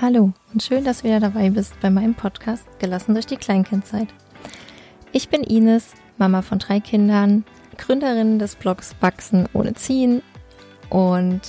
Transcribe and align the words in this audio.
Hallo 0.00 0.32
und 0.52 0.60
schön, 0.60 0.82
dass 0.82 0.98
du 0.98 1.04
wieder 1.04 1.20
dabei 1.20 1.50
bist 1.50 1.78
bei 1.80 1.88
meinem 1.88 2.16
Podcast 2.16 2.66
Gelassen 2.80 3.14
durch 3.14 3.26
die 3.26 3.36
Kleinkindzeit. 3.36 4.08
Ich 5.12 5.28
bin 5.28 5.44
Ines, 5.44 5.92
Mama 6.18 6.42
von 6.42 6.58
drei 6.58 6.80
Kindern, 6.80 7.44
Gründerin 7.78 8.40
des 8.40 8.56
Blogs 8.56 8.96
Wachsen 9.00 9.48
ohne 9.52 9.74
Ziehen 9.74 10.20
und 10.90 11.40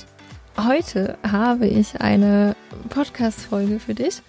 heute 0.56 1.18
habe 1.28 1.66
ich 1.66 2.00
eine 2.00 2.54
Podcast-Folge 2.88 3.80
für 3.80 3.94
dich, 3.94 4.22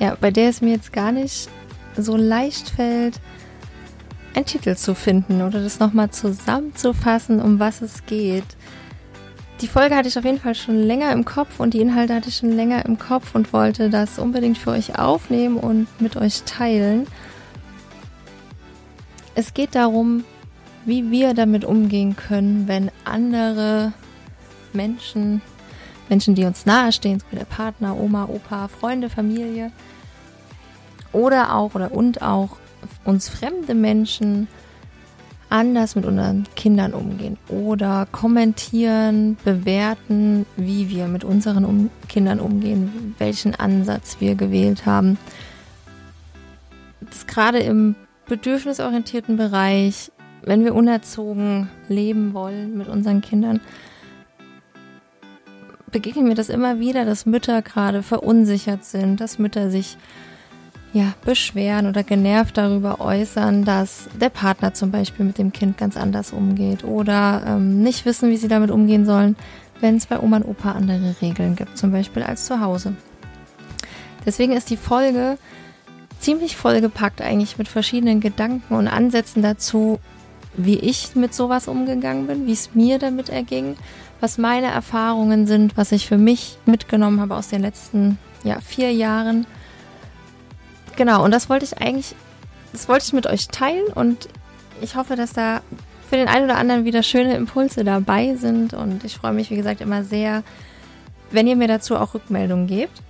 ja, 0.00 0.16
bei 0.20 0.32
der 0.32 0.48
es 0.48 0.60
mir 0.60 0.72
jetzt 0.72 0.92
gar 0.92 1.12
nicht 1.12 1.48
so 1.96 2.16
leicht 2.16 2.70
fällt, 2.70 3.20
einen 4.34 4.46
Titel 4.46 4.74
zu 4.74 4.96
finden 4.96 5.40
oder 5.40 5.62
das 5.62 5.78
nochmal 5.78 6.10
zusammenzufassen, 6.10 7.40
um 7.40 7.60
was 7.60 7.80
es 7.80 8.06
geht. 8.06 8.56
Die 9.60 9.68
Folge 9.68 9.94
hatte 9.94 10.08
ich 10.08 10.18
auf 10.18 10.24
jeden 10.24 10.40
Fall 10.40 10.54
schon 10.54 10.82
länger 10.82 11.12
im 11.12 11.24
Kopf 11.24 11.60
und 11.60 11.74
die 11.74 11.80
Inhalte 11.80 12.14
hatte 12.14 12.28
ich 12.28 12.36
schon 12.36 12.52
länger 12.52 12.84
im 12.84 12.98
Kopf 12.98 13.34
und 13.34 13.52
wollte 13.52 13.88
das 13.88 14.18
unbedingt 14.18 14.58
für 14.58 14.70
euch 14.70 14.98
aufnehmen 14.98 15.56
und 15.56 15.86
mit 16.00 16.16
euch 16.16 16.42
teilen. 16.42 17.06
Es 19.36 19.54
geht 19.54 19.74
darum, 19.74 20.24
wie 20.84 21.10
wir 21.10 21.34
damit 21.34 21.64
umgehen 21.64 22.16
können, 22.16 22.68
wenn 22.68 22.90
andere 23.04 23.92
Menschen, 24.72 25.40
Menschen, 26.08 26.34
die 26.34 26.44
uns 26.44 26.66
nahestehen, 26.66 27.20
so 27.20 27.26
wie 27.30 27.36
der 27.36 27.44
Partner, 27.44 27.96
Oma, 27.96 28.26
Opa, 28.26 28.68
Freunde, 28.68 29.08
Familie 29.08 29.70
oder 31.12 31.54
auch 31.54 31.74
oder 31.74 31.92
und 31.92 32.22
auch 32.22 32.56
uns 33.04 33.28
fremde 33.28 33.74
Menschen 33.74 34.48
anders 35.54 35.94
mit 35.94 36.04
unseren 36.04 36.46
Kindern 36.56 36.94
umgehen 36.94 37.38
oder 37.48 38.08
kommentieren, 38.10 39.36
bewerten, 39.44 40.46
wie 40.56 40.90
wir 40.90 41.06
mit 41.06 41.22
unseren 41.22 41.64
um 41.64 41.90
Kindern 42.08 42.40
umgehen, 42.40 43.14
welchen 43.18 43.54
Ansatz 43.54 44.16
wir 44.18 44.34
gewählt 44.34 44.84
haben. 44.84 45.16
Das 47.00 47.28
gerade 47.28 47.60
im 47.60 47.94
bedürfnisorientierten 48.26 49.36
Bereich, 49.36 50.10
wenn 50.42 50.64
wir 50.64 50.74
unerzogen 50.74 51.68
leben 51.88 52.34
wollen 52.34 52.76
mit 52.76 52.88
unseren 52.88 53.20
Kindern, 53.20 53.60
begegnen 55.92 56.26
wir 56.26 56.34
das 56.34 56.48
immer 56.48 56.80
wieder, 56.80 57.04
dass 57.04 57.26
Mütter 57.26 57.62
gerade 57.62 58.02
verunsichert 58.02 58.84
sind, 58.84 59.20
dass 59.20 59.38
Mütter 59.38 59.70
sich 59.70 59.98
ja, 60.94 61.12
beschweren 61.24 61.88
oder 61.88 62.04
genervt 62.04 62.56
darüber 62.56 63.00
äußern, 63.00 63.64
dass 63.64 64.08
der 64.18 64.28
Partner 64.28 64.74
zum 64.74 64.92
Beispiel 64.92 65.26
mit 65.26 65.38
dem 65.38 65.52
Kind 65.52 65.76
ganz 65.76 65.96
anders 65.96 66.32
umgeht 66.32 66.84
oder 66.84 67.42
ähm, 67.46 67.82
nicht 67.82 68.06
wissen, 68.06 68.30
wie 68.30 68.36
sie 68.36 68.46
damit 68.46 68.70
umgehen 68.70 69.04
sollen, 69.04 69.34
wenn 69.80 69.96
es 69.96 70.06
bei 70.06 70.20
Oma 70.20 70.36
und 70.36 70.44
Opa 70.44 70.70
andere 70.70 71.16
Regeln 71.20 71.56
gibt, 71.56 71.76
zum 71.76 71.90
Beispiel 71.90 72.22
als 72.22 72.46
zu 72.46 72.60
Hause. 72.60 72.94
Deswegen 74.24 74.52
ist 74.52 74.70
die 74.70 74.76
Folge 74.76 75.36
ziemlich 76.20 76.56
vollgepackt 76.56 77.20
eigentlich 77.20 77.58
mit 77.58 77.66
verschiedenen 77.66 78.20
Gedanken 78.20 78.72
und 78.76 78.86
Ansätzen 78.86 79.42
dazu, 79.42 79.98
wie 80.56 80.78
ich 80.78 81.16
mit 81.16 81.34
sowas 81.34 81.66
umgegangen 81.66 82.28
bin, 82.28 82.46
wie 82.46 82.52
es 82.52 82.72
mir 82.76 83.00
damit 83.00 83.30
erging, 83.30 83.74
was 84.20 84.38
meine 84.38 84.68
Erfahrungen 84.68 85.48
sind, 85.48 85.76
was 85.76 85.90
ich 85.90 86.06
für 86.06 86.18
mich 86.18 86.56
mitgenommen 86.66 87.20
habe 87.20 87.34
aus 87.34 87.48
den 87.48 87.62
letzten 87.62 88.16
ja, 88.44 88.60
vier 88.60 88.92
Jahren 88.92 89.44
Genau, 90.96 91.24
und 91.24 91.30
das 91.30 91.48
wollte 91.48 91.64
ich 91.64 91.78
eigentlich, 91.78 92.14
das 92.72 92.88
wollte 92.88 93.04
ich 93.06 93.12
mit 93.12 93.26
euch 93.26 93.48
teilen 93.48 93.86
und 93.94 94.28
ich 94.80 94.96
hoffe, 94.96 95.16
dass 95.16 95.32
da 95.32 95.60
für 96.08 96.16
den 96.16 96.28
einen 96.28 96.44
oder 96.44 96.56
anderen 96.56 96.84
wieder 96.84 97.02
schöne 97.02 97.34
Impulse 97.34 97.84
dabei 97.84 98.36
sind 98.36 98.74
und 98.74 99.04
ich 99.04 99.16
freue 99.16 99.32
mich, 99.32 99.50
wie 99.50 99.56
gesagt, 99.56 99.80
immer 99.80 100.04
sehr, 100.04 100.42
wenn 101.30 101.46
ihr 101.46 101.56
mir 101.56 101.68
dazu 101.68 101.96
auch 101.96 102.14
Rückmeldungen 102.14 102.66
gebt. 102.66 103.02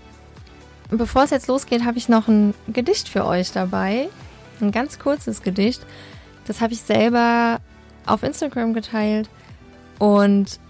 Bevor 0.91 1.25
es 1.25 1.31
jetzt 1.31 1.49
losgeht, 1.49 1.85
habe 1.85 1.99
ich 1.99 2.09
noch 2.09 2.29
ein 2.29 2.55
Gedicht 2.69 3.09
für 3.09 3.25
euch 3.25 3.53
dabei. 3.53 4.09
Ein 4.61 4.71
ganz 4.71 4.99
kurzes 4.99 5.43
Gedicht. 5.43 5.85
Das 6.47 6.61
habe 6.61 6.73
ich 6.73 6.83
selber 6.83 7.59
auf 8.07 8.23
Instagram 8.23 8.75
geteilt 8.75 9.29
und 9.99 10.61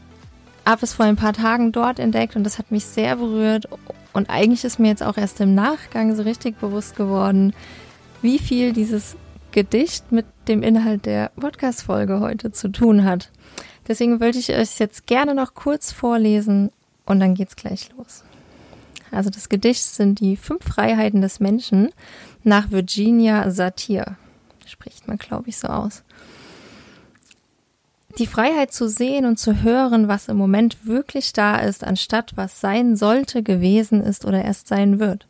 habe 0.64 0.84
es 0.84 0.94
vor 0.94 1.04
ein 1.04 1.16
paar 1.16 1.32
Tagen 1.32 1.72
dort 1.72 1.98
entdeckt 1.98 2.36
und 2.36 2.44
das 2.44 2.58
hat 2.58 2.70
mich 2.70 2.84
sehr 2.86 3.16
berührt 3.16 3.68
und 4.14 4.30
eigentlich 4.30 4.64
ist 4.64 4.78
mir 4.78 4.88
jetzt 4.88 5.02
auch 5.02 5.18
erst 5.18 5.40
im 5.40 5.54
Nachgang 5.54 6.14
so 6.14 6.22
richtig 6.22 6.58
bewusst 6.58 6.96
geworden, 6.96 7.52
wie 8.22 8.38
viel 8.38 8.72
dieses 8.72 9.16
Gedicht 9.50 10.12
mit 10.12 10.24
dem 10.48 10.62
Inhalt 10.62 11.04
der 11.04 11.30
Podcast-Folge 11.36 12.20
heute 12.20 12.52
zu 12.52 12.68
tun 12.68 13.04
hat. 13.04 13.30
Deswegen 13.86 14.20
wollte 14.20 14.38
ich 14.38 14.50
euch 14.50 14.78
jetzt 14.78 15.06
gerne 15.06 15.34
noch 15.34 15.54
kurz 15.54 15.92
vorlesen 15.92 16.70
und 17.04 17.20
dann 17.20 17.34
geht's 17.34 17.56
gleich 17.56 17.90
los. 17.96 18.24
Also 19.10 19.30
das 19.30 19.48
Gedicht 19.48 19.82
sind 19.82 20.20
die 20.20 20.36
fünf 20.36 20.64
Freiheiten 20.64 21.20
des 21.20 21.40
Menschen 21.40 21.90
nach 22.44 22.70
Virginia 22.70 23.50
Satir. 23.50 24.16
Spricht 24.64 25.08
man, 25.08 25.18
glaube 25.18 25.48
ich, 25.48 25.56
so 25.56 25.68
aus. 25.68 26.03
Die 28.18 28.26
Freiheit 28.28 28.72
zu 28.72 28.88
sehen 28.88 29.26
und 29.26 29.38
zu 29.38 29.62
hören, 29.62 30.06
was 30.06 30.28
im 30.28 30.36
Moment 30.36 30.86
wirklich 30.86 31.32
da 31.32 31.56
ist, 31.56 31.82
anstatt 31.82 32.32
was 32.36 32.60
sein 32.60 32.96
sollte, 32.96 33.42
gewesen 33.42 34.00
ist 34.00 34.24
oder 34.24 34.44
erst 34.44 34.68
sein 34.68 35.00
wird. 35.00 35.26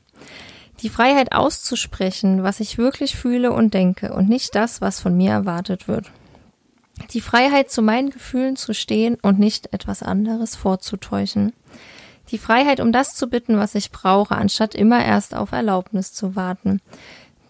Die 0.83 0.91
Freiheit 0.91 1.33
auszusprechen, 1.33 2.43
was 2.43 2.61
ich 2.61 2.77
wirklich 2.77 3.17
fühle 3.17 3.53
und 3.53 3.72
denke 3.72 4.12
und 4.12 4.28
nicht 4.28 4.55
das, 4.55 4.83
was 4.83 5.00
von 5.00 5.17
mir 5.17 5.31
erwartet 5.31 5.89
wird. 5.89 6.11
Die 7.12 7.22
Freiheit 7.22 7.71
zu 7.71 7.81
meinen 7.81 8.11
Gefühlen 8.11 8.56
zu 8.56 8.75
stehen 8.75 9.16
und 9.22 9.39
nicht 9.39 9.72
etwas 9.72 10.03
anderes 10.03 10.55
vorzutäuschen. 10.55 11.53
Die 12.31 12.39
Freiheit, 12.39 12.81
um 12.81 12.93
das 12.93 13.15
zu 13.15 13.28
bitten, 13.28 13.56
was 13.59 13.75
ich 13.75 13.91
brauche, 13.91 14.37
anstatt 14.37 14.75
immer 14.75 15.05
erst 15.05 15.34
auf 15.34 15.53
Erlaubnis 15.53 16.12
zu 16.12 16.37
warten. 16.37 16.81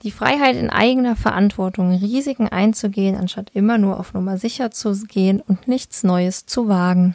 Die 0.05 0.11
Freiheit 0.11 0.57
in 0.57 0.69
eigener 0.69 1.17
Verantwortung, 1.17 1.91
Risiken 1.91 2.47
einzugehen, 2.47 3.17
anstatt 3.17 3.51
immer 3.55 3.79
nur 3.79 3.99
auf 3.99 4.13
Nummer 4.13 4.37
sicher 4.37 4.71
zu 4.71 4.93
gehen 5.07 5.41
und 5.41 5.67
nichts 5.67 6.05
Neues 6.05 6.45
zu 6.45 6.69
wagen. 6.69 7.15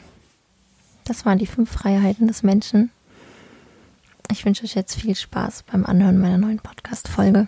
Das 1.06 1.24
waren 1.24 1.38
die 1.38 1.46
fünf 1.46 1.72
Freiheiten 1.72 2.28
des 2.28 2.42
Menschen. 2.42 2.90
Ich 4.32 4.44
wünsche 4.44 4.64
euch 4.64 4.74
jetzt 4.74 5.00
viel 5.00 5.14
Spaß 5.14 5.66
beim 5.72 5.86
Anhören 5.86 6.18
meiner 6.18 6.40
neuen 6.40 6.58
Podcast-Folge. 6.58 7.48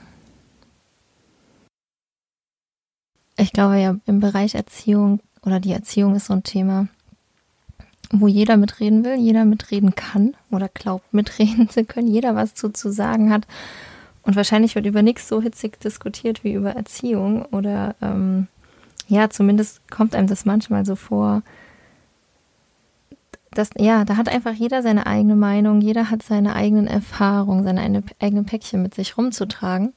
Ich 3.36 3.52
glaube 3.52 3.80
ja, 3.80 3.96
im 4.06 4.20
Bereich 4.20 4.54
Erziehung 4.54 5.22
oder 5.42 5.60
die 5.60 5.72
Erziehung 5.72 6.16
ist 6.16 6.28
so 6.28 6.34
ein 6.34 6.44
Thema, 6.44 6.88
wo 8.12 8.28
jeder 8.28 8.58
mitreden 8.58 9.04
will, 9.04 9.16
jeder 9.16 9.46
mitreden 9.46 9.96
kann 9.96 10.36
oder 10.52 10.70
glaubt 10.70 11.12
mitreden 11.16 11.68
zu 11.68 11.84
können, 11.84 12.08
jeder 12.08 12.36
was 12.36 12.54
zu, 12.54 12.70
zu 12.72 12.92
sagen 12.92 13.32
hat 13.32 13.48
und 14.24 14.36
wahrscheinlich 14.36 14.76
wird 14.76 14.86
über 14.86 15.02
nichts 15.02 15.28
so 15.28 15.42
hitzig 15.42 15.80
diskutiert 15.80 16.44
wie 16.44 16.54
über 16.54 16.72
Erziehung 16.72 17.46
oder 17.46 17.96
ähm, 18.02 18.48
ja, 19.08 19.30
zumindest 19.30 19.82
kommt 19.90 20.16
einem 20.16 20.28
das 20.28 20.46
manchmal 20.46 20.86
so 20.86 20.96
vor. 20.96 21.42
Dass, 23.52 23.72
ja, 23.78 24.06
da 24.06 24.16
hat 24.16 24.30
einfach 24.30 24.54
jeder 24.54 24.82
seine 24.82 25.06
eigene 25.06 25.36
Meinung, 25.36 25.82
jeder 25.82 26.10
hat 26.10 26.24
seine 26.24 26.56
eigenen 26.56 26.88
Erfahrungen, 26.88 27.66
seine 27.66 28.04
eigenen 28.22 28.46
Päckchen 28.46 28.82
mit 28.82 28.94
sich 28.94 29.18
rumzutragen. 29.18 29.92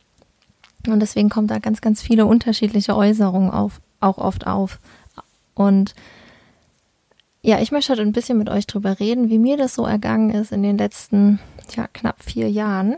Und 0.89 1.01
deswegen 1.01 1.29
kommt 1.29 1.53
da 1.53 1.61
ganz, 1.61 1.81
ganz 1.81 2.03
viele 2.03 2.27
unterschiedliche 2.27 2.97
Äußerungen 2.97 3.51
auf, 3.51 3.81
auch 4.01 4.19
oft 4.19 4.47
auf. 4.49 4.81
Und 5.55 5.95
ja, 7.43 7.61
ich 7.61 7.71
möchte 7.71 7.93
heute 7.93 8.03
ein 8.03 8.13
bisschen 8.13 8.39
mit 8.39 8.51
euch 8.51 8.67
drüber 8.67 8.99
reden, 8.99 9.29
wie 9.29 9.39
mir 9.39 9.57
das 9.57 9.75
so 9.75 9.87
ergangen 9.87 10.31
ist 10.31 10.51
in 10.51 10.63
den 10.65 10.77
letzten 10.77 11.39
ja, 11.77 11.87
knapp 11.93 12.23
vier 12.23 12.51
Jahren 12.51 12.97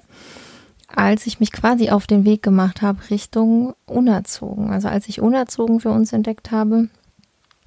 als 0.88 1.26
ich 1.26 1.40
mich 1.40 1.52
quasi 1.52 1.90
auf 1.90 2.06
den 2.06 2.24
Weg 2.24 2.42
gemacht 2.42 2.82
habe 2.82 3.10
Richtung 3.10 3.74
unerzogen. 3.86 4.70
Also 4.70 4.88
als 4.88 5.08
ich 5.08 5.20
unerzogen 5.20 5.80
für 5.80 5.90
uns 5.90 6.12
entdeckt 6.12 6.50
habe 6.50 6.88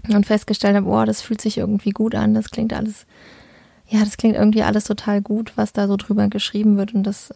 und 0.07 0.25
festgestellt 0.25 0.75
habe, 0.75 0.88
oh, 0.88 1.03
das 1.06 1.22
fühlt 1.22 1.41
sich 1.41 1.58
irgendwie 1.58 1.91
gut 1.91 2.16
an, 2.16 2.34
das 2.34 2.50
klingt 2.50 2.74
alles, 2.74 3.06
ja, 3.88 4.00
das 4.00 4.18
klingt 4.18 4.35
irgendwie 4.35 4.63
alles 4.63 4.85
total 4.85 5.22
gut, 5.22 5.53
was 5.56 5.74
da 5.74 5.88
so 5.88 5.97
drüber 5.97 6.28
geschrieben 6.29 6.78
wird 6.78 6.94
und 6.94 7.03
das 7.03 7.34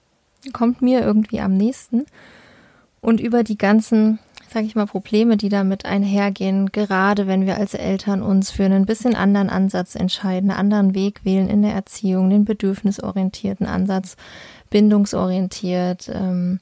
kommt 0.54 0.82
mir 0.82 1.02
irgendwie 1.02 1.40
am 1.40 1.56
nächsten. 1.56 2.06
Und 3.02 3.20
über 3.20 3.44
die 3.44 3.58
ganzen, 3.58 4.20
sage 4.50 4.66
ich 4.66 4.76
mal, 4.76 4.86
Probleme, 4.86 5.36
die 5.36 5.50
damit 5.50 5.86
einhergehen, 5.86 6.72
gerade 6.72 7.28
wenn 7.28 7.46
wir 7.46 7.58
als 7.58 7.74
Eltern 7.74 8.22
uns 8.22 8.50
für 8.50 8.64
einen 8.64 8.86
bisschen 8.86 9.16
anderen 9.16 9.50
Ansatz 9.50 9.96
entscheiden, 9.96 10.50
einen 10.50 10.60
anderen 10.60 10.96
Weg 10.96 11.26
wählen 11.26 11.50
in 11.50 11.62
der 11.62 11.74
Erziehung, 11.74 12.30
den 12.30 12.46
bedürfnisorientierten 12.46 13.68
Ansatz, 13.68 14.16
bindungsorientiert, 14.74 16.10
ähm, 16.12 16.60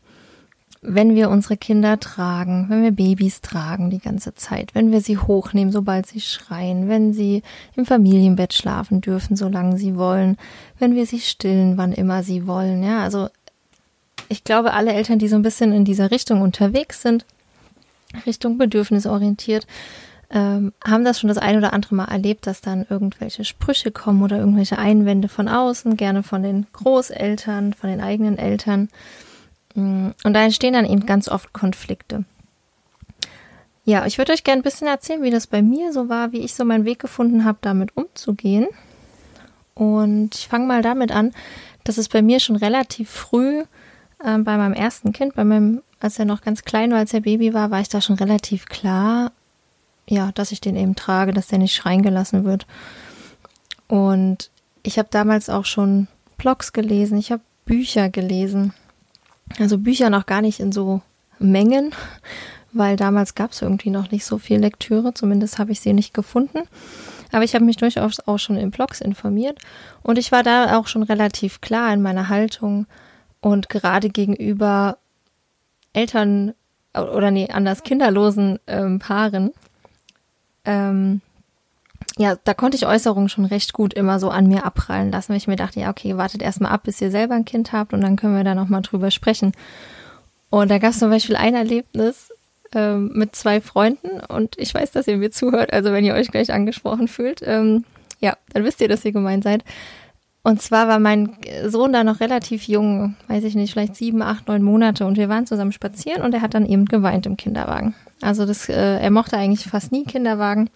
wenn 0.81 1.15
wir 1.15 1.29
unsere 1.29 1.55
Kinder 1.55 1.99
tragen, 1.99 2.65
wenn 2.67 2.83
wir 2.83 2.91
Babys 2.91 3.39
tragen 3.39 3.89
die 3.89 3.99
ganze 3.99 4.35
Zeit, 4.35 4.75
wenn 4.75 4.91
wir 4.91 4.99
sie 4.99 5.17
hochnehmen, 5.17 5.71
sobald 5.71 6.07
sie 6.07 6.19
schreien, 6.19 6.89
wenn 6.89 7.13
sie 7.13 7.41
im 7.75 7.85
Familienbett 7.85 8.53
schlafen 8.53 8.99
dürfen, 8.99 9.37
solange 9.37 9.77
sie 9.77 9.95
wollen, 9.95 10.37
wenn 10.77 10.93
wir 10.93 11.05
sie 11.05 11.21
stillen, 11.21 11.77
wann 11.77 11.93
immer 11.93 12.21
sie 12.21 12.47
wollen. 12.47 12.83
Ja, 12.83 13.01
also 13.01 13.29
ich 14.27 14.43
glaube, 14.43 14.73
alle 14.73 14.93
Eltern, 14.93 15.19
die 15.19 15.27
so 15.29 15.35
ein 15.37 15.43
bisschen 15.43 15.71
in 15.71 15.85
dieser 15.85 16.11
Richtung 16.11 16.41
unterwegs 16.41 17.01
sind, 17.01 17.25
Richtung 18.25 18.57
bedürfnisorientiert, 18.57 19.67
ähm, 20.33 20.71
haben 20.83 21.03
das 21.03 21.19
schon 21.19 21.27
das 21.27 21.37
ein 21.37 21.57
oder 21.57 21.73
andere 21.73 21.93
Mal 21.93 22.05
erlebt, 22.05 22.47
dass 22.47 22.61
dann 22.61 22.85
irgendwelche 22.89 23.43
Sprüche 23.43 23.91
kommen 23.91 24.23
oder 24.23 24.37
irgendwelche 24.37 24.77
Einwände 24.77 25.27
von 25.27 25.49
außen, 25.49 25.97
gerne 25.97 26.23
von 26.23 26.41
den 26.41 26.67
Großeltern, 26.71 27.73
von 27.73 27.89
den 27.89 27.99
eigenen 27.99 28.37
Eltern. 28.37 28.89
Mm, 29.75 30.09
und 30.23 30.33
da 30.33 30.43
entstehen 30.43 30.73
dann 30.73 30.85
eben 30.85 31.05
ganz 31.05 31.27
oft 31.27 31.51
Konflikte. 31.51 32.23
Ja, 33.83 34.05
ich 34.05 34.17
würde 34.17 34.31
euch 34.31 34.43
gerne 34.43 34.61
ein 34.61 34.63
bisschen 34.63 34.87
erzählen, 34.87 35.23
wie 35.23 35.31
das 35.31 35.47
bei 35.47 35.61
mir 35.61 35.91
so 35.91 36.07
war, 36.07 36.31
wie 36.31 36.39
ich 36.39 36.53
so 36.53 36.63
meinen 36.63 36.85
Weg 36.85 36.99
gefunden 36.99 37.43
habe, 37.43 37.57
damit 37.61 37.97
umzugehen. 37.97 38.67
Und 39.73 40.35
ich 40.35 40.47
fange 40.47 40.67
mal 40.67 40.81
damit 40.81 41.11
an, 41.11 41.33
dass 41.83 41.97
es 41.97 42.07
bei 42.07 42.21
mir 42.21 42.39
schon 42.39 42.55
relativ 42.55 43.09
früh 43.09 43.63
äh, 44.23 44.37
bei 44.37 44.55
meinem 44.55 44.73
ersten 44.73 45.11
Kind, 45.11 45.35
bei 45.35 45.43
meinem, 45.43 45.81
als 45.99 46.19
er 46.19 46.25
noch 46.25 46.41
ganz 46.41 46.63
klein 46.63 46.91
war, 46.91 46.99
als 46.99 47.13
er 47.13 47.21
Baby 47.21 47.53
war, 47.53 47.71
war 47.71 47.81
ich 47.81 47.89
da 47.89 47.99
schon 47.99 48.15
relativ 48.15 48.67
klar, 48.67 49.31
ja, 50.07 50.31
dass 50.33 50.51
ich 50.51 50.61
den 50.61 50.75
eben 50.75 50.95
trage, 50.95 51.33
dass 51.33 51.47
der 51.47 51.59
nicht 51.59 51.75
schreien 51.75 52.03
gelassen 52.03 52.43
wird. 52.43 52.65
Und 53.87 54.49
ich 54.83 54.97
habe 54.97 55.09
damals 55.11 55.49
auch 55.49 55.65
schon 55.65 56.07
Blogs 56.37 56.73
gelesen, 56.73 57.17
ich 57.17 57.31
habe 57.31 57.41
Bücher 57.65 58.09
gelesen. 58.09 58.73
Also 59.59 59.77
Bücher 59.77 60.09
noch 60.09 60.25
gar 60.25 60.41
nicht 60.41 60.59
in 60.59 60.71
so 60.71 61.01
Mengen, 61.39 61.93
weil 62.73 62.95
damals 62.95 63.35
gab 63.35 63.51
es 63.51 63.61
irgendwie 63.61 63.89
noch 63.89 64.11
nicht 64.11 64.25
so 64.25 64.37
viel 64.37 64.59
Lektüre, 64.59 65.13
zumindest 65.13 65.59
habe 65.59 65.71
ich 65.71 65.81
sie 65.81 65.93
nicht 65.93 66.13
gefunden. 66.13 66.63
Aber 67.31 67.43
ich 67.43 67.55
habe 67.55 67.65
mich 67.65 67.77
durchaus 67.77 68.19
auch 68.27 68.39
schon 68.39 68.57
in 68.57 68.71
Blogs 68.71 68.99
informiert 68.99 69.59
und 70.03 70.17
ich 70.17 70.31
war 70.31 70.43
da 70.43 70.77
auch 70.77 70.87
schon 70.87 71.03
relativ 71.03 71.61
klar 71.61 71.93
in 71.93 72.01
meiner 72.01 72.27
Haltung 72.27 72.87
und 73.39 73.69
gerade 73.69 74.09
gegenüber 74.09 74.97
Eltern 75.93 76.53
oder 76.93 77.31
nee, 77.31 77.49
anders 77.49 77.83
kinderlosen 77.83 78.59
ähm, 78.67 78.99
Paaren, 78.99 79.51
ähm, 80.65 81.21
ja, 82.17 82.35
da 82.43 82.53
konnte 82.53 82.77
ich 82.77 82.85
Äußerungen 82.85 83.29
schon 83.29 83.45
recht 83.45 83.73
gut 83.73 83.93
immer 83.93 84.19
so 84.19 84.29
an 84.29 84.47
mir 84.47 84.65
abprallen 84.65 85.11
lassen, 85.11 85.29
weil 85.29 85.37
ich 85.37 85.47
mir 85.47 85.55
dachte, 85.55 85.79
ja, 85.79 85.89
okay, 85.89 86.17
wartet 86.17 86.41
erstmal 86.41 86.71
ab, 86.71 86.83
bis 86.83 87.01
ihr 87.01 87.11
selber 87.11 87.35
ein 87.35 87.45
Kind 87.45 87.71
habt 87.71 87.93
und 87.93 88.01
dann 88.01 88.15
können 88.15 88.35
wir 88.35 88.43
da 88.43 88.55
nochmal 88.55 88.81
drüber 88.81 89.11
sprechen. 89.11 89.53
Und 90.49 90.69
da 90.69 90.79
gab 90.79 90.91
es 90.91 90.99
zum 90.99 91.09
Beispiel 91.09 91.35
ein 91.35 91.55
Erlebnis, 91.55 92.31
ähm, 92.73 93.11
mit 93.13 93.35
zwei 93.35 93.59
Freunden 93.59 94.21
und 94.29 94.57
ich 94.57 94.73
weiß, 94.73 94.91
dass 94.91 95.07
ihr 95.07 95.17
mir 95.17 95.31
zuhört, 95.31 95.73
also 95.73 95.91
wenn 95.91 96.05
ihr 96.05 96.13
euch 96.13 96.31
gleich 96.31 96.53
angesprochen 96.53 97.07
fühlt, 97.07 97.41
ähm, 97.43 97.83
ja, 98.19 98.37
dann 98.53 98.63
wisst 98.63 98.81
ihr, 98.81 98.87
dass 98.87 99.03
ihr 99.03 99.11
gemeint 99.11 99.43
seid. 99.43 99.63
Und 100.43 100.61
zwar 100.61 100.87
war 100.87 100.99
mein 100.99 101.35
Sohn 101.67 101.93
da 101.93 102.03
noch 102.03 102.19
relativ 102.19 102.67
jung, 102.67 103.15
weiß 103.27 103.43
ich 103.43 103.55
nicht, 103.55 103.73
vielleicht 103.73 103.95
sieben, 103.95 104.21
acht, 104.21 104.47
neun 104.47 104.63
Monate 104.63 105.05
und 105.05 105.17
wir 105.17 105.29
waren 105.29 105.45
zusammen 105.45 105.71
spazieren 105.71 106.23
und 106.23 106.33
er 106.33 106.41
hat 106.41 106.53
dann 106.53 106.65
eben 106.65 106.85
geweint 106.85 107.25
im 107.25 107.37
Kinderwagen. 107.37 107.93
Also 108.21 108.45
das, 108.45 108.69
äh, 108.69 108.99
er 108.99 109.11
mochte 109.11 109.37
eigentlich 109.37 109.65
fast 109.65 109.91
nie 109.91 110.05
Kinderwagen. 110.05 110.69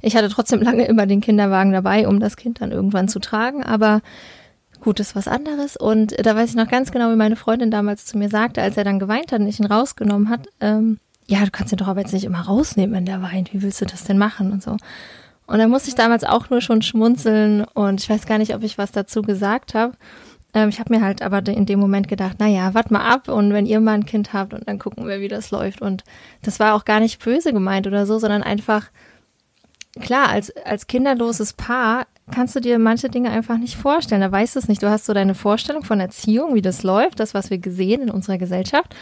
Ich 0.00 0.16
hatte 0.16 0.28
trotzdem 0.28 0.60
lange 0.62 0.84
immer 0.86 1.06
den 1.06 1.20
Kinderwagen 1.20 1.72
dabei, 1.72 2.08
um 2.08 2.20
das 2.20 2.36
Kind 2.36 2.60
dann 2.60 2.72
irgendwann 2.72 3.08
zu 3.08 3.20
tragen, 3.20 3.62
aber 3.62 4.00
gut, 4.80 5.00
ist 5.00 5.14
was 5.14 5.28
anderes. 5.28 5.76
Und 5.76 6.14
da 6.24 6.34
weiß 6.34 6.50
ich 6.50 6.56
noch 6.56 6.68
ganz 6.68 6.90
genau, 6.90 7.10
wie 7.10 7.16
meine 7.16 7.36
Freundin 7.36 7.70
damals 7.70 8.04
zu 8.04 8.18
mir 8.18 8.28
sagte, 8.28 8.60
als 8.60 8.76
er 8.76 8.84
dann 8.84 8.98
geweint 8.98 9.32
hat 9.32 9.40
und 9.40 9.46
ich 9.46 9.60
ihn 9.60 9.66
rausgenommen 9.66 10.28
hat, 10.28 10.48
ähm, 10.60 10.98
ja, 11.26 11.44
du 11.44 11.50
kannst 11.52 11.72
ihn 11.72 11.78
doch 11.78 11.86
aber 11.86 12.00
jetzt 12.00 12.12
nicht 12.12 12.24
immer 12.24 12.40
rausnehmen, 12.40 12.94
wenn 12.96 13.06
der 13.06 13.22
weint. 13.22 13.54
Wie 13.54 13.62
willst 13.62 13.80
du 13.80 13.86
das 13.86 14.04
denn 14.04 14.18
machen 14.18 14.52
und 14.52 14.62
so? 14.62 14.76
Und 15.46 15.58
da 15.58 15.68
musste 15.68 15.88
ich 15.88 15.94
damals 15.94 16.24
auch 16.24 16.50
nur 16.50 16.60
schon 16.60 16.82
schmunzeln 16.82 17.64
und 17.64 18.00
ich 18.00 18.10
weiß 18.10 18.26
gar 18.26 18.38
nicht, 18.38 18.54
ob 18.54 18.62
ich 18.62 18.78
was 18.78 18.92
dazu 18.92 19.22
gesagt 19.22 19.74
habe. 19.74 19.94
Ähm, 20.54 20.68
ich 20.68 20.80
habe 20.80 20.94
mir 20.94 21.02
halt 21.02 21.22
aber 21.22 21.46
in 21.46 21.66
dem 21.66 21.80
Moment 21.80 22.08
gedacht, 22.08 22.36
na 22.38 22.46
ja, 22.46 22.74
wart 22.74 22.90
mal 22.90 23.06
ab 23.06 23.28
und 23.28 23.52
wenn 23.52 23.66
ihr 23.66 23.80
mal 23.80 23.94
ein 23.94 24.06
Kind 24.06 24.32
habt 24.32 24.54
und 24.54 24.68
dann 24.68 24.78
gucken 24.78 25.06
wir, 25.06 25.20
wie 25.20 25.28
das 25.28 25.50
läuft. 25.50 25.80
Und 25.80 26.04
das 26.42 26.60
war 26.60 26.74
auch 26.74 26.84
gar 26.84 27.00
nicht 27.00 27.22
böse 27.22 27.52
gemeint 27.52 27.86
oder 27.86 28.06
so, 28.06 28.18
sondern 28.18 28.42
einfach, 28.42 28.90
klar, 30.00 30.28
als, 30.28 30.54
als 30.64 30.86
kinderloses 30.86 31.52
Paar 31.54 32.06
kannst 32.30 32.54
du 32.54 32.60
dir 32.60 32.78
manche 32.78 33.08
Dinge 33.08 33.30
einfach 33.30 33.58
nicht 33.58 33.76
vorstellen. 33.76 34.20
Da 34.20 34.30
weißt 34.30 34.54
du 34.54 34.58
es 34.58 34.68
nicht. 34.68 34.82
Du 34.82 34.88
hast 34.88 35.06
so 35.06 35.12
deine 35.12 35.34
Vorstellung 35.34 35.84
von 35.84 36.00
Erziehung, 36.00 36.54
wie 36.54 36.62
das 36.62 36.82
läuft, 36.82 37.20
das, 37.20 37.34
was 37.34 37.50
wir 37.50 37.58
gesehen 37.58 38.02
in 38.02 38.10
unserer 38.10 38.38
Gesellschaft. 38.38 38.94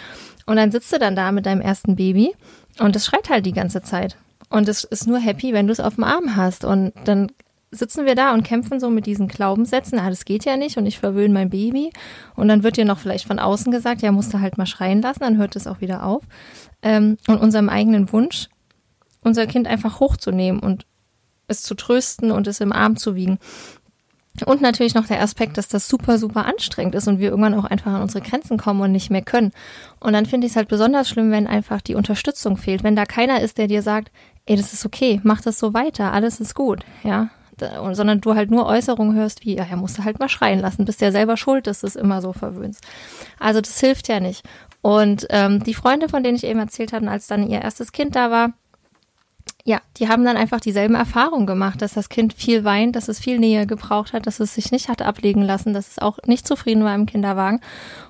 Und 0.47 0.57
dann 0.57 0.73
sitzt 0.73 0.93
du 0.93 0.99
dann 0.99 1.17
da 1.17 1.31
mit 1.33 1.47
deinem 1.47 1.61
ersten 1.61 1.97
Baby 1.97 2.35
und 2.79 2.97
es 2.97 3.07
schreit 3.07 3.29
halt 3.29 3.47
die 3.47 3.53
ganze 3.53 3.83
Zeit. 3.83 4.17
Und 4.49 4.69
es 4.69 4.85
ist 4.85 5.07
nur 5.07 5.19
happy, 5.19 5.53
wenn 5.53 5.67
du 5.67 5.73
es 5.73 5.81
auf 5.81 5.95
dem 5.95 6.05
Arm 6.05 6.35
hast. 6.35 6.65
Und 6.65 6.93
dann 7.05 7.29
sitzen 7.71 8.05
wir 8.05 8.15
da 8.15 8.33
und 8.35 8.43
kämpfen 8.43 8.81
so 8.81 8.91
mit 8.91 9.07
diesen 9.07 9.29
Glaubenssätzen, 9.29 9.99
ah, 9.99 10.11
das 10.11 10.25
geht 10.25 10.45
ja 10.45 10.57
nicht 10.57 10.77
und 10.77 10.87
ich 10.87 10.99
verwöhne 10.99 11.33
mein 11.33 11.51
Baby. 11.51 11.93
Und 12.35 12.49
dann 12.49 12.63
wird 12.63 12.77
dir 12.77 12.85
noch 12.85 12.99
vielleicht 12.99 13.27
von 13.27 13.39
außen 13.39 13.71
gesagt, 13.71 14.03
ja, 14.03 14.13
musst 14.13 14.35
du 14.35 14.41
halt 14.41 14.59
mal 14.59 14.67
schreien 14.67 15.03
lassen, 15.03 15.21
dann 15.21 15.37
hört 15.37 15.55
es 15.57 15.67
auch 15.67 15.81
wieder 15.81 16.05
auf. 16.05 16.25
Ähm, 16.83 17.17
und 17.29 17.41
unserem 17.41 17.69
eigenen 17.69 18.13
Wunsch, 18.13 18.49
unser 19.23 19.47
Kind 19.47 19.69
einfach 19.69 20.01
hochzunehmen 20.01 20.61
und 20.61 20.87
es 21.47 21.63
zu 21.63 21.75
trösten 21.75 22.31
und 22.31 22.47
es 22.47 22.61
im 22.61 22.73
Arm 22.73 22.97
zu 22.97 23.15
wiegen. 23.15 23.39
Und 24.47 24.63
natürlich 24.63 24.95
noch 24.95 25.07
der 25.07 25.21
Aspekt, 25.21 25.59
dass 25.59 25.69
das 25.69 25.89
super, 25.89 26.17
super 26.19 26.47
anstrengend 26.47 26.95
ist 26.95 27.09
und 27.09 27.19
wir 27.19 27.31
irgendwann 27.31 27.55
auch 27.55 27.65
einfach 27.65 27.93
an 27.93 28.03
unsere 28.03 28.25
Grenzen 28.25 28.59
kommen 28.59 28.81
und 28.81 28.93
nicht 28.93 29.11
mehr 29.11 29.23
können. 29.23 29.53
Und 29.99 30.13
dann 30.13 30.25
finde 30.25 30.47
ich 30.47 30.53
es 30.53 30.57
halt 30.57 30.69
besonders 30.69 31.09
schlimm, 31.09 31.31
wenn 31.31 31.47
einfach 31.47 31.81
die 31.81 31.97
Unterstützung 31.97 32.57
fehlt. 32.57 32.83
Wenn 32.83 32.97
da 32.97 33.05
keiner 33.05 33.41
ist, 33.41 33.59
der 33.59 33.67
dir 33.67 33.83
sagt, 33.83 34.11
ey, 34.47 34.57
das 34.57 34.73
ist 34.73 34.87
okay, 34.87 35.21
mach 35.25 35.41
das 35.41 35.59
so 35.59 35.75
weiter, 35.75 36.13
alles 36.13 36.41
ist 36.41 36.55
gut, 36.55 36.85
ja. 37.03 37.29
Sondern 37.93 38.21
du 38.21 38.35
halt 38.35 38.51
nur 38.51 38.67
Äußerungen 38.67 39.15
hörst 39.15 39.45
wie, 39.45 39.57
ja, 39.57 39.67
er 39.69 39.77
musste 39.77 40.05
halt 40.05 40.19
mal 40.19 40.29
schreien 40.29 40.61
lassen, 40.61 40.85
bist 40.85 41.01
ja 41.01 41.13
selber 41.13 41.37
schuld, 41.37 41.67
dass 41.67 41.81
du 41.81 41.87
es 41.87 41.97
immer 41.97 42.21
so 42.21 42.33
verwöhnst. 42.33 42.85
Also 43.39 43.61
das 43.61 43.79
hilft 43.81 44.09
ja 44.09 44.21
nicht. 44.21 44.45
Und 44.83 45.27
ähm, 45.31 45.63
die 45.63 45.75
Freunde, 45.75 46.09
von 46.09 46.23
denen 46.23 46.37
ich 46.37 46.45
eben 46.45 46.59
erzählt 46.59 46.93
hatte, 46.93 47.09
als 47.11 47.27
dann 47.27 47.49
ihr 47.49 47.61
erstes 47.61 47.93
Kind 47.93 48.17
da 48.17 48.31
war, 48.31 48.53
ja, 49.65 49.81
die 49.99 50.09
haben 50.09 50.25
dann 50.25 50.37
einfach 50.37 50.61
dieselben 50.61 50.95
Erfahrungen 50.95 51.47
gemacht, 51.47 51.83
dass 51.83 51.95
das 51.95 52.09
Kind 52.09 52.33
viel 52.33 52.65
weint, 52.65 52.97
dass 52.97 53.09
es 53.09 53.19
viel 53.19 53.39
Nähe 53.39 53.67
gebraucht 53.67 54.13
hat, 54.13 54.27
dass 54.27 54.41
es 54.41 54.55
sich 54.55 54.73
nicht 54.73 54.89
hat 54.89 55.03
ablegen 55.03 55.43
lassen, 55.43 55.75
dass 55.75 55.89
es 55.89 55.99
auch 55.99 56.19
nicht 56.27 56.47
zufrieden 56.47 56.85
war 56.85 56.95
im 56.95 57.07
Kinderwagen. 57.07 57.61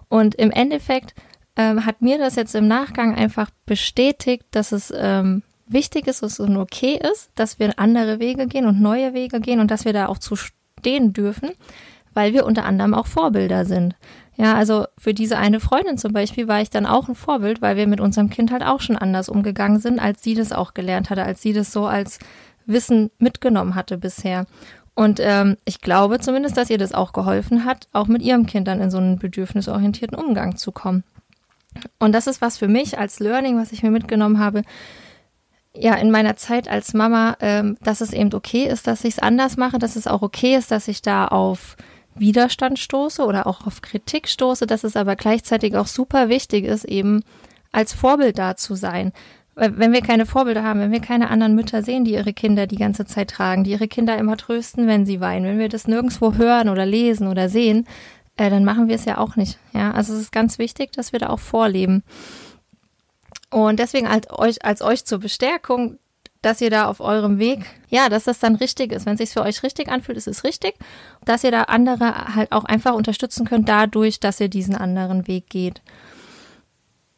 Und 0.09 0.35
im 0.37 0.51
Endeffekt 0.51 1.15
ähm, 1.57 1.85
hat 1.85 2.03
mir 2.03 2.19
das 2.19 2.37
jetzt 2.37 2.55
im 2.55 2.69
Nachgang 2.69 3.15
einfach 3.15 3.51
bestätigt, 3.67 4.45
dass 4.53 4.73
es 4.73 4.93
ähm, 4.97 5.43
wichtig 5.73 6.07
ist, 6.07 6.23
es 6.23 6.41
okay 6.41 7.01
ist, 7.13 7.31
dass 7.35 7.59
wir 7.59 7.79
andere 7.79 8.19
Wege 8.19 8.47
gehen 8.47 8.67
und 8.67 8.81
neue 8.81 9.15
Wege 9.15 9.41
gehen 9.41 9.61
und 9.61 9.71
dass 9.71 9.85
wir 9.85 9.93
da 9.93 10.07
auch 10.07 10.19
zu 10.19 10.37
stehen 10.37 11.13
dürfen, 11.13 11.51
weil 12.15 12.33
wir 12.33 12.47
unter 12.47 12.65
anderem 12.65 12.95
auch 12.95 13.07
Vorbilder 13.07 13.65
sind. 13.65 13.95
Ja, 14.37 14.55
also 14.55 14.87
für 14.97 15.13
diese 15.13 15.37
eine 15.37 15.61
Freundin 15.61 15.99
zum 15.99 16.13
Beispiel 16.13 16.49
war 16.49 16.63
ich 16.63 16.71
dann 16.71 16.87
auch 16.87 17.09
ein 17.09 17.15
Vorbild, 17.15 17.61
weil 17.61 17.77
wir 17.77 17.87
mit 17.87 18.01
unserem 18.01 18.31
Kind 18.31 18.51
halt 18.51 18.63
auch 18.63 18.81
schon 18.81 18.97
anders 18.97 19.29
umgegangen 19.29 19.81
sind, 19.81 19.99
als 20.01 20.23
sie 20.23 20.35
das 20.35 20.53
auch 20.53 20.73
gelernt 20.73 21.11
hatte, 21.11 21.25
als 21.25 21.43
sie 21.43 21.53
das 21.53 21.73
so 21.73 21.87
als 21.87 22.19
Wissen 22.65 23.11
mitgenommen 23.19 23.75
hatte 23.75 23.99
bisher. 23.99 24.47
Und 24.95 25.21
ähm, 25.23 25.57
ich 25.65 25.81
glaube 25.81 26.21
zumindest, 26.21 26.57
dass 26.57 26.71
ihr 26.71 26.79
das 26.79 26.93
auch 26.93 27.13
geholfen 27.13 27.65
hat, 27.65 27.89
auch 27.93 28.07
mit 28.07 28.23
ihrem 28.23 28.47
Kind 28.47 28.67
dann 28.67 28.81
in 28.81 28.91
so 28.91 28.99
einen 28.99 29.19
bedürfnisorientierten 29.19 30.19
Umgang 30.19 30.57
zu 30.57 30.73
kommen. 30.73 31.05
Und 31.99 32.13
das 32.13 32.27
ist 32.27 32.41
was 32.41 32.59
für 32.59 32.69
mich 32.69 32.99
als 32.99 33.21
Learning, 33.21 33.59
was 33.59 33.73
ich 33.73 33.83
mir 33.83 33.91
mitgenommen 33.91 34.39
habe, 34.39 34.63
ja, 35.75 35.95
in 35.95 36.11
meiner 36.11 36.37
Zeit 36.37 36.69
als 36.69 36.95
Mama, 36.95 37.37
ähm, 37.41 37.77
dass 37.83 38.01
es 38.01 38.13
eben 38.13 38.33
okay 38.35 38.67
ist, 38.67 38.87
dass 38.87 39.05
ich 39.05 39.15
es 39.15 39.19
anders 39.19 39.57
mache, 39.57 39.79
dass 39.79 39.97
es 39.97 40.07
auch 40.07 40.23
okay 40.23 40.57
ist, 40.57 40.71
dass 40.71 40.89
ich 40.89 41.03
da 41.03 41.27
auf 41.29 41.77
Widerstand 42.17 42.79
stoße 42.79 43.25
oder 43.25 43.47
auch 43.47 43.67
auf 43.67 43.81
Kritik 43.81 44.29
stoße, 44.29 44.67
dass 44.67 44.85
es 44.85 44.97
aber 44.97 45.17
gleichzeitig 45.17 45.77
auch 45.77 45.87
super 45.87 46.29
wichtig 46.29 46.65
ist, 46.65 46.85
eben 46.85 47.23
als 47.73 47.93
Vorbild 47.93 48.39
da 48.39 48.57
zu 48.57 48.75
sein. 48.75 49.13
Weil 49.55 49.79
wenn 49.79 49.93
wir 49.93 50.01
keine 50.01 50.27
Vorbilder 50.27 50.65
haben, 50.65 50.81
wenn 50.81 50.93
wir 50.93 51.01
keine 51.01 51.31
anderen 51.31 51.55
Mütter 51.55 51.83
sehen, 51.83 52.05
die 52.05 52.13
ihre 52.13 52.33
Kinder 52.33 52.67
die 52.67 52.77
ganze 52.77 53.05
Zeit 53.05 53.31
tragen, 53.31 53.65
die 53.65 53.73
ihre 53.73 53.89
Kinder 53.89 54.19
immer 54.19 54.37
trösten, 54.37 54.87
wenn 54.87 55.07
sie 55.07 55.21
weinen, 55.21 55.45
wenn 55.45 55.59
wir 55.59 55.69
das 55.69 55.87
nirgendwo 55.87 56.35
hören 56.35 56.69
oder 56.69 56.87
lesen 56.87 57.29
oder 57.29 57.49
sehen, 57.49 57.87
äh, 58.37 58.51
dann 58.51 58.65
machen 58.65 58.89
wir 58.89 58.95
es 58.95 59.05
ja 59.05 59.19
auch 59.19 59.37
nicht. 59.37 59.59
Ja, 59.73 59.93
also 59.93 60.15
es 60.15 60.21
ist 60.21 60.33
ganz 60.33 60.59
wichtig, 60.59 60.93
dass 60.93 61.13
wir 61.13 61.21
da 61.21 61.29
auch 61.29 61.41
vorleben. 61.41 62.03
Und 63.51 63.79
deswegen 63.79 64.07
als 64.07 64.31
euch, 64.31 64.65
als 64.65 64.81
euch 64.81 65.05
zur 65.05 65.19
Bestärkung, 65.19 65.99
dass 66.43 66.61
ihr 66.61 66.71
da 66.71 66.87
auf 66.87 67.01
eurem 67.01 67.39
Weg, 67.39 67.67
ja, 67.89 68.09
dass 68.09 68.25
das 68.25 68.39
dann 68.39 68.55
richtig 68.55 68.93
ist. 68.93 69.05
Wenn 69.05 69.15
es 69.15 69.19
sich 69.19 69.31
für 69.31 69.43
euch 69.43 69.63
richtig 69.63 69.89
anfühlt, 69.89 70.17
ist 70.17 70.29
es 70.29 70.45
richtig. 70.45 70.75
Dass 71.25 71.45
ihr 71.45 71.51
da 71.51 71.65
andere 71.65 72.35
halt 72.35 72.51
auch 72.53 72.65
einfach 72.65 72.95
unterstützen 72.95 73.47
könnt, 73.47 73.69
dadurch, 73.69 74.21
dass 74.21 74.41
ihr 74.41 74.49
diesen 74.49 74.75
anderen 74.75 75.27
Weg 75.27 75.51
geht. 75.51 75.83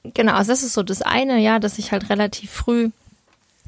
Genau, 0.02 0.32
also 0.32 0.50
das 0.50 0.64
ist 0.64 0.74
so 0.74 0.82
das 0.82 1.02
eine, 1.02 1.38
ja, 1.38 1.60
dass 1.60 1.78
ich 1.78 1.92
halt 1.92 2.10
relativ 2.10 2.50
früh 2.50 2.90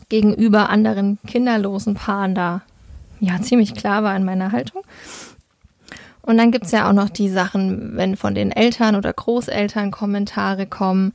gegenüber 0.08 0.68
anderen 0.70 1.18
kinderlosen 1.26 1.94
Paaren 1.94 2.34
da 2.34 2.62
ja 3.20 3.40
ziemlich 3.40 3.74
klar 3.74 4.02
war 4.02 4.16
in 4.16 4.24
meiner 4.24 4.50
Haltung. 4.50 4.82
Und 6.22 6.38
dann 6.38 6.50
gibt's 6.50 6.72
ja 6.72 6.88
auch 6.88 6.94
noch 6.94 7.10
die 7.10 7.28
Sachen, 7.28 7.96
wenn 7.96 8.16
von 8.16 8.34
den 8.34 8.50
Eltern 8.50 8.96
oder 8.96 9.12
Großeltern 9.12 9.90
Kommentare 9.90 10.66
kommen, 10.66 11.12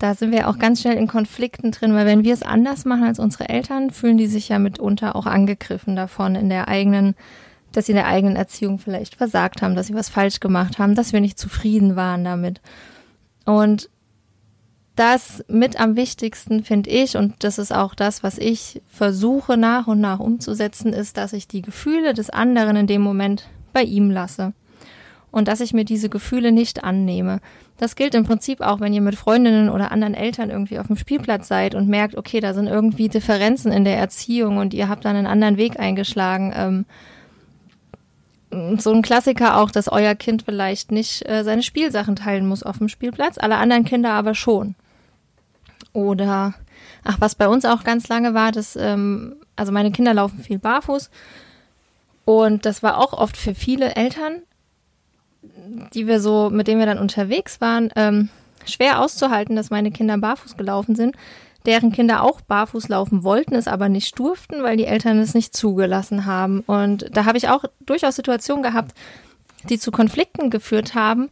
da 0.00 0.14
sind 0.14 0.32
wir 0.32 0.48
auch 0.48 0.58
ganz 0.58 0.80
schnell 0.80 0.96
in 0.96 1.06
Konflikten 1.06 1.72
drin, 1.72 1.92
weil 1.94 2.06
wenn 2.06 2.24
wir 2.24 2.32
es 2.32 2.42
anders 2.42 2.86
machen 2.86 3.04
als 3.04 3.18
unsere 3.18 3.50
Eltern, 3.50 3.90
fühlen 3.90 4.16
die 4.16 4.28
sich 4.28 4.48
ja 4.48 4.58
mitunter 4.58 5.14
auch 5.14 5.26
angegriffen 5.26 5.94
davon 5.94 6.34
in 6.34 6.48
der 6.48 6.68
eigenen, 6.68 7.14
dass 7.72 7.84
sie 7.86 7.92
in 7.92 7.96
der 7.96 8.06
eigenen 8.06 8.34
Erziehung 8.34 8.78
vielleicht 8.78 9.16
versagt 9.16 9.60
haben, 9.60 9.74
dass 9.74 9.88
sie 9.88 9.94
was 9.94 10.08
falsch 10.08 10.40
gemacht 10.40 10.78
haben, 10.78 10.94
dass 10.94 11.12
wir 11.12 11.20
nicht 11.20 11.38
zufrieden 11.38 11.96
waren 11.96 12.24
damit. 12.24 12.62
Und 13.44 13.90
das 14.96 15.44
mit 15.48 15.78
am 15.78 15.96
wichtigsten, 15.96 16.64
finde 16.64 16.88
ich, 16.88 17.18
und 17.18 17.44
das 17.44 17.58
ist 17.58 17.72
auch 17.72 17.94
das, 17.94 18.22
was 18.22 18.38
ich 18.38 18.80
versuche 18.88 19.58
nach 19.58 19.86
und 19.86 20.00
nach 20.00 20.18
umzusetzen, 20.18 20.94
ist, 20.94 21.18
dass 21.18 21.34
ich 21.34 21.46
die 21.46 21.62
Gefühle 21.62 22.14
des 22.14 22.30
anderen 22.30 22.76
in 22.76 22.86
dem 22.86 23.02
Moment 23.02 23.48
bei 23.74 23.82
ihm 23.82 24.10
lasse. 24.10 24.54
Und 25.30 25.48
dass 25.48 25.60
ich 25.60 25.72
mir 25.72 25.84
diese 25.84 26.08
Gefühle 26.08 26.50
nicht 26.52 26.82
annehme. 26.82 27.40
Das 27.76 27.96
gilt 27.96 28.14
im 28.14 28.24
Prinzip 28.24 28.60
auch, 28.60 28.80
wenn 28.80 28.92
ihr 28.92 29.00
mit 29.00 29.14
Freundinnen 29.14 29.68
oder 29.70 29.92
anderen 29.92 30.14
Eltern 30.14 30.50
irgendwie 30.50 30.78
auf 30.78 30.88
dem 30.88 30.96
Spielplatz 30.96 31.48
seid 31.48 31.74
und 31.74 31.88
merkt, 31.88 32.16
okay, 32.16 32.40
da 32.40 32.52
sind 32.52 32.66
irgendwie 32.66 33.08
Differenzen 33.08 33.72
in 33.72 33.84
der 33.84 33.96
Erziehung 33.96 34.58
und 34.58 34.74
ihr 34.74 34.88
habt 34.88 35.04
dann 35.04 35.16
einen 35.16 35.26
anderen 35.26 35.56
Weg 35.56 35.78
eingeschlagen. 35.78 36.52
Ähm, 36.54 36.84
so 38.78 38.92
ein 38.92 39.02
Klassiker 39.02 39.58
auch, 39.58 39.70
dass 39.70 39.90
euer 39.90 40.14
Kind 40.14 40.42
vielleicht 40.42 40.90
nicht 40.90 41.26
äh, 41.28 41.44
seine 41.44 41.62
Spielsachen 41.62 42.16
teilen 42.16 42.46
muss 42.46 42.62
auf 42.62 42.78
dem 42.78 42.88
Spielplatz, 42.88 43.38
alle 43.38 43.56
anderen 43.56 43.84
Kinder 43.84 44.10
aber 44.12 44.34
schon. 44.34 44.74
Oder, 45.92 46.54
ach, 47.04 47.20
was 47.20 47.34
bei 47.34 47.48
uns 47.48 47.64
auch 47.64 47.84
ganz 47.84 48.08
lange 48.08 48.34
war, 48.34 48.52
dass, 48.52 48.76
ähm, 48.76 49.36
also 49.56 49.72
meine 49.72 49.92
Kinder 49.92 50.14
laufen 50.14 50.40
viel 50.40 50.58
barfuß. 50.58 51.10
Und 52.24 52.66
das 52.66 52.82
war 52.82 52.98
auch 52.98 53.12
oft 53.12 53.36
für 53.36 53.54
viele 53.54 53.94
Eltern, 53.96 54.42
die 55.94 56.06
wir 56.06 56.20
so, 56.20 56.50
mit 56.50 56.68
denen 56.68 56.78
wir 56.78 56.86
dann 56.86 56.98
unterwegs 56.98 57.60
waren, 57.60 57.90
ähm, 57.96 58.28
schwer 58.66 59.00
auszuhalten, 59.00 59.56
dass 59.56 59.70
meine 59.70 59.90
Kinder 59.90 60.18
barfuß 60.18 60.56
gelaufen 60.56 60.94
sind, 60.94 61.16
deren 61.66 61.92
Kinder 61.92 62.22
auch 62.22 62.40
barfuß 62.40 62.88
laufen 62.88 63.22
wollten, 63.22 63.54
es 63.54 63.68
aber 63.68 63.88
nicht 63.88 64.18
durften, 64.18 64.62
weil 64.62 64.76
die 64.76 64.86
Eltern 64.86 65.18
es 65.18 65.34
nicht 65.34 65.54
zugelassen 65.54 66.26
haben. 66.26 66.60
Und 66.60 67.06
da 67.12 67.24
habe 67.24 67.38
ich 67.38 67.48
auch 67.48 67.64
durchaus 67.80 68.16
Situationen 68.16 68.62
gehabt, 68.62 68.94
die 69.68 69.78
zu 69.78 69.90
Konflikten 69.90 70.50
geführt 70.50 70.94
haben. 70.94 71.28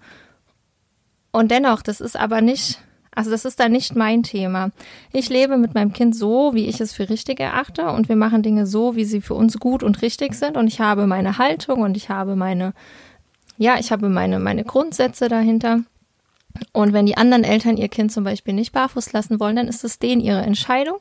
Und 1.31 1.51
dennoch, 1.51 1.83
das 1.83 2.01
ist 2.01 2.19
aber 2.19 2.41
nicht, 2.41 2.81
also 3.15 3.31
das 3.31 3.45
ist 3.45 3.59
da 3.59 3.69
nicht 3.69 3.97
mein 3.97 4.23
Thema. 4.23 4.71
Ich 5.13 5.29
lebe 5.29 5.57
mit 5.57 5.75
meinem 5.75 5.93
Kind 5.93 6.15
so, 6.15 6.55
wie 6.55 6.67
ich 6.67 6.81
es 6.81 6.93
für 6.93 7.09
richtig 7.09 7.41
erachte 7.41 7.89
und 7.89 8.09
wir 8.09 8.17
machen 8.17 8.43
Dinge 8.43 8.67
so, 8.67 8.97
wie 8.97 9.05
sie 9.05 9.21
für 9.21 9.35
uns 9.35 9.59
gut 9.59 9.83
und 9.83 10.03
richtig 10.03 10.35
sind 10.35 10.57
und 10.57 10.67
ich 10.67 10.81
habe 10.81 11.07
meine 11.07 11.39
Haltung 11.39 11.83
und 11.83 11.97
ich 11.97 12.11
habe 12.11 12.37
meine, 12.37 12.75
ja, 13.59 13.79
ich 13.79 13.93
habe 13.93 14.09
meine, 14.09 14.39
meine 14.39 14.65
Grundsätze 14.65 15.29
dahinter. 15.29 15.81
Und 16.73 16.93
wenn 16.93 17.07
die 17.07 17.17
anderen 17.17 17.45
Eltern 17.45 17.77
ihr 17.77 17.89
Kind 17.89 18.11
zum 18.11 18.25
Beispiel 18.25 18.55
nicht 18.55 18.73
barfuß 18.73 19.13
lassen 19.13 19.39
wollen, 19.39 19.57
dann 19.57 19.69
ist 19.69 19.85
es 19.85 19.99
denen 19.99 20.21
ihre 20.21 20.43
Entscheidung. 20.43 20.97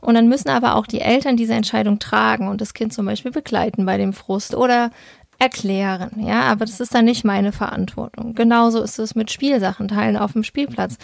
Und 0.00 0.14
dann 0.14 0.28
müssen 0.28 0.50
aber 0.50 0.76
auch 0.76 0.86
die 0.86 1.00
Eltern 1.00 1.36
diese 1.36 1.54
Entscheidung 1.54 1.98
tragen 1.98 2.48
und 2.48 2.60
das 2.60 2.74
Kind 2.74 2.92
zum 2.92 3.06
Beispiel 3.06 3.32
begleiten 3.32 3.86
bei 3.86 3.96
dem 3.96 4.12
Frust 4.12 4.54
oder 4.54 4.90
erklären. 5.38 6.10
Ja, 6.18 6.42
aber 6.42 6.66
das 6.66 6.78
ist 6.80 6.94
dann 6.94 7.06
nicht 7.06 7.24
meine 7.24 7.52
Verantwortung. 7.52 8.34
Genauso 8.34 8.82
ist 8.82 8.98
es 8.98 9.14
mit 9.14 9.32
Spielsachen 9.32 9.88
teilen 9.88 10.16
auf 10.16 10.32
dem 10.32 10.44
Spielplatz. 10.44 10.98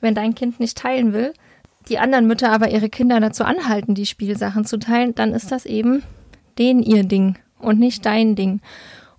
Wenn 0.00 0.14
dein 0.14 0.34
Kind 0.34 0.60
nicht 0.60 0.78
teilen 0.78 1.12
will, 1.12 1.32
die 1.88 1.98
anderen 1.98 2.26
Mütter 2.26 2.50
aber 2.50 2.70
ihre 2.70 2.88
Kinder 2.88 3.20
dazu 3.20 3.44
anhalten, 3.44 3.94
die 3.94 4.06
Spielsachen 4.06 4.64
zu 4.64 4.78
teilen, 4.78 5.14
dann 5.14 5.32
ist 5.32 5.52
das 5.52 5.66
eben 5.66 6.02
den 6.58 6.82
ihr 6.82 7.04
Ding 7.04 7.36
und 7.58 7.78
nicht 7.78 8.06
dein 8.06 8.36
Ding. 8.36 8.60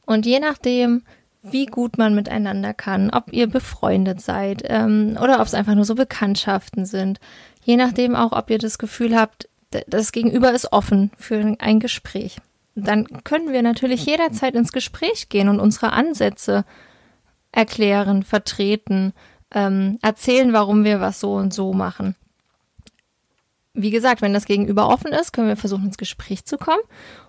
Und 0.06 0.26
je 0.26 0.40
nachdem, 0.40 1.04
wie 1.52 1.66
gut 1.66 1.98
man 1.98 2.16
miteinander 2.16 2.74
kann, 2.74 3.10
ob 3.10 3.32
ihr 3.32 3.48
befreundet 3.48 4.22
seid 4.22 4.64
ähm, 4.66 5.18
oder 5.22 5.40
ob 5.40 5.48
es 5.48 5.54
einfach 5.54 5.76
nur 5.76 5.86
so 5.86 5.96
Bekanntschaften 5.96 6.86
sind. 6.86 7.20
Je 7.64 7.78
nachdem 7.78 8.16
auch, 8.16 8.32
ob 8.32 8.50
ihr 8.50 8.58
das 8.58 8.78
Gefühl 8.78 9.16
habt, 9.16 9.48
das 9.88 10.12
Gegenüber 10.12 10.52
ist 10.54 10.72
offen 10.72 11.12
für 11.18 11.56
ein 11.60 11.80
Gespräch. 11.80 12.38
Dann 12.76 13.06
können 13.24 13.54
wir 13.54 13.62
natürlich 13.62 14.06
jederzeit 14.06 14.56
ins 14.56 14.72
Gespräch 14.72 15.30
gehen 15.30 15.50
und 15.50 15.60
unsere 15.60 15.94
Ansätze 15.94 16.66
erklären, 17.52 18.24
vertreten, 18.24 19.14
ähm, 19.54 19.98
erzählen, 20.02 20.52
warum 20.54 20.84
wir 20.84 21.00
was 21.00 21.20
so 21.20 21.34
und 21.34 21.54
so 21.54 21.74
machen 21.74 22.16
wie 23.76 23.92
gesagt, 23.92 24.22
wenn 24.22 24.34
das 24.34 24.46
Gegenüber 24.46 24.88
offen 24.88 25.12
ist, 25.12 25.34
können 25.34 25.50
wir 25.50 25.58
versuchen, 25.58 25.86
ins 25.86 25.98
Gespräch 25.98 26.46
zu 26.46 26.58
kommen 26.58 26.82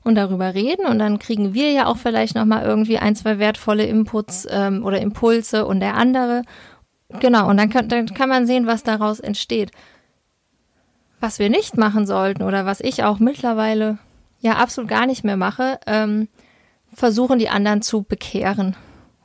und 0.04 0.14
darüber 0.14 0.54
reden. 0.54 0.86
Und 0.86 1.00
dann 1.00 1.18
kriegen 1.18 1.54
wir 1.54 1.72
ja 1.72 1.86
auch 1.86 1.96
vielleicht 1.96 2.36
nochmal 2.36 2.64
irgendwie 2.64 2.98
ein, 2.98 3.16
zwei 3.16 3.38
wertvolle 3.38 3.84
Inputs 3.84 4.46
ähm, 4.48 4.84
oder 4.84 5.00
Impulse 5.00 5.66
und 5.66 5.80
der 5.80 5.96
andere. 5.96 6.42
Genau, 7.20 7.48
und 7.50 7.56
dann 7.56 7.68
kann, 7.68 7.88
dann 7.88 8.06
kann 8.06 8.28
man 8.28 8.46
sehen, 8.46 8.66
was 8.66 8.84
daraus 8.84 9.18
entsteht. 9.18 9.72
Was 11.20 11.38
wir 11.40 11.50
nicht 11.50 11.76
machen 11.76 12.06
sollten 12.06 12.42
oder 12.42 12.64
was 12.64 12.80
ich 12.80 13.02
auch 13.02 13.18
mittlerweile 13.18 13.98
ja 14.38 14.52
absolut 14.52 14.88
gar 14.88 15.06
nicht 15.06 15.24
mehr 15.24 15.36
mache, 15.36 15.80
ähm, 15.86 16.28
versuchen 16.92 17.38
die 17.38 17.48
anderen 17.48 17.82
zu 17.82 18.02
bekehren 18.02 18.76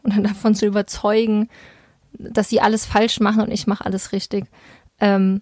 und 0.02 0.14
dann 0.16 0.24
davon 0.24 0.56
zu 0.56 0.66
überzeugen, 0.66 1.50
dass 2.14 2.50
sie 2.50 2.62
alles 2.62 2.86
falsch 2.86 3.20
machen 3.20 3.42
und 3.44 3.52
ich 3.52 3.68
mache 3.68 3.86
alles 3.86 4.12
richtig. 4.12 4.46
Ähm, 5.00 5.42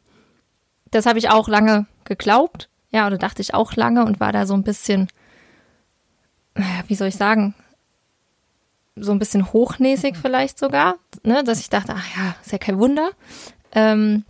das 0.91 1.05
habe 1.05 1.19
ich 1.19 1.29
auch 1.29 1.47
lange 1.47 1.85
geglaubt, 2.05 2.69
ja, 2.91 3.05
oder 3.07 3.17
dachte 3.17 3.41
ich 3.41 3.53
auch 3.53 3.75
lange 3.75 4.05
und 4.05 4.19
war 4.19 4.31
da 4.31 4.45
so 4.45 4.53
ein 4.53 4.63
bisschen, 4.63 5.07
wie 6.87 6.95
soll 6.95 7.07
ich 7.07 7.15
sagen, 7.15 7.53
so 8.95 9.11
ein 9.11 9.19
bisschen 9.19 9.53
hochnäsig 9.53 10.17
vielleicht 10.17 10.59
sogar, 10.59 10.95
ne, 11.23 11.43
dass 11.43 11.59
ich 11.59 11.69
dachte, 11.69 11.93
ach 11.95 12.17
ja, 12.17 12.35
ist 12.43 12.51
ja 12.51 12.57
kein 12.57 12.79
Wunder. 12.79 13.11
Ähm, 13.71 14.25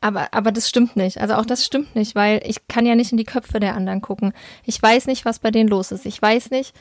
aber, 0.00 0.32
aber 0.32 0.52
das 0.52 0.68
stimmt 0.68 0.94
nicht. 0.96 1.20
Also 1.20 1.34
auch 1.34 1.46
das 1.46 1.64
stimmt 1.64 1.96
nicht, 1.96 2.14
weil 2.14 2.40
ich 2.44 2.68
kann 2.68 2.86
ja 2.86 2.94
nicht 2.94 3.10
in 3.10 3.18
die 3.18 3.24
Köpfe 3.24 3.58
der 3.58 3.74
anderen 3.74 4.00
gucken. 4.00 4.32
Ich 4.64 4.80
weiß 4.80 5.06
nicht, 5.06 5.24
was 5.24 5.40
bei 5.40 5.50
denen 5.50 5.68
los 5.68 5.90
ist. 5.90 6.06
Ich 6.06 6.20
weiß 6.20 6.50
nicht, 6.50 6.74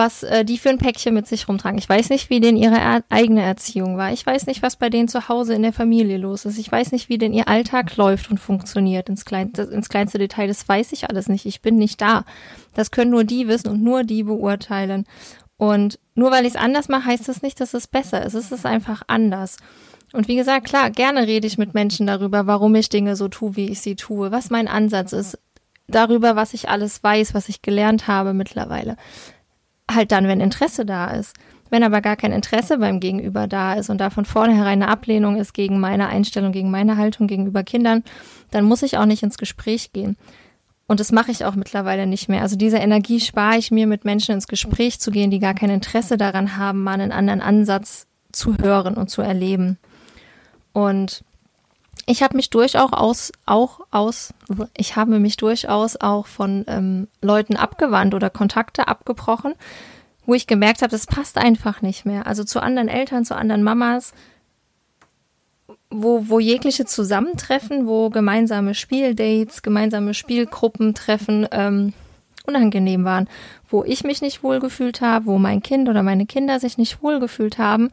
was 0.00 0.22
äh, 0.22 0.46
die 0.46 0.56
für 0.56 0.70
ein 0.70 0.78
Päckchen 0.78 1.12
mit 1.12 1.26
sich 1.26 1.46
rumtragen. 1.46 1.78
Ich 1.78 1.88
weiß 1.88 2.08
nicht, 2.08 2.30
wie 2.30 2.40
denn 2.40 2.56
ihre 2.56 2.78
er 2.78 3.04
eigene 3.10 3.42
Erziehung 3.42 3.98
war. 3.98 4.12
Ich 4.12 4.24
weiß 4.24 4.46
nicht, 4.46 4.62
was 4.62 4.76
bei 4.76 4.88
denen 4.88 5.08
zu 5.08 5.28
Hause 5.28 5.52
in 5.52 5.62
der 5.62 5.74
Familie 5.74 6.16
los 6.16 6.46
ist. 6.46 6.58
Ich 6.58 6.72
weiß 6.72 6.92
nicht, 6.92 7.10
wie 7.10 7.18
denn 7.18 7.34
ihr 7.34 7.48
Alltag 7.48 7.94
läuft 7.98 8.30
und 8.30 8.38
funktioniert 8.38 9.10
ins, 9.10 9.26
Klein 9.26 9.52
ins 9.52 9.90
kleinste 9.90 10.16
Detail. 10.16 10.48
Das 10.48 10.66
weiß 10.66 10.92
ich 10.92 11.10
alles 11.10 11.28
nicht. 11.28 11.44
Ich 11.44 11.60
bin 11.60 11.76
nicht 11.76 12.00
da. 12.00 12.24
Das 12.74 12.90
können 12.90 13.10
nur 13.10 13.24
die 13.24 13.46
wissen 13.46 13.68
und 13.68 13.82
nur 13.82 14.02
die 14.02 14.22
beurteilen. 14.22 15.04
Und 15.58 15.98
nur 16.14 16.30
weil 16.30 16.46
ich 16.46 16.54
es 16.54 16.60
anders 16.60 16.88
mache, 16.88 17.04
heißt 17.04 17.28
das 17.28 17.42
nicht, 17.42 17.60
dass 17.60 17.74
es 17.74 17.86
besser 17.86 18.24
ist. 18.24 18.32
Es 18.32 18.52
ist 18.52 18.64
einfach 18.64 19.02
anders. 19.06 19.58
Und 20.14 20.28
wie 20.28 20.36
gesagt, 20.36 20.64
klar, 20.64 20.88
gerne 20.88 21.26
rede 21.26 21.46
ich 21.46 21.58
mit 21.58 21.74
Menschen 21.74 22.06
darüber, 22.06 22.46
warum 22.46 22.74
ich 22.74 22.88
Dinge 22.88 23.16
so 23.16 23.28
tue, 23.28 23.54
wie 23.54 23.68
ich 23.68 23.82
sie 23.82 23.96
tue, 23.96 24.32
was 24.32 24.48
mein 24.48 24.66
Ansatz 24.66 25.12
ist, 25.12 25.38
darüber, 25.88 26.36
was 26.36 26.54
ich 26.54 26.70
alles 26.70 27.02
weiß, 27.02 27.34
was 27.34 27.50
ich 27.50 27.60
gelernt 27.60 28.08
habe 28.08 28.32
mittlerweile 28.32 28.96
halt 29.94 30.12
dann, 30.12 30.28
wenn 30.28 30.40
Interesse 30.40 30.84
da 30.84 31.08
ist. 31.08 31.36
Wenn 31.70 31.84
aber 31.84 32.00
gar 32.00 32.16
kein 32.16 32.32
Interesse 32.32 32.78
beim 32.78 32.98
Gegenüber 32.98 33.46
da 33.46 33.74
ist 33.74 33.90
und 33.90 33.98
da 33.98 34.10
von 34.10 34.24
vornherein 34.24 34.82
eine 34.82 34.88
Ablehnung 34.88 35.36
ist 35.36 35.54
gegen 35.54 35.78
meine 35.78 36.08
Einstellung, 36.08 36.50
gegen 36.50 36.70
meine 36.70 36.96
Haltung 36.96 37.28
gegenüber 37.28 37.62
Kindern, 37.62 38.02
dann 38.50 38.64
muss 38.64 38.82
ich 38.82 38.98
auch 38.98 39.06
nicht 39.06 39.22
ins 39.22 39.38
Gespräch 39.38 39.92
gehen. 39.92 40.16
Und 40.88 40.98
das 40.98 41.12
mache 41.12 41.30
ich 41.30 41.44
auch 41.44 41.54
mittlerweile 41.54 42.08
nicht 42.08 42.28
mehr. 42.28 42.42
Also 42.42 42.56
diese 42.56 42.78
Energie 42.78 43.20
spare 43.20 43.56
ich 43.56 43.70
mir, 43.70 43.86
mit 43.86 44.04
Menschen 44.04 44.34
ins 44.34 44.48
Gespräch 44.48 44.98
zu 44.98 45.12
gehen, 45.12 45.30
die 45.30 45.38
gar 45.38 45.54
kein 45.54 45.70
Interesse 45.70 46.16
daran 46.16 46.56
haben, 46.56 46.82
mal 46.82 46.94
einen 46.94 47.12
anderen 47.12 47.40
Ansatz 47.40 48.08
zu 48.32 48.56
hören 48.58 48.94
und 48.94 49.08
zu 49.08 49.22
erleben. 49.22 49.78
Und 50.72 51.22
ich 52.06 52.22
habe 52.22 52.36
mich 52.36 52.50
durchaus 52.50 53.32
auch 53.46 53.80
aus, 53.90 54.34
ich 54.76 54.96
habe 54.96 55.18
mich 55.18 55.36
durchaus 55.36 55.96
auch 55.96 56.26
von 56.26 56.64
ähm, 56.68 57.08
Leuten 57.20 57.56
abgewandt 57.56 58.14
oder 58.14 58.30
Kontakte 58.30 58.88
abgebrochen, 58.88 59.54
wo 60.26 60.34
ich 60.34 60.46
gemerkt 60.46 60.82
habe, 60.82 60.90
das 60.90 61.06
passt 61.06 61.38
einfach 61.38 61.82
nicht 61.82 62.06
mehr. 62.06 62.26
Also 62.26 62.44
zu 62.44 62.60
anderen 62.60 62.88
Eltern, 62.88 63.24
zu 63.24 63.34
anderen 63.34 63.62
Mamas, 63.62 64.12
wo, 65.90 66.28
wo 66.28 66.38
jegliche 66.38 66.84
Zusammentreffen, 66.84 67.86
wo 67.86 68.10
gemeinsame 68.10 68.74
Spieldates, 68.74 69.62
gemeinsame 69.62 70.14
Spielgruppentreffen 70.14 71.48
ähm, 71.50 71.92
unangenehm 72.46 73.04
waren, 73.04 73.28
wo 73.68 73.84
ich 73.84 74.04
mich 74.04 74.22
nicht 74.22 74.42
wohlgefühlt 74.42 75.00
habe, 75.00 75.26
wo 75.26 75.38
mein 75.38 75.62
Kind 75.62 75.88
oder 75.88 76.02
meine 76.02 76.26
Kinder 76.26 76.60
sich 76.60 76.78
nicht 76.78 77.02
wohlgefühlt 77.02 77.58
haben, 77.58 77.90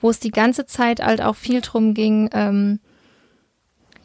wo 0.00 0.10
es 0.10 0.20
die 0.20 0.30
ganze 0.30 0.66
Zeit 0.66 1.00
halt 1.00 1.20
auch 1.20 1.36
viel 1.36 1.60
drum 1.60 1.94
ging, 1.94 2.30
ähm, 2.32 2.80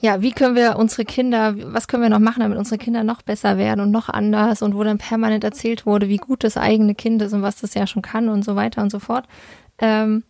ja, 0.02 0.22
wie 0.22 0.32
können 0.32 0.56
wir 0.56 0.78
unsere 0.78 1.06
Kinder, 1.06 1.56
was 1.74 1.88
können 1.88 2.02
wir 2.02 2.10
noch 2.10 2.20
machen, 2.20 2.42
damit 2.42 2.58
unsere 2.58 2.80
Kinder 2.80 3.04
noch 3.04 3.22
besser 3.22 3.58
werden 3.58 3.82
und 3.82 3.92
noch 3.92 4.10
anders 4.10 4.64
und 4.64 4.76
wo 4.76 4.84
dann 4.84 4.98
permanent 4.98 5.44
erzählt 5.44 5.86
wurde, 5.86 6.10
wie 6.10 6.18
gut 6.18 6.44
das 6.44 6.58
eigene 6.58 6.96
Kind 6.96 7.22
ist 7.22 7.34
und 7.34 7.44
was 7.44 7.58
das 7.62 7.76
ja 7.76 7.86
schon 7.86 8.02
kann 8.02 8.28
und 8.28 8.44
so 8.44 8.56
weiter 8.56 8.82
und 8.82 8.92
so 8.92 8.98
fort. 8.98 9.26
Ähm, 9.78 10.24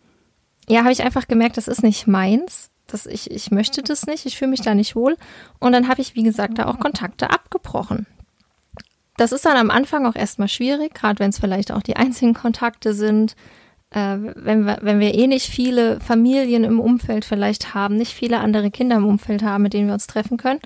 ja, 0.68 0.80
habe 0.80 0.92
ich 0.92 1.02
einfach 1.02 1.26
gemerkt, 1.26 1.56
das 1.56 1.68
ist 1.68 1.82
nicht 1.82 2.06
meins. 2.06 2.70
Das, 2.86 3.06
ich, 3.06 3.30
ich 3.30 3.50
möchte 3.50 3.82
das 3.82 4.06
nicht, 4.06 4.26
ich 4.26 4.36
fühle 4.36 4.50
mich 4.50 4.60
da 4.60 4.74
nicht 4.74 4.94
wohl. 4.94 5.16
Und 5.58 5.72
dann 5.72 5.88
habe 5.88 6.02
ich, 6.02 6.14
wie 6.14 6.22
gesagt, 6.22 6.58
da 6.58 6.66
auch 6.66 6.78
Kontakte 6.78 7.30
abgebrochen. 7.30 8.06
Das 9.16 9.32
ist 9.32 9.46
dann 9.46 9.56
am 9.56 9.70
Anfang 9.70 10.04
auch 10.04 10.16
erstmal 10.16 10.48
schwierig, 10.48 10.92
gerade 10.94 11.18
wenn 11.18 11.30
es 11.30 11.38
vielleicht 11.38 11.72
auch 11.72 11.82
die 11.82 11.96
einzigen 11.96 12.34
Kontakte 12.34 12.92
sind 12.92 13.36
äh, 13.92 14.16
wenn, 14.18 14.64
wir, 14.64 14.78
wenn 14.80 15.00
wir 15.00 15.14
eh 15.14 15.26
nicht 15.26 15.46
viele 15.46 16.00
Familien 16.00 16.64
im 16.64 16.80
Umfeld 16.80 17.24
vielleicht 17.24 17.74
haben, 17.74 17.96
nicht 17.96 18.14
viele 18.14 18.40
andere 18.40 18.70
Kinder 18.70 18.96
im 18.96 19.06
Umfeld 19.06 19.42
haben, 19.42 19.62
mit 19.62 19.74
denen 19.74 19.86
wir 19.86 19.94
uns 19.94 20.06
treffen 20.06 20.38
können. 20.38 20.60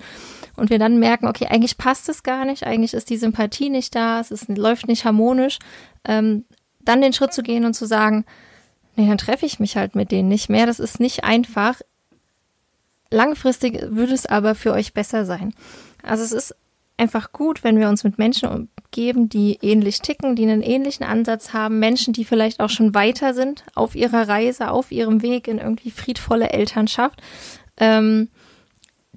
Und 0.55 0.69
wir 0.69 0.79
dann 0.79 0.97
merken, 0.97 1.27
okay, 1.27 1.47
eigentlich 1.47 1.77
passt 1.77 2.09
es 2.09 2.23
gar 2.23 2.45
nicht, 2.45 2.65
eigentlich 2.65 2.93
ist 2.93 3.09
die 3.09 3.17
Sympathie 3.17 3.69
nicht 3.69 3.93
da, 3.95 4.19
es 4.19 4.31
ist, 4.31 4.47
läuft 4.49 4.87
nicht 4.87 5.05
harmonisch, 5.05 5.59
ähm, 6.05 6.45
dann 6.79 7.01
den 7.01 7.13
Schritt 7.13 7.33
zu 7.33 7.43
gehen 7.43 7.65
und 7.65 7.73
zu 7.73 7.85
sagen, 7.85 8.25
nee, 8.95 9.07
dann 9.07 9.17
treffe 9.17 9.45
ich 9.45 9.59
mich 9.59 9.75
halt 9.75 9.93
mit 9.93 10.11
denen 10.11 10.29
nicht 10.29 10.49
mehr. 10.49 10.65
Das 10.65 10.79
ist 10.79 10.99
nicht 10.99 11.23
einfach. 11.23 11.81
Langfristig 13.11 13.81
würde 13.89 14.13
es 14.13 14.25
aber 14.25 14.55
für 14.55 14.71
euch 14.71 14.93
besser 14.93 15.25
sein. 15.25 15.53
Also 16.01 16.23
es 16.23 16.31
ist 16.31 16.55
einfach 16.97 17.31
gut, 17.31 17.63
wenn 17.63 17.77
wir 17.77 17.89
uns 17.89 18.03
mit 18.03 18.17
Menschen 18.17 18.69
umgeben, 18.87 19.29
die 19.29 19.59
ähnlich 19.61 20.01
ticken, 20.01 20.35
die 20.35 20.43
einen 20.43 20.61
ähnlichen 20.61 21.05
Ansatz 21.05 21.53
haben, 21.53 21.79
Menschen, 21.79 22.13
die 22.13 22.25
vielleicht 22.25 22.59
auch 22.59 22.69
schon 22.69 22.93
weiter 22.93 23.33
sind 23.33 23.63
auf 23.75 23.95
ihrer 23.95 24.27
Reise, 24.27 24.71
auf 24.71 24.91
ihrem 24.91 25.21
Weg 25.21 25.47
in 25.47 25.59
irgendwie 25.59 25.91
friedvolle 25.91 26.49
Elternschaft, 26.49 27.21
ähm, 27.77 28.29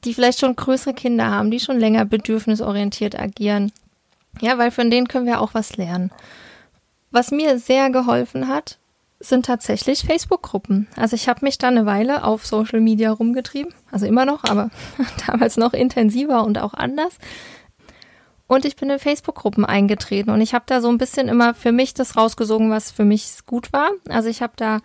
die 0.04 0.14
vielleicht 0.14 0.40
schon 0.40 0.56
größere 0.56 0.94
Kinder 0.94 1.30
haben, 1.30 1.50
die 1.50 1.60
schon 1.60 1.78
länger 1.78 2.04
bedürfnisorientiert 2.04 3.18
agieren. 3.18 3.72
Ja, 4.40 4.58
weil 4.58 4.70
von 4.70 4.90
denen 4.90 5.08
können 5.08 5.26
wir 5.26 5.40
auch 5.40 5.54
was 5.54 5.76
lernen. 5.76 6.10
Was 7.10 7.30
mir 7.30 7.58
sehr 7.58 7.90
geholfen 7.90 8.48
hat, 8.48 8.78
sind 9.18 9.44
tatsächlich 9.44 10.00
Facebook-Gruppen. 10.04 10.88
Also 10.96 11.14
ich 11.14 11.28
habe 11.28 11.44
mich 11.44 11.58
da 11.58 11.68
eine 11.68 11.84
Weile 11.84 12.24
auf 12.24 12.46
Social 12.46 12.80
Media 12.80 13.10
rumgetrieben, 13.10 13.74
also 13.90 14.06
immer 14.06 14.24
noch, 14.24 14.44
aber 14.44 14.70
damals 15.26 15.56
noch 15.56 15.74
intensiver 15.74 16.44
und 16.44 16.58
auch 16.58 16.72
anders. 16.72 17.18
Und 18.50 18.64
ich 18.64 18.74
bin 18.74 18.90
in 18.90 18.98
Facebook-Gruppen 18.98 19.64
eingetreten 19.64 20.30
und 20.30 20.40
ich 20.40 20.54
habe 20.54 20.64
da 20.66 20.80
so 20.80 20.88
ein 20.88 20.98
bisschen 20.98 21.28
immer 21.28 21.54
für 21.54 21.70
mich 21.70 21.94
das 21.94 22.16
rausgesogen, 22.16 22.68
was 22.68 22.90
für 22.90 23.04
mich 23.04 23.46
gut 23.46 23.72
war. 23.72 23.90
Also 24.08 24.28
ich 24.28 24.42
habe 24.42 24.54
da 24.56 24.80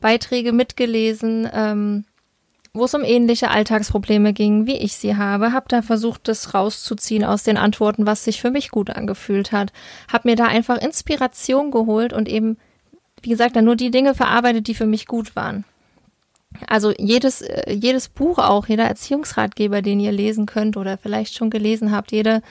Beiträge 0.00 0.52
mitgelesen, 0.52 1.50
ähm, 1.52 2.04
wo 2.72 2.84
es 2.84 2.94
um 2.94 3.02
ähnliche 3.02 3.50
Alltagsprobleme 3.50 4.32
ging, 4.32 4.68
wie 4.68 4.76
ich 4.76 4.96
sie 4.96 5.16
habe, 5.16 5.52
habe 5.52 5.66
da 5.66 5.82
versucht, 5.82 6.28
das 6.28 6.54
rauszuziehen 6.54 7.24
aus 7.24 7.42
den 7.42 7.56
Antworten, 7.56 8.06
was 8.06 8.22
sich 8.22 8.40
für 8.40 8.52
mich 8.52 8.70
gut 8.70 8.90
angefühlt 8.90 9.50
hat, 9.50 9.72
habe 10.12 10.28
mir 10.28 10.36
da 10.36 10.44
einfach 10.44 10.78
Inspiration 10.78 11.72
geholt 11.72 12.12
und 12.12 12.28
eben 12.28 12.58
wie 13.24 13.30
gesagt, 13.30 13.56
dann 13.56 13.64
nur 13.64 13.76
die 13.76 13.90
Dinge 13.90 14.14
verarbeitet, 14.14 14.68
die 14.68 14.74
für 14.74 14.86
mich 14.86 15.06
gut 15.06 15.34
waren. 15.34 15.64
Also 16.68 16.92
jedes, 16.96 17.42
äh, 17.42 17.72
jedes 17.72 18.08
Buch 18.08 18.38
auch, 18.38 18.68
jeder 18.68 18.84
Erziehungsratgeber, 18.84 19.82
den 19.82 19.98
ihr 19.98 20.12
lesen 20.12 20.46
könnt 20.46 20.76
oder 20.76 20.98
vielleicht 20.98 21.34
schon 21.34 21.50
gelesen 21.50 21.90
habt, 21.90 22.12
jede 22.12 22.42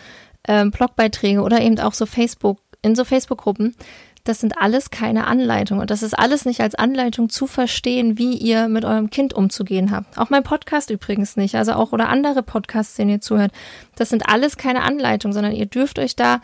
ähm, 0.47 0.71
Blogbeiträge 0.71 1.41
oder 1.41 1.61
eben 1.61 1.79
auch 1.79 1.93
so 1.93 2.05
Facebook, 2.05 2.59
in 2.81 2.95
so 2.95 3.05
Facebook-Gruppen, 3.05 3.75
das 4.23 4.39
sind 4.39 4.57
alles 4.57 4.89
keine 4.89 5.27
Anleitungen. 5.27 5.81
Und 5.81 5.91
das 5.91 6.01
ist 6.01 6.17
alles 6.17 6.45
nicht 6.45 6.61
als 6.61 6.75
Anleitung 6.75 7.29
zu 7.29 7.45
verstehen, 7.45 8.17
wie 8.17 8.35
ihr 8.35 8.69
mit 8.69 8.85
eurem 8.85 9.09
Kind 9.09 9.33
umzugehen 9.33 9.91
habt. 9.91 10.17
Auch 10.17 10.29
mein 10.29 10.43
Podcast 10.43 10.89
übrigens 10.89 11.35
nicht. 11.35 11.55
Also 11.55 11.73
auch 11.73 11.91
oder 11.91 12.07
andere 12.07 12.41
Podcasts, 12.41 12.95
denen 12.95 13.11
ihr 13.11 13.21
zuhört. 13.21 13.51
Das 13.95 14.09
sind 14.09 14.29
alles 14.29 14.55
keine 14.55 14.83
Anleitungen, 14.83 15.33
sondern 15.33 15.51
ihr 15.51 15.65
dürft 15.65 15.99
euch 15.99 16.15
da 16.15 16.39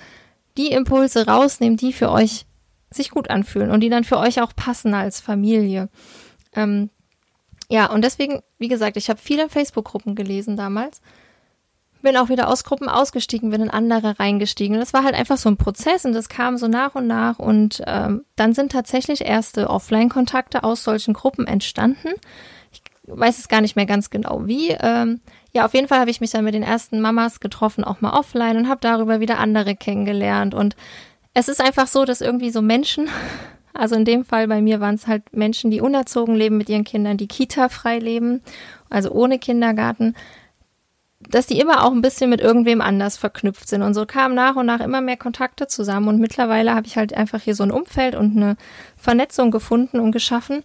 die 0.57 0.71
Impulse 0.71 1.25
rausnehmen, 1.25 1.77
die 1.77 1.93
für 1.93 2.11
euch 2.11 2.45
sich 2.91 3.11
gut 3.11 3.29
anfühlen 3.29 3.71
und 3.71 3.79
die 3.81 3.89
dann 3.89 4.03
für 4.03 4.17
euch 4.17 4.41
auch 4.41 4.53
passen 4.55 4.93
als 4.93 5.21
Familie. 5.21 5.89
Ähm, 6.53 6.89
ja, 7.69 7.85
und 7.85 8.03
deswegen, 8.03 8.41
wie 8.57 8.67
gesagt, 8.67 8.97
ich 8.97 9.09
habe 9.09 9.19
viele 9.21 9.47
Facebook-Gruppen 9.47 10.15
gelesen 10.15 10.57
damals. 10.57 11.01
Bin 12.01 12.15
auch 12.15 12.29
wieder 12.29 12.47
aus 12.47 12.63
Gruppen 12.63 12.87
ausgestiegen, 12.87 13.49
bin 13.49 13.61
in 13.61 13.69
andere 13.69 14.19
reingestiegen. 14.19 14.75
Und 14.75 14.79
das 14.79 14.93
war 14.93 15.03
halt 15.03 15.15
einfach 15.15 15.37
so 15.37 15.49
ein 15.49 15.57
Prozess 15.57 16.05
und 16.05 16.13
das 16.13 16.29
kam 16.29 16.57
so 16.57 16.67
nach 16.67 16.95
und 16.95 17.07
nach. 17.07 17.39
Und 17.39 17.81
ähm, 17.87 18.23
dann 18.35 18.53
sind 18.53 18.71
tatsächlich 18.71 19.25
erste 19.25 19.69
Offline-Kontakte 19.69 20.63
aus 20.63 20.83
solchen 20.83 21.13
Gruppen 21.13 21.45
entstanden. 21.45 22.09
Ich 22.71 22.81
weiß 23.05 23.39
es 23.39 23.49
gar 23.49 23.59
nicht 23.61 23.75
mehr 23.75 23.85
ganz 23.85 24.09
genau 24.09 24.47
wie. 24.47 24.69
Ähm, 24.69 25.19
ja, 25.51 25.65
auf 25.65 25.73
jeden 25.73 25.87
Fall 25.87 25.99
habe 25.99 26.11
ich 26.11 26.21
mich 26.21 26.31
dann 26.31 26.45
mit 26.45 26.53
den 26.53 26.63
ersten 26.63 27.01
Mamas 27.01 27.39
getroffen, 27.39 27.83
auch 27.83 28.01
mal 28.01 28.13
offline 28.13 28.57
und 28.57 28.69
habe 28.69 28.81
darüber 28.81 29.19
wieder 29.19 29.39
andere 29.39 29.75
kennengelernt. 29.75 30.53
Und 30.53 30.75
es 31.33 31.47
ist 31.47 31.61
einfach 31.61 31.87
so, 31.87 32.05
dass 32.05 32.21
irgendwie 32.21 32.51
so 32.51 32.61
Menschen, 32.61 33.09
also 33.73 33.95
in 33.95 34.05
dem 34.05 34.25
Fall 34.25 34.47
bei 34.47 34.61
mir 34.61 34.79
waren 34.79 34.95
es 34.95 35.07
halt 35.07 35.33
Menschen, 35.35 35.71
die 35.71 35.81
unerzogen 35.81 36.35
leben 36.35 36.57
mit 36.57 36.69
ihren 36.69 36.83
Kindern, 36.83 37.17
die 37.17 37.27
Kita 37.27 37.69
frei 37.69 37.99
leben, 37.99 38.41
also 38.89 39.11
ohne 39.11 39.39
Kindergarten, 39.39 40.15
dass 41.27 41.47
die 41.47 41.59
immer 41.59 41.83
auch 41.85 41.91
ein 41.91 42.01
bisschen 42.01 42.29
mit 42.29 42.39
irgendwem 42.39 42.81
anders 42.81 43.17
verknüpft 43.17 43.67
sind. 43.67 43.81
Und 43.81 43.93
so 43.93 44.05
kamen 44.05 44.35
nach 44.35 44.55
und 44.55 44.65
nach 44.65 44.79
immer 44.79 45.01
mehr 45.01 45.17
Kontakte 45.17 45.67
zusammen. 45.67 46.07
Und 46.07 46.19
mittlerweile 46.19 46.73
habe 46.73 46.87
ich 46.87 46.97
halt 46.97 47.13
einfach 47.13 47.41
hier 47.41 47.55
so 47.55 47.63
ein 47.63 47.71
Umfeld 47.71 48.15
und 48.15 48.37
eine 48.37 48.55
Vernetzung 48.95 49.51
gefunden 49.51 49.99
und 49.99 50.11
geschaffen, 50.11 50.63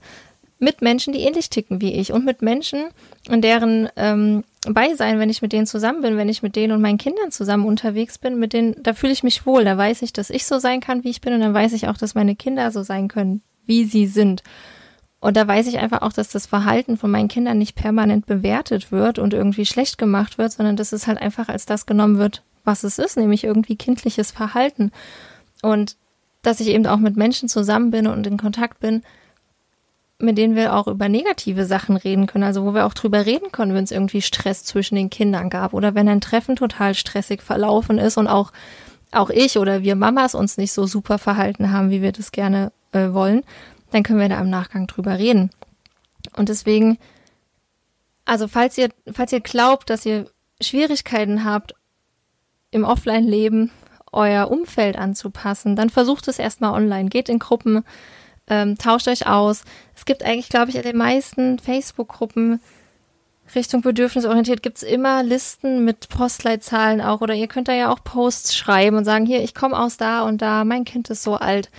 mit 0.61 0.83
Menschen, 0.83 1.13
die 1.13 1.21
ähnlich 1.21 1.51
ticken 1.51 1.81
wie 1.81 1.93
ich 1.95 2.13
und 2.13 2.25
mit 2.25 2.41
Menschen, 2.41 2.85
in 3.29 3.41
deren 3.41 3.89
ähm, 3.97 4.45
Beisein, 4.67 5.19
wenn 5.19 5.29
ich 5.29 5.43
mit 5.43 5.53
denen 5.53 5.67
zusammen 5.67 6.01
bin, 6.01 6.17
wenn 6.17 6.29
ich 6.29 6.43
mit 6.43 6.57
denen 6.57 6.73
und 6.73 6.81
meinen 6.81 6.97
Kindern 6.97 7.31
zusammen 7.31 7.67
unterwegs 7.67 8.19
bin, 8.19 8.39
mit 8.39 8.53
denen, 8.53 8.77
da 8.83 8.95
fühle 8.95 9.13
ich 9.13 9.23
mich 9.23 9.47
wohl, 9.47 9.65
da 9.65 9.77
weiß 9.77 10.03
ich, 10.03 10.13
dass 10.13 10.31
ich 10.31 10.47
so 10.47 10.59
sein 10.59 10.81
kann, 10.81 11.05
wie 11.05 11.11
ich 11.11 11.21
bin 11.21 11.35
und 11.35 11.41
dann 11.41 11.55
weiß 11.55 11.73
ich 11.73 11.89
auch, 11.89 11.99
dass 11.99 12.15
meine 12.15 12.37
Kinder 12.37 12.71
so 12.71 12.83
sein 12.83 13.09
können, 13.09 13.43
wie 13.67 13.85
sie 13.85 14.07
sind. 14.07 14.43
Und 15.25 15.39
da 15.39 15.49
weiß 15.49 15.69
ich 15.69 15.79
einfach 15.79 16.03
auch, 16.03 16.13
dass 16.13 16.29
das 16.29 16.45
Verhalten 16.45 16.99
von 16.99 17.11
meinen 17.11 17.29
Kindern 17.29 17.57
nicht 17.57 17.77
permanent 17.77 18.27
bewertet 18.27 18.93
wird 18.93 19.19
und 19.19 19.33
irgendwie 19.33 19.65
schlecht 19.65 19.97
gemacht 19.97 20.37
wird, 20.37 20.53
sondern 20.53 20.77
dass 20.77 20.93
es 20.93 21.07
halt 21.07 21.19
einfach 21.19 21.49
als 21.49 21.65
das 21.65 21.87
genommen 21.87 22.19
wird, 22.19 22.43
was 22.65 22.85
es 22.85 22.99
ist, 22.99 23.17
nämlich 23.17 23.43
irgendwie 23.43 23.77
kindliches 23.77 24.33
Verhalten. 24.33 24.93
Und 25.63 25.97
dass 26.43 26.61
ich 26.61 26.69
eben 26.69 26.87
auch 26.87 26.99
mit 26.99 27.17
Menschen 27.17 27.49
zusammen 27.49 27.91
bin 27.91 28.07
und 28.07 28.27
in 28.27 28.37
Kontakt 28.37 28.81
bin, 28.81 29.03
mit 30.19 30.37
denen 30.37 30.57
wir 30.57 30.77
auch 30.77 30.89
über 30.89 31.09
negative 31.09 31.65
Sachen 31.65 31.97
reden 31.97 32.27
können, 32.27 32.45
also 32.45 32.63
wo 32.67 32.75
wir 32.75 32.85
auch 32.85 32.93
drüber 32.93 33.25
reden 33.25 33.51
können, 33.51 33.73
wenn 33.73 33.85
es 33.85 33.93
irgendwie 33.93 34.21
Stress 34.21 34.63
zwischen 34.63 34.97
den 34.97 35.09
Kindern 35.09 35.49
gab 35.49 35.73
oder 35.73 35.95
wenn 35.95 36.07
ein 36.07 36.21
Treffen 36.21 36.55
total 36.55 36.95
stressig 36.95 37.41
verlaufen 37.41 37.97
ist 37.97 38.19
und 38.19 38.29
auch 38.29 38.53
auch 39.11 39.31
ich 39.31 39.59
oder 39.59 39.83
wir 39.83 39.95
Mamas 39.95 40.35
uns 40.35 40.59
nicht 40.59 40.73
so 40.73 40.87
super 40.87 41.19
verhalten 41.19 41.71
haben, 41.71 41.91
wie 41.91 42.03
wir 42.03 42.13
das 42.13 42.33
gerne 42.33 42.73
äh, 42.93 43.13
wollen, 43.13 43.43
dann 43.95 44.03
können 44.03 44.19
wir 44.19 44.29
da 44.29 44.41
im 44.41 44.51
Nachgang 44.51 44.89
drüber 44.89 45.19
reden. 45.21 45.51
Und 46.37 46.49
deswegen, 46.49 46.99
also 48.25 48.49
falls 48.49 48.77
ihr, 48.77 48.89
falls 49.13 49.33
ihr 49.33 49.39
glaubt, 49.39 49.89
dass 49.89 50.05
ihr 50.05 50.29
Schwierigkeiten 50.61 51.45
habt, 51.45 51.77
im 52.73 52.83
Offline-Leben 52.83 53.71
euer 54.11 54.51
Umfeld 54.51 54.99
anzupassen, 54.99 55.77
dann 55.77 55.91
versucht 55.91 56.27
es 56.27 56.41
erstmal 56.41 56.73
online. 56.73 57.09
Geht 57.09 57.29
in 57.29 57.39
Gruppen, 57.39 57.85
ähm, 58.49 58.77
tauscht 58.79 59.07
euch 59.07 59.29
aus. 59.29 59.63
Es 59.95 60.05
gibt 60.05 60.25
eigentlich, 60.25 60.49
glaube 60.49 60.71
ich, 60.71 60.77
in 60.77 60.83
den 60.83 60.97
meisten 60.97 61.61
Facebook-Gruppen 61.61 62.61
Richtung 63.55 63.83
bedürfnisorientiert 63.83 64.65
gibt 64.65 64.79
es 64.79 64.83
immer 64.83 65.23
Listen 65.23 65.85
mit 65.85 66.09
Postleitzahlen 66.09 67.01
auch 67.01 67.21
oder 67.21 67.35
ihr 67.35 67.47
könnt 67.47 67.69
da 67.69 67.75
ja 67.75 67.93
auch 67.93 68.03
Posts 68.03 68.57
schreiben 68.57 68.97
und 68.97 69.05
sagen, 69.05 69.25
hier, 69.25 69.45
ich 69.45 69.55
komme 69.55 69.79
aus 69.79 69.99
da 69.99 70.23
und 70.23 70.43
da, 70.43 70.65
mein 70.65 70.85
Kind 70.85 71.11
ist 71.11 71.23
so 71.23 71.37
alt. 71.37 71.71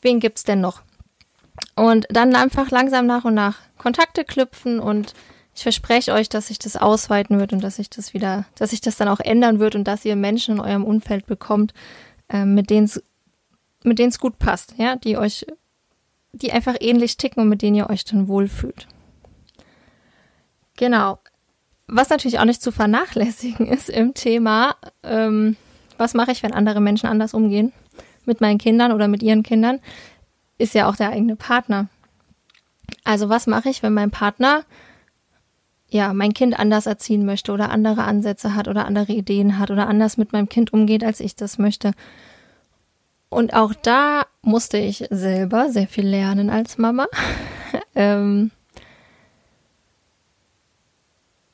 Wen 0.00 0.20
gibt's 0.20 0.44
denn 0.44 0.60
noch? 0.60 0.85
Und 1.76 2.06
dann 2.10 2.34
einfach 2.34 2.70
langsam 2.70 3.06
nach 3.06 3.24
und 3.24 3.34
nach 3.34 3.58
Kontakte 3.76 4.24
knüpfen 4.24 4.80
und 4.80 5.12
ich 5.54 5.62
verspreche 5.62 6.12
euch, 6.12 6.28
dass 6.28 6.48
sich 6.48 6.58
das 6.58 6.76
ausweiten 6.76 7.38
wird 7.38 7.52
und 7.52 7.62
dass 7.62 7.76
sich 7.76 7.88
das 7.88 8.12
wieder, 8.14 8.44
dass 8.56 8.70
sich 8.70 8.80
das 8.80 8.96
dann 8.96 9.08
auch 9.08 9.20
ändern 9.20 9.58
wird 9.58 9.74
und 9.74 9.84
dass 9.84 10.04
ihr 10.04 10.16
Menschen 10.16 10.56
in 10.56 10.60
eurem 10.60 10.84
Umfeld 10.84 11.26
bekommt, 11.26 11.72
äh, 12.28 12.44
mit 12.44 12.70
denen 12.70 12.84
es 12.84 13.02
mit 13.82 13.98
denen 13.98 14.08
es 14.08 14.18
gut 14.18 14.38
passt, 14.38 14.74
ja, 14.78 14.96
die 14.96 15.16
euch 15.16 15.46
die 16.32 16.52
einfach 16.52 16.76
ähnlich 16.80 17.16
ticken 17.16 17.42
und 17.42 17.48
mit 17.48 17.62
denen 17.62 17.76
ihr 17.76 17.88
euch 17.88 18.04
dann 18.04 18.28
wohlfühlt. 18.28 18.86
Genau. 20.76 21.18
Was 21.86 22.10
natürlich 22.10 22.38
auch 22.38 22.44
nicht 22.44 22.62
zu 22.62 22.72
vernachlässigen 22.72 23.66
ist 23.72 23.88
im 23.88 24.12
Thema, 24.12 24.76
ähm, 25.02 25.56
was 25.96 26.14
mache 26.14 26.32
ich, 26.32 26.42
wenn 26.42 26.52
andere 26.52 26.80
Menschen 26.80 27.06
anders 27.06 27.32
umgehen 27.32 27.72
mit 28.26 28.40
meinen 28.40 28.58
Kindern 28.58 28.92
oder 28.92 29.08
mit 29.08 29.22
ihren 29.22 29.42
Kindern, 29.42 29.80
ist 30.58 30.74
ja 30.74 30.88
auch 30.88 30.96
der 30.96 31.10
eigene 31.10 31.36
Partner. 31.36 31.88
Also 33.04 33.28
was 33.28 33.46
mache 33.46 33.68
ich, 33.68 33.82
wenn 33.82 33.94
mein 33.94 34.10
Partner 34.10 34.64
ja 35.88 36.12
mein 36.12 36.34
Kind 36.34 36.58
anders 36.58 36.86
erziehen 36.86 37.24
möchte 37.24 37.52
oder 37.52 37.70
andere 37.70 38.04
Ansätze 38.04 38.54
hat 38.54 38.68
oder 38.68 38.86
andere 38.86 39.12
Ideen 39.12 39.58
hat 39.58 39.70
oder 39.70 39.88
anders 39.88 40.16
mit 40.16 40.32
meinem 40.32 40.48
Kind 40.48 40.72
umgeht, 40.72 41.04
als 41.04 41.20
ich 41.20 41.36
das 41.36 41.58
möchte? 41.58 41.92
Und 43.28 43.54
auch 43.54 43.74
da 43.74 44.26
musste 44.42 44.78
ich 44.78 45.04
selber 45.10 45.70
sehr 45.70 45.88
viel 45.88 46.06
lernen 46.06 46.50
als 46.50 46.78
Mama. 46.78 47.06
ähm 47.94 48.50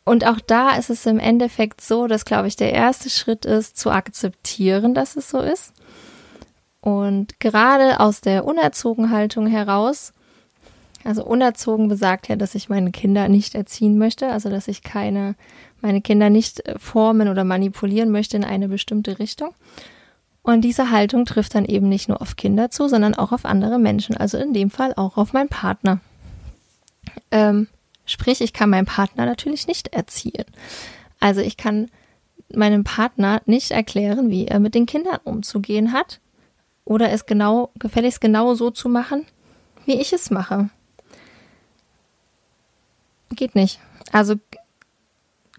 und 0.04 0.26
auch 0.26 0.40
da 0.40 0.70
ist 0.76 0.90
es 0.90 1.06
im 1.06 1.18
Endeffekt 1.18 1.80
so, 1.80 2.08
dass, 2.08 2.24
glaube 2.24 2.48
ich, 2.48 2.56
der 2.56 2.72
erste 2.72 3.08
Schritt 3.08 3.44
ist, 3.44 3.78
zu 3.78 3.90
akzeptieren, 3.90 4.94
dass 4.94 5.16
es 5.16 5.30
so 5.30 5.38
ist. 5.38 5.72
Und 6.82 7.38
gerade 7.38 8.00
aus 8.00 8.20
der 8.20 8.44
unerzogen 8.44 9.10
Haltung 9.10 9.46
heraus, 9.46 10.12
also 11.04 11.24
unerzogen 11.24 11.86
besagt 11.86 12.28
ja, 12.28 12.34
dass 12.34 12.56
ich 12.56 12.68
meine 12.68 12.90
Kinder 12.90 13.28
nicht 13.28 13.54
erziehen 13.54 13.98
möchte, 13.98 14.28
also 14.28 14.50
dass 14.50 14.66
ich 14.66 14.82
keine, 14.82 15.36
meine 15.80 16.00
Kinder 16.00 16.28
nicht 16.28 16.62
formen 16.78 17.28
oder 17.28 17.44
manipulieren 17.44 18.10
möchte 18.10 18.36
in 18.36 18.44
eine 18.44 18.68
bestimmte 18.68 19.20
Richtung. 19.20 19.54
Und 20.42 20.62
diese 20.62 20.90
Haltung 20.90 21.24
trifft 21.24 21.54
dann 21.54 21.66
eben 21.66 21.88
nicht 21.88 22.08
nur 22.08 22.20
auf 22.20 22.34
Kinder 22.34 22.68
zu, 22.68 22.88
sondern 22.88 23.14
auch 23.14 23.30
auf 23.30 23.44
andere 23.44 23.78
Menschen, 23.78 24.16
also 24.16 24.36
in 24.38 24.52
dem 24.52 24.68
Fall 24.68 24.92
auch 24.96 25.16
auf 25.16 25.32
meinen 25.32 25.48
Partner. 25.48 26.00
Ähm, 27.30 27.68
sprich, 28.06 28.40
ich 28.40 28.52
kann 28.52 28.70
meinen 28.70 28.86
Partner 28.86 29.24
natürlich 29.24 29.68
nicht 29.68 29.94
erziehen. 29.94 30.46
Also 31.20 31.42
ich 31.42 31.56
kann 31.56 31.88
meinem 32.52 32.82
Partner 32.82 33.40
nicht 33.46 33.70
erklären, 33.70 34.30
wie 34.30 34.48
er 34.48 34.58
mit 34.58 34.74
den 34.74 34.86
Kindern 34.86 35.20
umzugehen 35.22 35.92
hat 35.92 36.18
oder 36.84 37.10
es 37.10 37.26
genau, 37.26 37.70
gefälligst 37.78 38.20
genau 38.20 38.54
so 38.54 38.70
zu 38.70 38.88
machen, 38.88 39.26
wie 39.86 40.00
ich 40.00 40.12
es 40.12 40.30
mache. 40.30 40.70
Geht 43.30 43.54
nicht. 43.54 43.80
Also 44.12 44.36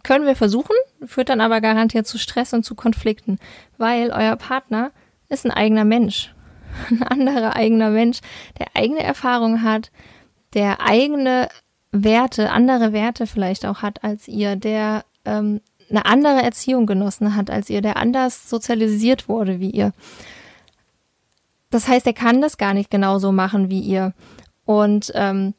Können 0.04 0.26
wir 0.26 0.36
versuchen, 0.36 0.76
führt 1.06 1.30
dann 1.30 1.40
aber 1.40 1.62
garantiert 1.62 2.06
zu 2.06 2.18
Stress 2.20 2.54
und 2.54 2.64
zu 2.64 2.76
Konflikten, 2.76 3.40
weil 3.78 4.12
euer 4.12 4.36
Partner 4.36 4.92
ist 5.30 5.46
ein 5.46 5.52
eigener 5.52 5.86
Mensch. 5.86 6.34
Ein 6.90 7.04
anderer 7.04 7.56
eigener 7.56 7.92
Mensch, 7.92 8.20
der 8.58 8.66
eigene 8.74 9.04
Erfahrungen 9.04 9.62
hat, 9.62 9.92
der 10.56 10.82
eigene 10.82 11.48
Werte, 11.92 12.50
andere 12.50 12.94
Werte 12.94 13.28
vielleicht 13.28 13.64
auch 13.68 13.84
hat 13.84 14.04
als 14.04 14.28
ihr, 14.28 14.56
der 14.56 15.06
ähm, 15.24 15.62
eine 15.92 16.06
andere 16.08 16.42
Erziehung 16.42 16.88
genossen 16.88 17.36
hat 17.36 17.52
als 17.52 17.70
ihr, 17.70 17.82
der 17.84 17.98
anders 17.98 18.50
sozialisiert 18.50 19.30
wurde 19.30 19.60
wie 19.60 19.70
ihr. 19.70 19.94
Das 21.74 21.88
heißt, 21.88 22.06
er 22.06 22.14
kann 22.14 22.40
das 22.40 22.58
gar 22.58 22.74
nicht 22.74 22.92
genauso 22.92 23.32
machen 23.32 23.70
wie 23.72 23.80
ihr. 23.80 24.14
Und 24.64 25.12
ähm, 25.16 25.56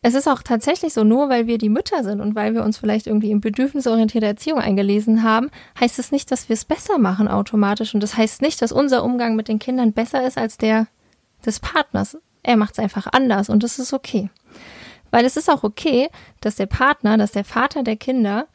es 0.00 0.14
ist 0.14 0.28
auch 0.28 0.42
tatsächlich 0.42 0.94
so, 0.94 1.04
nur 1.04 1.28
weil 1.28 1.46
wir 1.46 1.58
die 1.58 1.68
Mütter 1.68 2.02
sind 2.02 2.20
und 2.20 2.34
weil 2.34 2.54
wir 2.54 2.64
uns 2.64 2.78
vielleicht 2.78 3.06
irgendwie 3.06 3.30
in 3.30 3.40
bedürfnisorientierte 3.40 4.26
Erziehung 4.26 4.60
eingelesen 4.60 5.22
haben, 5.22 5.50
heißt 5.78 5.98
es 5.98 6.10
nicht, 6.10 6.30
dass 6.30 6.48
wir 6.48 6.54
es 6.54 6.64
besser 6.64 6.98
machen 6.98 7.28
automatisch. 7.28 7.94
Und 7.94 8.02
das 8.02 8.16
heißt 8.16 8.40
nicht, 8.40 8.62
dass 8.62 8.72
unser 8.72 9.04
Umgang 9.04 9.36
mit 9.36 9.48
den 9.48 9.58
Kindern 9.58 9.92
besser 9.92 10.26
ist 10.26 10.38
als 10.38 10.56
der 10.56 10.86
des 11.44 11.60
Partners. 11.60 12.16
Er 12.42 12.56
macht 12.56 12.72
es 12.72 12.78
einfach 12.78 13.06
anders 13.12 13.50
und 13.50 13.62
das 13.62 13.78
ist 13.78 13.92
okay. 13.92 14.30
Weil 15.10 15.26
es 15.26 15.36
ist 15.36 15.50
auch 15.50 15.64
okay, 15.64 16.08
dass 16.40 16.56
der 16.56 16.66
Partner, 16.66 17.18
dass 17.18 17.32
der 17.32 17.44
Vater 17.44 17.82
der 17.82 17.96
Kinder 17.96 18.46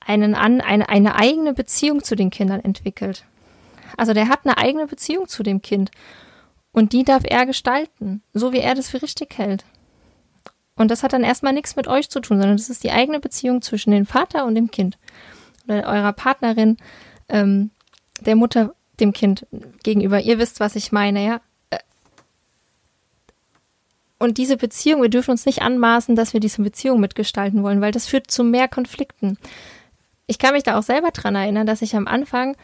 einen 0.00 0.34
an, 0.34 0.62
eine, 0.62 0.88
eine 0.88 1.14
eigene 1.14 1.52
Beziehung 1.52 2.02
zu 2.02 2.16
den 2.16 2.30
Kindern 2.30 2.60
entwickelt. 2.60 3.26
Also 3.96 4.12
der 4.12 4.28
hat 4.28 4.40
eine 4.44 4.58
eigene 4.58 4.86
Beziehung 4.86 5.28
zu 5.28 5.42
dem 5.42 5.62
Kind. 5.62 5.90
Und 6.72 6.92
die 6.92 7.04
darf 7.04 7.22
er 7.24 7.46
gestalten, 7.46 8.22
so 8.32 8.52
wie 8.52 8.58
er 8.58 8.74
das 8.74 8.88
für 8.88 9.02
richtig 9.02 9.36
hält. 9.36 9.64
Und 10.74 10.90
das 10.90 11.02
hat 11.02 11.12
dann 11.12 11.22
erstmal 11.22 11.52
nichts 11.52 11.76
mit 11.76 11.86
euch 11.86 12.08
zu 12.08 12.20
tun, 12.20 12.38
sondern 12.38 12.56
das 12.56 12.70
ist 12.70 12.82
die 12.82 12.92
eigene 12.92 13.20
Beziehung 13.20 13.60
zwischen 13.60 13.90
dem 13.90 14.06
Vater 14.06 14.46
und 14.46 14.54
dem 14.54 14.70
Kind. 14.70 14.98
Oder 15.66 15.86
eurer 15.86 16.12
Partnerin, 16.12 16.78
ähm, 17.28 17.70
der 18.20 18.36
Mutter 18.36 18.74
dem 18.98 19.12
Kind 19.12 19.46
gegenüber. 19.82 20.20
Ihr 20.20 20.38
wisst, 20.38 20.60
was 20.60 20.74
ich 20.76 20.92
meine, 20.92 21.24
ja. 21.24 21.40
Äh, 21.70 21.78
und 24.18 24.38
diese 24.38 24.56
Beziehung, 24.56 25.02
wir 25.02 25.10
dürfen 25.10 25.32
uns 25.32 25.46
nicht 25.46 25.62
anmaßen, 25.62 26.16
dass 26.16 26.32
wir 26.32 26.40
diese 26.40 26.62
Beziehung 26.62 27.00
mitgestalten 27.00 27.62
wollen, 27.62 27.80
weil 27.80 27.92
das 27.92 28.06
führt 28.06 28.30
zu 28.30 28.42
mehr 28.42 28.68
Konflikten. 28.68 29.38
Ich 30.26 30.38
kann 30.38 30.54
mich 30.54 30.62
da 30.62 30.78
auch 30.78 30.82
selber 30.82 31.10
dran 31.10 31.34
erinnern, 31.34 31.66
dass 31.66 31.82
ich 31.82 31.94
am 31.94 32.06
Anfang 32.06 32.56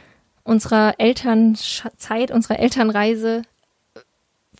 unserer 0.48 0.94
Elternzeit, 0.98 2.30
unserer 2.30 2.58
Elternreise 2.58 3.42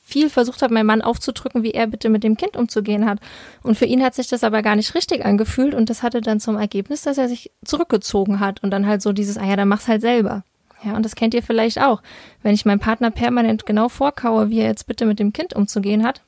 viel 0.05 0.31
versucht 0.31 0.63
habe, 0.63 0.73
meinem 0.73 0.87
Mann 0.87 1.03
aufzudrücken, 1.03 1.63
wie 1.63 1.73
er 1.73 1.87
bitte 1.87 2.09
mit 2.09 2.25
dem 2.25 2.37
Kind 2.37 2.57
umzugehen 2.57 3.05
hat. 3.07 3.19
Und 3.63 3.77
für 3.77 3.85
ihn 3.85 4.03
hat 4.03 4.15
sich 4.15 4.29
das 4.29 4.45
aber 4.45 4.63
gar 4.63 4.77
nicht 4.77 4.95
richtig 4.95 5.25
angefühlt 5.25 5.75
und 5.75 5.91
das 5.91 6.03
hatte 6.03 6.21
dann 6.21 6.41
zum 6.41 6.57
Ergebnis, 6.57 7.03
dass 7.03 7.19
er 7.19 7.29
sich 7.29 7.51
zurückgezogen 7.65 8.41
hat 8.41 8.63
und 8.63 8.71
dann 8.71 8.87
halt 8.87 9.03
so 9.03 9.13
dieses, 9.13 9.37
ah 9.37 9.45
ja, 9.45 9.57
dann 9.57 9.69
mach's 9.69 9.89
halt 9.89 10.01
selber. 10.01 10.45
Ja, 10.85 10.95
und 10.95 11.05
das 11.05 11.17
kennt 11.17 11.35
ihr 11.35 11.43
vielleicht 11.43 11.81
auch. 11.81 12.03
Wenn 12.43 12.55
ich 12.55 12.65
meinem 12.65 12.79
Partner 12.79 13.11
permanent 13.11 13.67
genau 13.67 13.89
vorkaue, 13.89 14.51
wie 14.51 14.61
er 14.61 14.69
jetzt 14.69 14.87
bitte 14.87 15.07
mit 15.07 15.19
dem 15.19 15.33
Kind 15.33 15.55
umzugehen 15.55 16.05
hat, 16.05 16.23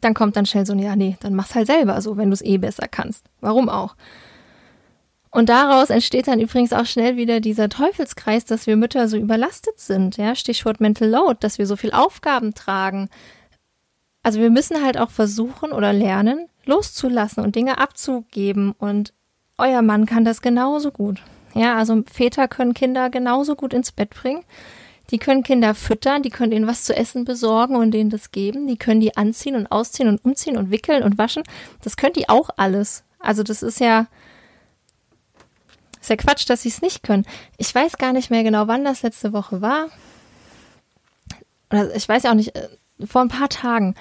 dann 0.00 0.14
kommt 0.14 0.36
dann 0.36 0.46
schnell 0.46 0.66
so, 0.66 0.74
ja, 0.74 0.96
nee, 0.96 1.16
dann 1.20 1.34
mach's 1.34 1.54
halt 1.54 1.66
selber 1.66 2.00
so, 2.00 2.16
wenn 2.16 2.30
du 2.30 2.34
es 2.34 2.42
eh 2.42 2.58
besser 2.58 2.88
kannst. 2.88 3.24
Warum 3.40 3.68
auch? 3.68 3.94
Und 5.36 5.50
daraus 5.50 5.90
entsteht 5.90 6.28
dann 6.28 6.40
übrigens 6.40 6.72
auch 6.72 6.86
schnell 6.86 7.18
wieder 7.18 7.40
dieser 7.40 7.68
Teufelskreis, 7.68 8.46
dass 8.46 8.66
wir 8.66 8.74
Mütter 8.74 9.06
so 9.06 9.18
überlastet 9.18 9.78
sind. 9.78 10.16
Ja, 10.16 10.34
Stichwort 10.34 10.80
Mental 10.80 11.10
Load, 11.10 11.36
dass 11.40 11.58
wir 11.58 11.66
so 11.66 11.76
viel 11.76 11.92
Aufgaben 11.92 12.54
tragen. 12.54 13.10
Also 14.22 14.40
wir 14.40 14.48
müssen 14.48 14.82
halt 14.82 14.96
auch 14.96 15.10
versuchen 15.10 15.72
oder 15.72 15.92
lernen, 15.92 16.48
loszulassen 16.64 17.44
und 17.44 17.54
Dinge 17.54 17.76
abzugeben. 17.76 18.72
Und 18.78 19.12
euer 19.58 19.82
Mann 19.82 20.06
kann 20.06 20.24
das 20.24 20.40
genauso 20.40 20.90
gut. 20.90 21.20
Ja, 21.52 21.76
also 21.76 22.02
Väter 22.10 22.48
können 22.48 22.72
Kinder 22.72 23.10
genauso 23.10 23.56
gut 23.56 23.74
ins 23.74 23.92
Bett 23.92 24.08
bringen. 24.08 24.42
Die 25.10 25.18
können 25.18 25.42
Kinder 25.42 25.74
füttern, 25.74 26.22
die 26.22 26.30
können 26.30 26.52
ihnen 26.52 26.66
was 26.66 26.84
zu 26.84 26.96
essen 26.96 27.26
besorgen 27.26 27.76
und 27.76 27.90
denen 27.90 28.08
das 28.08 28.30
geben. 28.30 28.66
Die 28.66 28.78
können 28.78 29.00
die 29.00 29.18
anziehen 29.18 29.54
und 29.54 29.66
ausziehen 29.66 30.08
und 30.08 30.24
umziehen 30.24 30.56
und 30.56 30.70
wickeln 30.70 31.02
und 31.02 31.18
waschen. 31.18 31.42
Das 31.84 31.98
können 31.98 32.14
die 32.14 32.30
auch 32.30 32.48
alles. 32.56 33.04
Also 33.18 33.42
das 33.42 33.62
ist 33.62 33.80
ja, 33.80 34.06
ist 36.06 36.10
ja 36.10 36.16
Quatsch, 36.16 36.48
dass 36.48 36.62
sie 36.62 36.68
es 36.68 36.82
nicht 36.82 37.02
können. 37.02 37.26
Ich 37.58 37.74
weiß 37.74 37.98
gar 37.98 38.12
nicht 38.12 38.30
mehr 38.30 38.44
genau, 38.44 38.68
wann 38.68 38.84
das 38.84 39.02
letzte 39.02 39.32
Woche 39.32 39.60
war. 39.60 39.88
Oder 41.70 41.94
ich 41.94 42.08
weiß 42.08 42.22
ja 42.22 42.30
auch 42.30 42.36
nicht, 42.36 42.54
äh, 42.54 42.68
vor 43.04 43.22
ein 43.22 43.28
paar 43.28 43.48
Tagen 43.48 43.96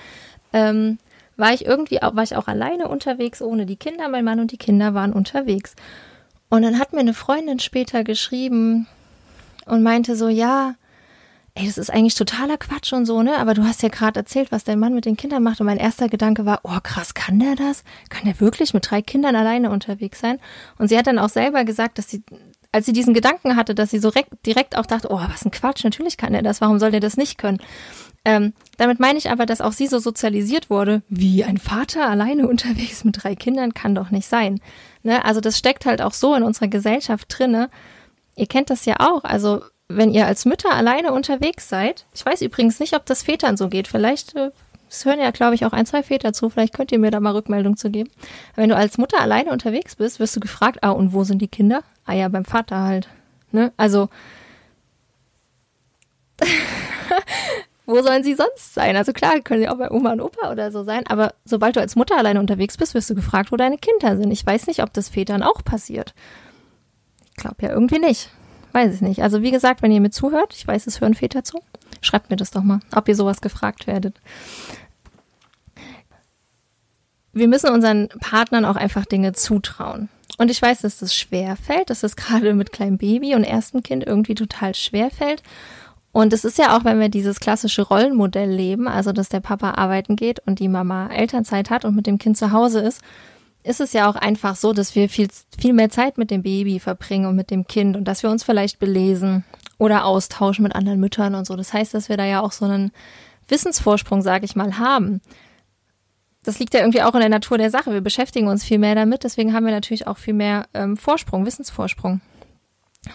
ähm, 0.53 0.99
war 1.35 1.53
ich 1.53 1.65
irgendwie 1.65 1.99
war 2.01 2.23
ich 2.23 2.35
auch 2.35 2.47
alleine 2.47 2.87
unterwegs, 2.87 3.41
ohne 3.41 3.65
die 3.65 3.75
Kinder. 3.75 4.07
Mein 4.07 4.23
Mann 4.23 4.39
und 4.39 4.51
die 4.51 4.57
Kinder 4.57 4.93
waren 4.93 5.13
unterwegs. 5.13 5.75
Und 6.49 6.61
dann 6.61 6.79
hat 6.79 6.93
mir 6.93 6.99
eine 6.99 7.15
Freundin 7.15 7.59
später 7.59 8.03
geschrieben 8.03 8.87
und 9.65 9.81
meinte 9.81 10.15
so, 10.15 10.29
ja, 10.29 10.75
ey, 11.55 11.65
das 11.65 11.77
ist 11.77 11.89
eigentlich 11.89 12.15
totaler 12.15 12.57
Quatsch 12.57 12.91
und 12.91 13.05
so, 13.05 13.23
ne? 13.23 13.37
Aber 13.37 13.53
du 13.53 13.63
hast 13.63 13.81
ja 13.81 13.87
gerade 13.87 14.19
erzählt, 14.19 14.51
was 14.51 14.65
dein 14.65 14.77
Mann 14.77 14.93
mit 14.93 15.05
den 15.05 15.15
Kindern 15.15 15.41
macht. 15.41 15.61
Und 15.61 15.67
mein 15.67 15.77
erster 15.77 16.09
Gedanke 16.09 16.45
war, 16.45 16.59
oh 16.63 16.79
krass, 16.83 17.13
kann 17.13 17.39
der 17.39 17.55
das? 17.55 17.85
Kann 18.09 18.25
der 18.25 18.41
wirklich 18.41 18.73
mit 18.73 18.89
drei 18.89 19.01
Kindern 19.01 19.37
alleine 19.37 19.71
unterwegs 19.71 20.19
sein? 20.19 20.39
Und 20.77 20.89
sie 20.89 20.97
hat 20.97 21.07
dann 21.07 21.17
auch 21.17 21.29
selber 21.29 21.63
gesagt, 21.63 21.97
dass 21.97 22.09
sie, 22.09 22.23
als 22.73 22.85
sie 22.85 22.91
diesen 22.91 23.13
Gedanken 23.13 23.55
hatte, 23.55 23.73
dass 23.73 23.89
sie 23.89 23.99
so 23.99 24.11
direkt 24.45 24.77
auch 24.77 24.85
dachte, 24.85 25.07
oh, 25.09 25.19
was 25.29 25.45
ein 25.45 25.51
Quatsch, 25.51 25.85
natürlich 25.85 26.17
kann 26.17 26.33
der 26.33 26.41
das, 26.41 26.59
warum 26.59 26.77
soll 26.77 26.91
der 26.91 26.99
das 26.99 27.15
nicht 27.15 27.37
können? 27.37 27.59
Ähm, 28.25 28.53
damit 28.77 28.99
meine 28.99 29.17
ich 29.17 29.29
aber, 29.29 29.45
dass 29.45 29.61
auch 29.61 29.71
sie 29.71 29.87
so 29.87 29.99
sozialisiert 29.99 30.69
wurde, 30.69 31.03
wie 31.07 31.45
ein 31.45 31.57
Vater 31.57 32.09
alleine 32.09 32.49
unterwegs 32.49 33.05
mit 33.05 33.23
drei 33.23 33.35
Kindern 33.35 33.73
kann 33.73 33.95
doch 33.95 34.11
nicht 34.11 34.27
sein. 34.27 34.59
Ne? 35.03 35.23
Also 35.23 35.39
das 35.39 35.57
steckt 35.57 35.85
halt 35.85 36.01
auch 36.01 36.13
so 36.13 36.35
in 36.35 36.43
unserer 36.43 36.67
Gesellschaft 36.67 37.27
drinne. 37.29 37.69
Ihr 38.35 38.47
kennt 38.47 38.69
das 38.69 38.83
ja 38.83 38.95
auch. 38.99 39.23
Also 39.23 39.61
wenn 39.87 40.11
ihr 40.11 40.25
als 40.25 40.45
Mütter 40.45 40.73
alleine 40.73 41.13
unterwegs 41.13 41.69
seid, 41.69 42.05
ich 42.13 42.25
weiß 42.25 42.41
übrigens 42.41 42.79
nicht, 42.79 42.95
ob 42.95 43.05
das 43.05 43.23
Vätern 43.23 43.57
so 43.57 43.69
geht. 43.69 43.87
Vielleicht, 43.87 44.35
äh, 44.35 44.51
es 44.89 45.05
hören 45.05 45.19
ja, 45.19 45.31
glaube 45.31 45.55
ich, 45.55 45.65
auch 45.65 45.73
ein, 45.73 45.85
zwei 45.85 46.03
Väter 46.03 46.33
zu, 46.33 46.49
vielleicht 46.49 46.73
könnt 46.73 46.91
ihr 46.91 46.99
mir 46.99 47.11
da 47.11 47.19
mal 47.19 47.33
Rückmeldung 47.33 47.77
zu 47.77 47.89
geben. 47.91 48.09
Wenn 48.55 48.69
du 48.69 48.75
als 48.75 48.97
Mutter 48.97 49.19
alleine 49.19 49.51
unterwegs 49.51 49.95
bist, 49.95 50.19
wirst 50.19 50.35
du 50.35 50.39
gefragt, 50.39 50.79
ah, 50.81 50.91
und 50.91 51.13
wo 51.13 51.23
sind 51.23 51.41
die 51.41 51.47
Kinder? 51.47 51.81
Ah 52.05 52.13
ja, 52.13 52.27
beim 52.29 52.45
Vater 52.45 52.81
halt. 52.81 53.09
Ne? 53.51 53.71
Also, 53.77 54.09
wo 57.85 58.01
sollen 58.01 58.23
sie 58.23 58.33
sonst 58.33 58.73
sein? 58.73 58.95
Also 58.95 59.13
klar, 59.13 59.39
können 59.41 59.61
sie 59.61 59.69
auch 59.69 59.77
bei 59.77 59.91
Oma 59.91 60.13
und 60.13 60.21
Opa 60.21 60.51
oder 60.51 60.71
so 60.71 60.83
sein, 60.83 61.05
aber 61.07 61.33
sobald 61.45 61.75
du 61.75 61.79
als 61.79 61.95
Mutter 61.95 62.17
alleine 62.17 62.39
unterwegs 62.39 62.77
bist, 62.77 62.95
wirst 62.95 63.09
du 63.09 63.15
gefragt, 63.15 63.51
wo 63.51 63.55
deine 63.55 63.77
Kinder 63.77 64.17
sind. 64.17 64.31
Ich 64.31 64.45
weiß 64.45 64.65
nicht, 64.67 64.81
ob 64.81 64.93
das 64.93 65.09
Vätern 65.09 65.43
auch 65.43 65.63
passiert. 65.63 66.15
Ich 67.29 67.35
glaube 67.35 67.57
ja 67.61 67.69
irgendwie 67.69 67.99
nicht. 67.99 68.31
Weiß 68.75 68.93
ich 68.93 68.99
nicht. 68.99 69.23
Also 69.23 69.41
wie 69.41 69.51
gesagt, 69.51 69.81
wenn 69.81 69.91
ihr 69.93 70.01
mir 70.01 70.09
zuhört, 70.09 70.53
ich 70.53 70.67
weiß, 70.67 70.85
es 70.85 70.99
hören 70.99 71.13
Väter 71.13 71.45
zu, 71.45 71.61
schreibt 72.01 72.29
mir 72.29 72.35
das 72.35 72.51
doch 72.51 72.61
mal, 72.61 72.81
ob 72.93 73.07
ihr 73.07 73.15
sowas 73.15 73.39
gefragt 73.39 73.87
werdet. 73.87 74.19
Wir 77.31 77.47
müssen 77.47 77.69
unseren 77.69 78.09
Partnern 78.19 78.65
auch 78.65 78.75
einfach 78.75 79.05
Dinge 79.05 79.31
zutrauen. 79.31 80.09
Und 80.37 80.51
ich 80.51 80.61
weiß, 80.61 80.81
dass 80.81 80.97
das 80.97 81.15
schwer 81.15 81.55
fällt, 81.55 81.89
dass 81.89 82.01
das 82.01 82.17
gerade 82.17 82.53
mit 82.53 82.73
kleinem 82.73 82.97
Baby 82.97 83.33
und 83.35 83.45
erstem 83.45 83.81
Kind 83.81 84.05
irgendwie 84.05 84.35
total 84.35 84.75
schwer 84.75 85.09
fällt. 85.09 85.41
Und 86.11 86.33
es 86.33 86.43
ist 86.43 86.57
ja 86.57 86.75
auch, 86.75 86.83
wenn 86.83 86.99
wir 86.99 87.07
dieses 87.07 87.39
klassische 87.39 87.83
Rollenmodell 87.83 88.51
leben, 88.51 88.89
also 88.89 89.13
dass 89.13 89.29
der 89.29 89.39
Papa 89.39 89.71
arbeiten 89.75 90.17
geht 90.17 90.41
und 90.45 90.59
die 90.59 90.67
Mama 90.67 91.07
Elternzeit 91.13 91.69
hat 91.69 91.85
und 91.85 91.95
mit 91.95 92.07
dem 92.07 92.17
Kind 92.17 92.35
zu 92.35 92.51
Hause 92.51 92.81
ist, 92.81 93.01
ist 93.65 93.81
es 93.81 93.93
ja 93.93 94.09
auch 94.09 94.15
einfach 94.15 94.55
so, 94.55 94.73
dass 94.73 94.95
wir 94.95 95.09
viel, 95.09 95.27
viel 95.59 95.73
mehr 95.73 95.89
Zeit 95.89 96.17
mit 96.17 96.29
dem 96.29 96.43
Baby 96.43 96.79
verbringen 96.79 97.25
und 97.25 97.35
mit 97.35 97.49
dem 97.49 97.67
Kind 97.67 97.97
und 97.97 98.05
dass 98.05 98.21
wir 98.21 98.29
uns 98.29 98.43
vielleicht 98.43 98.79
belesen 98.79 99.43
oder 99.77 100.05
austauschen 100.05 100.63
mit 100.63 100.75
anderen 100.75 100.99
Müttern 100.99 101.35
und 101.35 101.45
so. 101.45 101.55
Das 101.55 101.73
heißt, 101.73 101.93
dass 101.93 102.07
wir 102.07 102.15
da 102.17 102.25
ja 102.25 102.41
auch 102.41 102.51
so 102.51 102.65
einen 102.65 102.91
Wissensvorsprung, 103.47 104.21
sage 104.21 104.45
ich 104.45 104.55
mal, 104.55 104.77
haben. 104.77 105.19
Das 106.43 106.59
liegt 106.59 106.75
ja 106.75 106.81
irgendwie 106.81 107.01
auch 107.01 107.15
in 107.15 107.21
der 107.21 107.29
Natur 107.29 107.57
der 107.57 107.71
Sache. 107.71 107.91
Wir 107.91 108.01
beschäftigen 108.01 108.47
uns 108.47 108.63
viel 108.63 108.77
mehr 108.77 108.93
damit, 108.93 109.23
deswegen 109.23 109.53
haben 109.53 109.65
wir 109.65 109.73
natürlich 109.73 110.05
auch 110.05 110.17
viel 110.17 110.35
mehr 110.35 110.67
ähm, 110.75 110.95
Vorsprung, 110.95 111.45
Wissensvorsprung. 111.45 112.21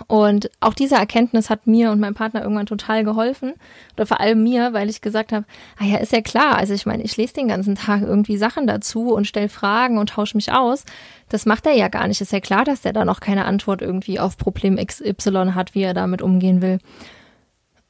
Und 0.07 0.51
auch 0.61 0.75
diese 0.75 0.95
Erkenntnis 0.95 1.51
hat 1.51 1.67
mir 1.67 1.91
und 1.91 2.01
meinem 2.01 2.15
Partner 2.15 2.43
irgendwann 2.43 2.67
total 2.67 3.05
geholfen. 3.05 3.55
Oder 3.95 4.07
vor 4.07 4.21
allem 4.21 4.43
mir, 4.43 4.73
weil 4.73 4.89
ich 4.89 5.01
gesagt 5.01 5.33
habe, 5.33 5.45
ah 5.79 5.85
ja, 5.85 5.99
ist 5.99 6.13
ja 6.13 6.21
klar. 6.21 6.57
Also 6.57 6.75
ich 6.75 6.87
meine, 6.87 7.03
ich 7.03 7.17
lese 7.17 7.35
den 7.35 7.49
ganzen 7.49 7.75
Tag 7.75 8.03
irgendwie 8.03 8.37
Sachen 8.37 8.67
dazu 8.67 9.13
und 9.13 9.27
stelle 9.27 9.49
Fragen 9.49 9.99
und 9.99 10.11
tausche 10.11 10.37
mich 10.37 10.53
aus. 10.53 10.85
Das 11.29 11.47
macht 11.47 11.67
er 11.67 11.73
ja 11.73 11.89
gar 11.89 12.07
nicht. 12.09 12.21
Ist 12.21 12.33
ja 12.33 12.41
klar, 12.41 12.65
dass 12.65 12.83
der 12.83 12.93
da 12.93 13.05
noch 13.05 13.21
keine 13.21 13.45
Antwort 13.45 13.83
irgendwie 13.83 14.21
auf 14.21 14.37
Problem 14.37 14.77
XY 14.77 15.53
hat, 15.55 15.75
wie 15.75 15.83
er 15.83 15.95
damit 15.95 16.23
umgehen 16.23 16.63
will. 16.63 16.79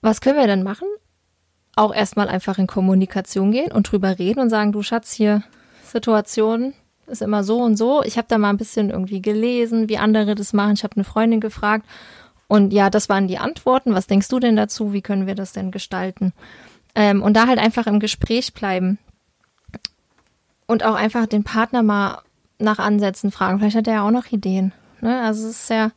Was 0.03 0.21
können 0.21 0.39
wir 0.39 0.47
denn 0.47 0.63
machen? 0.63 0.89
Auch 1.77 1.95
erstmal 1.95 2.29
einfach 2.29 2.59
in 2.59 2.67
Kommunikation 2.67 3.53
gehen 3.53 3.73
und 3.73 3.91
drüber 3.91 4.19
reden 4.19 4.41
und 4.41 4.51
sagen, 4.51 4.73
du 4.73 4.83
Schatz, 4.83 5.13
hier 5.13 5.43
Situation, 5.85 6.75
ist 7.11 7.23
immer 7.23 7.45
so 7.45 7.59
und 7.59 7.77
so. 7.77 8.03
Ich 8.03 8.17
habe 8.17 8.29
da 8.29 8.39
mal 8.39 8.51
ein 8.51 8.57
bisschen 8.57 8.91
irgendwie 8.91 9.21
gelesen, 9.21 9.89
wie 9.89 9.99
andere 9.99 10.35
das 10.35 10.53
machen. 10.53 10.75
Ich 10.75 10.85
habe 10.85 10.97
eine 10.97 11.05
Freundin 11.05 11.41
gefragt 11.41 11.87
und 12.49 12.73
ja, 12.73 12.91
das 12.91 13.09
waren 13.09 13.29
die 13.29 13.39
Antworten. 13.39 13.95
Was 13.95 14.07
denkst 14.07 14.29
du 14.29 14.41
denn 14.41 14.57
dazu? 14.57 14.93
Wie 14.93 15.03
können 15.03 15.27
wir 15.27 15.35
das 15.35 15.53
denn 15.53 15.71
gestalten? 15.71 16.33
Ähm, 16.95 17.23
und 17.23 17.35
da 17.35 17.47
halt 17.47 17.59
einfach 17.59 17.87
im 17.87 18.01
Gespräch 18.01 18.55
bleiben 18.55 18.99
und 20.67 20.85
auch 20.85 20.95
einfach 20.95 21.27
den 21.27 21.45
Partner 21.45 21.83
mal 21.83 22.23
nach 22.59 22.79
Ansätzen 22.79 23.31
fragen. 23.31 23.59
Vielleicht 23.59 23.77
hat 23.77 23.87
er 23.87 23.95
ja 23.95 24.07
auch 24.07 24.11
noch 24.11 24.27
Ideen. 24.27 24.73
Ne? 25.01 25.21
Also 25.23 25.49
es 25.49 25.63
ist 25.63 25.71
ja, 25.71 25.93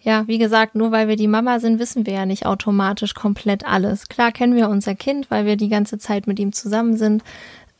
ja, 0.00 0.28
wie 0.28 0.38
gesagt, 0.38 0.74
nur 0.74 0.92
weil 0.92 1.08
wir 1.08 1.16
die 1.16 1.28
Mama 1.28 1.60
sind, 1.60 1.78
wissen 1.78 2.06
wir 2.06 2.12
ja 2.12 2.26
nicht 2.26 2.46
automatisch 2.46 3.14
komplett 3.14 3.66
alles. 3.66 4.08
Klar 4.08 4.32
kennen 4.32 4.54
wir 4.54 4.68
unser 4.68 4.94
Kind, 4.94 5.30
weil 5.30 5.46
wir 5.46 5.56
die 5.56 5.68
ganze 5.68 5.98
Zeit 5.98 6.26
mit 6.26 6.38
ihm 6.38 6.52
zusammen 6.52 6.96
sind. 6.96 7.24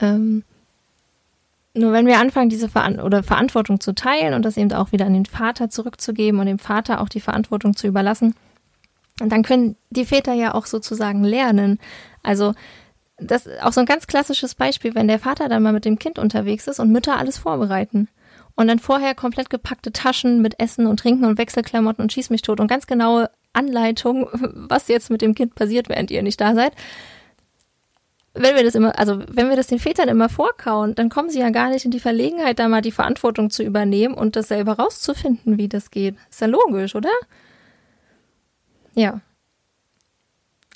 Ähm, 0.00 0.42
nur 1.76 1.92
wenn 1.92 2.06
wir 2.06 2.18
anfangen, 2.18 2.48
diese 2.48 2.68
Veran 2.68 3.00
oder 3.00 3.22
Verantwortung 3.22 3.80
zu 3.80 3.94
teilen 3.94 4.34
und 4.34 4.44
das 4.44 4.56
eben 4.56 4.72
auch 4.72 4.92
wieder 4.92 5.06
an 5.06 5.14
den 5.14 5.26
Vater 5.26 5.70
zurückzugeben 5.70 6.40
und 6.40 6.46
dem 6.46 6.58
Vater 6.58 7.00
auch 7.00 7.08
die 7.08 7.20
Verantwortung 7.20 7.76
zu 7.76 7.86
überlassen, 7.86 8.34
dann 9.18 9.42
können 9.42 9.76
die 9.90 10.04
Väter 10.04 10.34
ja 10.34 10.54
auch 10.54 10.66
sozusagen 10.66 11.24
lernen. 11.24 11.78
Also 12.22 12.54
das 13.18 13.46
ist 13.46 13.62
auch 13.62 13.72
so 13.72 13.80
ein 13.80 13.86
ganz 13.86 14.06
klassisches 14.06 14.54
Beispiel, 14.54 14.94
wenn 14.94 15.08
der 15.08 15.18
Vater 15.18 15.48
dann 15.48 15.62
mal 15.62 15.72
mit 15.72 15.84
dem 15.84 15.98
Kind 15.98 16.18
unterwegs 16.18 16.66
ist 16.66 16.80
und 16.80 16.92
Mütter 16.92 17.16
alles 17.16 17.38
vorbereiten. 17.38 18.08
Und 18.56 18.68
dann 18.68 18.78
vorher 18.78 19.14
komplett 19.14 19.50
gepackte 19.50 19.92
Taschen 19.92 20.40
mit 20.40 20.58
Essen 20.58 20.86
und 20.86 21.00
Trinken 21.00 21.24
und 21.24 21.38
Wechselklamotten 21.38 22.02
und 22.02 22.12
schieß 22.12 22.30
mich 22.30 22.42
tot 22.42 22.58
und 22.58 22.68
ganz 22.68 22.86
genaue 22.86 23.30
Anleitung, 23.52 24.28
was 24.32 24.88
jetzt 24.88 25.10
mit 25.10 25.22
dem 25.22 25.34
Kind 25.34 25.54
passiert, 25.54 25.88
während 25.88 26.10
ihr 26.10 26.22
nicht 26.22 26.40
da 26.40 26.54
seid. 26.54 26.72
Wenn 28.36 28.54
wir 28.54 28.64
das 28.64 28.74
immer, 28.74 28.98
also 28.98 29.22
wenn 29.28 29.48
wir 29.48 29.56
das 29.56 29.66
den 29.66 29.78
Vätern 29.78 30.08
immer 30.08 30.28
vorkauen, 30.28 30.94
dann 30.94 31.08
kommen 31.08 31.30
sie 31.30 31.40
ja 31.40 31.50
gar 31.50 31.70
nicht 31.70 31.84
in 31.84 31.90
die 31.90 32.00
Verlegenheit, 32.00 32.58
da 32.58 32.68
mal 32.68 32.82
die 32.82 32.92
Verantwortung 32.92 33.50
zu 33.50 33.62
übernehmen 33.62 34.14
und 34.14 34.36
das 34.36 34.48
selber 34.48 34.74
rauszufinden, 34.74 35.58
wie 35.58 35.68
das 35.68 35.90
geht. 35.90 36.16
Ist 36.30 36.40
ja 36.40 36.46
logisch, 36.46 36.94
oder? 36.94 37.10
Ja. 38.94 39.20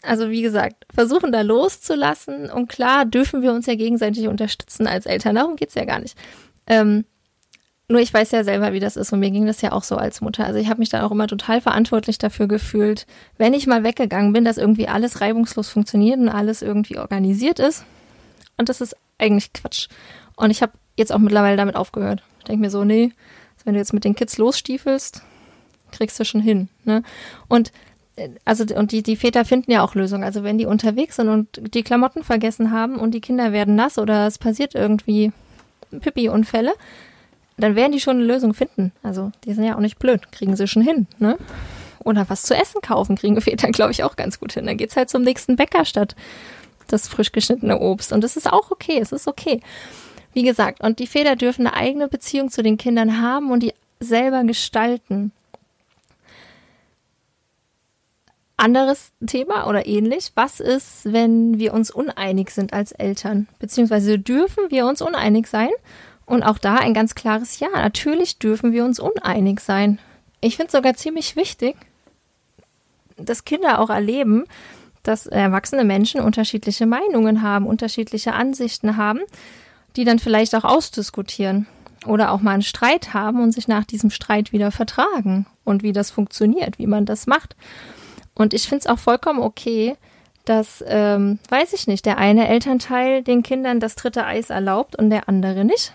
Also 0.03 0.31
wie 0.31 0.42
gesagt, 0.42 0.87
versuchen 0.92 1.31
da 1.31 1.42
loszulassen 1.42 2.51
und 2.51 2.68
klar 2.68 3.05
dürfen 3.05 3.42
wir 3.42 3.53
uns 3.53 3.66
ja 3.66 3.75
gegenseitig 3.75 4.29
unterstützen 4.29 4.87
als 4.87 5.05
Eltern. 5.05 5.35
Darum 5.35 5.57
geht's 5.57 5.75
ja 5.75 5.85
gar 5.85 5.99
nicht. 5.99 6.16
Ähm, 6.66 7.05
nur 7.90 8.00
ich 8.00 8.14
weiß 8.14 8.31
ja 8.31 8.44
selber, 8.44 8.72
wie 8.72 8.81
das 8.81 8.96
ist 8.96 9.12
und 9.12 9.18
mir 9.18 9.31
ging 9.31 9.46
das 9.46 9.62
ja 9.62 9.72
auch 9.72 9.83
so 9.83 9.96
als 9.96 10.20
Mutter. 10.20 10.46
Also 10.46 10.59
ich 10.59 10.68
habe 10.68 10.79
mich 10.79 10.90
da 10.90 11.05
auch 11.05 11.11
immer 11.11 11.26
total 11.26 11.61
verantwortlich 11.61 12.18
dafür 12.18 12.46
gefühlt, 12.46 13.07
wenn 13.37 13.53
ich 13.53 13.66
mal 13.66 13.83
weggegangen 13.83 14.33
bin, 14.33 14.44
dass 14.44 14.59
irgendwie 14.59 14.87
alles 14.87 15.20
reibungslos 15.20 15.68
funktioniert 15.68 16.18
und 16.18 16.29
alles 16.29 16.62
irgendwie 16.62 16.98
organisiert 16.98 17.59
ist. 17.59 17.85
Und 18.57 18.68
das 18.68 18.81
ist 18.81 18.96
eigentlich 19.18 19.53
Quatsch. 19.53 19.88
Und 20.37 20.50
ich 20.50 20.62
habe 20.62 20.72
jetzt 20.96 21.12
auch 21.12 21.18
mittlerweile 21.18 21.57
damit 21.57 21.74
aufgehört. 21.74 22.22
Ich 22.38 22.44
denke 22.44 22.61
mir 22.61 22.70
so, 22.70 22.85
nee, 22.85 23.12
wenn 23.64 23.74
du 23.74 23.81
jetzt 23.81 23.92
mit 23.92 24.05
den 24.05 24.14
Kids 24.14 24.38
losstiefelst, 24.38 25.22
kriegst 25.90 26.18
du 26.20 26.24
schon 26.24 26.40
hin. 26.40 26.68
Ne? 26.85 27.03
Und 27.48 27.72
also 28.44 28.64
und 28.74 28.92
die, 28.92 29.03
die 29.03 29.16
Väter 29.16 29.44
finden 29.44 29.72
ja 29.72 29.83
auch 29.83 29.94
Lösungen. 29.94 30.22
Also 30.22 30.44
wenn 30.44 30.59
die 30.59 30.66
unterwegs 30.66 31.16
sind 31.16 31.29
und 31.29 31.74
die 31.74 31.83
Klamotten 31.83 32.22
vergessen 32.22 32.70
haben 32.70 32.96
und 32.96 33.12
die 33.12 33.20
Kinder 33.20 33.53
werden 33.53 33.74
nass 33.74 33.98
oder 33.98 34.26
es 34.26 34.38
passiert 34.38 34.74
irgendwie 34.74 35.33
Pipi-Unfälle, 35.90 36.74
dann 37.61 37.77
werden 37.77 37.92
die 37.92 38.01
schon 38.01 38.16
eine 38.16 38.27
Lösung 38.27 38.55
finden. 38.55 38.92
Also 39.03 39.33
die 39.44 39.53
sind 39.53 39.64
ja 39.64 39.77
auch 39.77 39.81
nicht 39.81 39.99
blöd, 39.99 40.33
kriegen 40.33 40.57
sie 40.57 40.66
schon 40.66 40.83
hin, 40.83 41.07
ne? 41.18 41.38
Oder 42.03 42.31
was 42.31 42.42
zu 42.42 42.55
essen 42.55 42.81
kaufen, 42.81 43.16
kriegen 43.16 43.40
Väter, 43.40 43.70
glaube 43.70 43.92
ich, 43.92 44.05
auch 44.05 44.16
ganz 44.16 44.40
gut 44.40 44.53
hin. 44.53 44.66
Dann 44.66 44.77
geht's 44.77 44.96
halt 44.96 45.11
zum 45.11 45.23
nächsten 45.23 45.57
Bäcker 45.57 45.85
statt 45.85 46.16
das 46.92 47.09
frisch 47.09 47.33
geschnittene 47.33 47.79
Obst. 47.79 48.12
Und 48.12 48.25
das 48.25 48.37
ist 48.37 48.51
auch 48.51 48.70
okay, 48.70 48.99
es 49.01 49.12
ist 49.12 49.29
okay. 49.29 49.61
Wie 50.33 50.42
gesagt, 50.42 50.83
und 50.83 50.99
die 50.99 51.07
Väter 51.07 51.37
dürfen 51.37 51.66
eine 51.66 51.77
eigene 51.77 52.09
Beziehung 52.09 52.51
zu 52.51 52.62
den 52.62 52.77
Kindern 52.77 53.20
haben 53.20 53.51
und 53.51 53.62
die 53.62 53.75
selber 53.99 54.44
gestalten. 54.44 55.33
Anderes 58.57 59.12
Thema 59.27 59.66
oder 59.68 59.87
ähnlich. 59.87 60.33
Was 60.35 60.61
ist, 60.61 61.11
wenn 61.11 61.59
wir 61.59 61.73
uns 61.73 61.90
uneinig 61.90 62.51
sind 62.51 62.73
als 62.73 62.92
Eltern? 62.92 63.49
Beziehungsweise 63.59 64.18
dürfen 64.18 64.64
wir 64.70 64.87
uns 64.87 65.01
uneinig 65.01 65.46
sein? 65.46 65.70
Und 66.30 66.44
auch 66.44 66.58
da 66.58 66.76
ein 66.76 66.94
ganz 66.94 67.16
klares 67.16 67.58
Ja. 67.58 67.70
Natürlich 67.74 68.38
dürfen 68.38 68.70
wir 68.70 68.84
uns 68.84 69.00
uneinig 69.00 69.58
sein. 69.58 69.98
Ich 70.40 70.54
finde 70.54 70.68
es 70.68 70.72
sogar 70.72 70.94
ziemlich 70.94 71.34
wichtig, 71.34 71.74
dass 73.16 73.44
Kinder 73.44 73.80
auch 73.80 73.90
erleben, 73.90 74.44
dass 75.02 75.26
erwachsene 75.26 75.82
Menschen 75.82 76.20
unterschiedliche 76.20 76.86
Meinungen 76.86 77.42
haben, 77.42 77.66
unterschiedliche 77.66 78.32
Ansichten 78.32 78.96
haben, 78.96 79.18
die 79.96 80.04
dann 80.04 80.20
vielleicht 80.20 80.54
auch 80.54 80.62
ausdiskutieren 80.62 81.66
oder 82.06 82.30
auch 82.30 82.40
mal 82.40 82.52
einen 82.52 82.62
Streit 82.62 83.12
haben 83.12 83.42
und 83.42 83.50
sich 83.50 83.66
nach 83.66 83.84
diesem 83.84 84.10
Streit 84.10 84.52
wieder 84.52 84.70
vertragen 84.70 85.46
und 85.64 85.82
wie 85.82 85.92
das 85.92 86.12
funktioniert, 86.12 86.78
wie 86.78 86.86
man 86.86 87.06
das 87.06 87.26
macht. 87.26 87.56
Und 88.36 88.54
ich 88.54 88.68
finde 88.68 88.82
es 88.82 88.86
auch 88.86 89.00
vollkommen 89.00 89.40
okay, 89.40 89.96
dass, 90.44 90.84
ähm, 90.86 91.40
weiß 91.48 91.72
ich 91.72 91.88
nicht, 91.88 92.06
der 92.06 92.18
eine 92.18 92.46
Elternteil 92.46 93.24
den 93.24 93.42
Kindern 93.42 93.80
das 93.80 93.96
dritte 93.96 94.26
Eis 94.26 94.50
erlaubt 94.50 94.94
und 94.94 95.10
der 95.10 95.28
andere 95.28 95.64
nicht. 95.64 95.92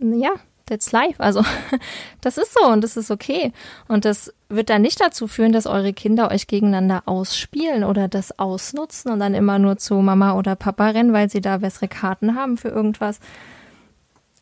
Ja, 0.00 0.32
that's 0.66 0.92
life. 0.92 1.18
Also 1.18 1.42
das 2.20 2.38
ist 2.38 2.54
so 2.54 2.66
und 2.66 2.82
das 2.82 2.96
ist 2.96 3.10
okay. 3.10 3.52
Und 3.88 4.04
das 4.04 4.32
wird 4.48 4.70
dann 4.70 4.82
nicht 4.82 5.00
dazu 5.00 5.26
führen, 5.26 5.52
dass 5.52 5.66
eure 5.66 5.92
Kinder 5.92 6.30
euch 6.30 6.46
gegeneinander 6.46 7.02
ausspielen 7.06 7.84
oder 7.84 8.08
das 8.08 8.38
ausnutzen 8.38 9.10
und 9.12 9.20
dann 9.20 9.34
immer 9.34 9.58
nur 9.58 9.78
zu 9.78 9.94
Mama 9.96 10.34
oder 10.34 10.56
Papa 10.56 10.90
rennen, 10.90 11.12
weil 11.12 11.28
sie 11.28 11.40
da 11.40 11.58
bessere 11.58 11.88
Karten 11.88 12.34
haben 12.34 12.56
für 12.56 12.68
irgendwas. 12.68 13.20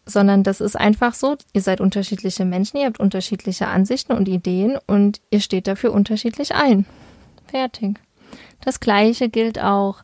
Sondern 0.05 0.45
das 0.45 0.61
ist 0.61 0.77
einfach 0.77 1.15
so, 1.15 1.37
ihr 1.53 1.63
seid 1.63 1.81
unterschiedliche 1.81 2.45
Menschen, 2.45 2.77
ihr 2.79 2.87
habt 2.87 3.01
unterschiedliche 3.01 3.67
Ansichten 3.67 4.13
und 4.13 4.29
Ideen 4.29 4.79
und 4.87 5.21
ihr 5.31 5.41
steht 5.41 5.67
dafür 5.67 5.93
unterschiedlich 5.93 6.55
ein. 6.55 6.87
Fertig. 7.49 7.99
Das 8.65 8.79
gleiche 8.79 9.29
gilt 9.29 9.61
auch 9.61 10.03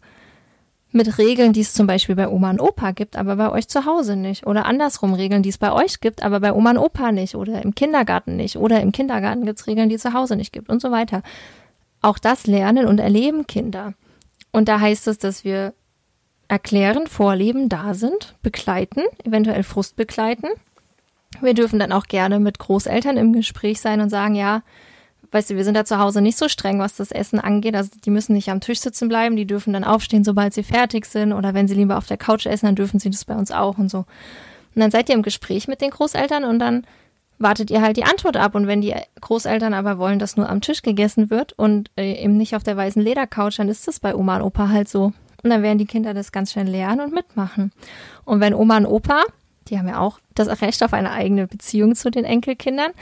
mit 0.94 1.18
Regeln, 1.18 1.52
die 1.52 1.61
es 1.61 1.72
zum 1.72 1.87
Beispiel 1.87 2.14
bei 2.14 2.28
Oma 2.28 2.50
und 2.50 2.61
Opa 2.61 2.92
gibt, 2.92 3.16
aber 3.16 3.37
bei 3.37 3.50
euch 3.50 3.68
zu 3.68 3.87
Hause 3.87 4.16
nicht. 4.16 4.46
Oder 4.46 4.66
andersrum 4.66 5.14
Regeln, 5.14 5.42
die 5.42 5.48
es 5.48 5.59
bei 5.59 5.72
euch 5.72 6.00
gibt, 6.00 6.22
aber 6.22 6.40
bei 6.40 6.52
Oma 6.52 6.70
und 6.70 6.78
Opa 6.78 7.12
nicht. 7.12 7.35
Oder 7.35 7.62
im 7.62 7.74
Kindergarten 7.74 8.37
nicht. 8.37 8.57
Oder 8.57 8.81
im 8.81 8.92
Kindergarten 8.92 9.44
gibt 9.44 9.59
es 9.59 9.66
Regeln, 9.66 9.88
die 9.88 9.94
es 9.94 10.02
zu 10.02 10.12
Hause 10.12 10.37
nicht 10.37 10.52
gibt 10.52 10.68
und 10.68 10.81
so 10.83 10.90
weiter. 10.90 11.22
Auch 12.02 12.18
das 12.18 12.46
lernen 12.46 12.87
und 12.87 12.98
erleben 12.98 13.46
Kinder. 13.46 13.94
Und 14.50 14.68
da 14.68 14.81
heißt 14.81 15.09
es, 15.09 15.18
dass 15.18 15.44
wir 15.44 15.72
erklären, 16.48 17.07
vorleben, 17.07 17.70
da 17.70 17.94
sind, 17.94 18.35
begleiten, 18.42 19.02
eventuell 19.24 19.62
Frust 19.62 19.96
begleiten. 19.96 20.48
Wir 21.40 21.55
dürfen 21.55 21.78
dann 21.78 21.92
auch 21.92 22.05
gerne 22.05 22.38
mit 22.38 22.59
Großeltern 22.59 23.16
im 23.16 23.33
Gespräch 23.33 23.81
sein 23.81 24.02
und 24.02 24.11
sagen, 24.11 24.35
ja, 24.35 24.62
weißt 25.33 25.51
du, 25.51 25.57
wir 25.57 25.64
sind 25.64 25.77
da 25.77 25.85
zu 25.85 25.99
Hause 25.99 26.21
nicht 26.21 26.38
so 26.38 26.49
streng, 26.49 26.79
was 26.79 26.95
das 26.95 27.11
Essen 27.11 27.40
angeht. 27.40 27.75
Also 27.75 27.90
die 28.05 28.11
müssen 28.11 28.35
nicht 28.35 28.51
am 28.51 28.61
Tisch 28.61 28.81
sitzen 28.81 29.09
bleiben, 29.09 29.35
die 29.35 29.47
dürfen 29.47 29.73
dann 29.73 29.85
aufstehen, 29.85 30.25
sobald 30.25 30.55
sie 30.55 30.62
fertig 30.62 31.07
sind. 31.07 31.33
Oder 31.33 31.55
wenn 31.55 31.66
sie 31.66 31.75
lieber 31.75 31.97
auf 31.97 32.07
der 32.07 32.18
Couch 32.18 32.47
essen, 32.47 32.66
dann 32.66 32.77
dürfen 32.77 33.01
sie 33.01 33.11
das 33.11 33.25
bei 33.25 33.35
uns 33.35 33.51
auch 33.51 33.79
und 33.79 33.90
so. 33.90 33.99
Und 33.99 34.81
dann 34.81 34.90
seid 34.90 35.09
ihr 35.09 35.14
im 35.14 35.23
Gespräch 35.23 35.68
mit 35.68 35.81
den 35.81 35.90
Großeltern 35.90 36.45
und 36.45 36.59
dann 36.59 36.87
wartet 37.38 37.71
ihr 37.71 37.83
halt 37.83 37.97
die 37.97 38.05
Antwort 38.05 38.37
ab. 38.37 38.55
Und 38.55 38.66
wenn 38.66 38.81
die 38.81 38.95
Großeltern 39.21 39.75
aber 39.75 39.99
wollen, 39.99 40.18
dass 40.18 40.37
nur 40.37 40.49
am 40.49 40.61
Tisch 40.61 40.83
gegessen 40.83 41.31
wird 41.31 41.53
und 41.55 41.90
äh, 41.97 42.23
eben 42.23 42.37
nicht 42.37 42.55
auf 42.55 42.62
der 42.62 42.77
weißen 42.77 43.03
Ledercouch, 43.03 43.57
dann 43.57 43.68
ist 43.68 43.88
das 43.88 44.01
bei 44.01 44.14
Oma 44.14 44.37
und 44.37 44.42
Opa 44.42 44.68
halt 44.68 44.88
so. 44.88 45.12
Und 45.42 45.51
dann 45.51 45.62
werden 45.62 45.79
die 45.79 45.87
Kinder 45.87 46.14
das 46.14 46.31
ganz 46.31 46.53
schnell 46.53 46.68
lernen 46.68 47.01
und 47.01 47.14
mitmachen. 47.14 47.73
Und 48.25 48.40
wenn 48.40 48.55
Oma 48.55 48.77
und 48.77 48.87
Opa, 48.87 49.23
die 49.68 49.79
haben 49.79 49.88
ja 49.88 49.99
auch 49.99 50.21
das 50.35 50.62
Recht 50.62 50.83
auf 50.83 50.92
eine 50.92 51.11
eigene 51.11 51.47
Beziehung 51.47 51.95
zu 51.95 52.11
den 52.11 52.25
Enkelkindern, 52.25 52.92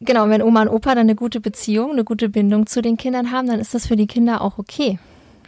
Genau, 0.00 0.28
wenn 0.28 0.42
Oma 0.42 0.62
und 0.62 0.68
Opa 0.68 0.90
dann 0.90 1.06
eine 1.06 1.14
gute 1.14 1.40
Beziehung, 1.40 1.92
eine 1.92 2.04
gute 2.04 2.28
Bindung 2.28 2.66
zu 2.66 2.82
den 2.82 2.96
Kindern 2.96 3.30
haben, 3.32 3.48
dann 3.48 3.60
ist 3.60 3.74
das 3.74 3.86
für 3.86 3.96
die 3.96 4.06
Kinder 4.06 4.42
auch 4.42 4.58
okay. 4.58 4.98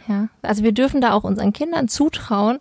Ja, 0.07 0.29
also 0.41 0.63
wir 0.63 0.71
dürfen 0.71 1.01
da 1.01 1.13
auch 1.13 1.23
unseren 1.23 1.53
Kindern 1.53 1.87
zutrauen, 1.87 2.59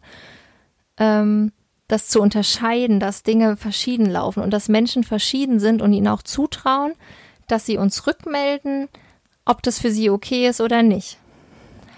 ähm, 0.99 1.53
das 1.87 2.09
zu 2.09 2.21
unterscheiden, 2.21 3.01
dass 3.01 3.23
Dinge 3.23 3.57
verschieden 3.57 4.05
laufen 4.05 4.43
und 4.43 4.51
dass 4.51 4.69
Menschen 4.69 5.03
verschieden 5.03 5.59
sind 5.59 5.81
und 5.81 5.95
ihnen 5.95 6.09
auch 6.09 6.23
zutrauen, 6.23 6.93
dass 7.47 7.65
sie 7.65 7.79
uns 7.79 8.07
rückmelden, 8.07 8.89
ob 9.47 9.63
das 9.63 9.79
für 9.79 9.91
sie 9.91 10.11
okay 10.11 10.47
ist 10.47 10.61
oder 10.61 10.83
nicht. 10.83 11.17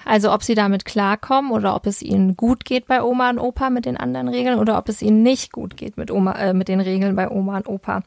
Also 0.04 0.32
ob 0.32 0.44
sie 0.44 0.54
damit 0.54 0.84
klarkommen 0.84 1.50
oder 1.50 1.74
ob 1.74 1.86
es 1.86 2.00
ihnen 2.00 2.36
gut 2.36 2.64
geht 2.64 2.86
bei 2.86 3.02
Oma 3.02 3.30
und 3.30 3.40
Opa 3.40 3.70
mit 3.70 3.86
den 3.86 3.96
anderen 3.96 4.28
Regeln 4.28 4.58
oder 4.58 4.78
ob 4.78 4.88
es 4.88 5.02
ihnen 5.02 5.22
nicht 5.22 5.52
gut 5.52 5.76
geht 5.76 5.96
mit 5.96 6.12
Oma, 6.12 6.32
äh, 6.32 6.54
mit 6.54 6.68
den 6.68 6.80
Regeln 6.80 7.16
bei 7.16 7.28
Oma 7.28 7.58
und 7.58 7.68
Opa. 7.68 8.02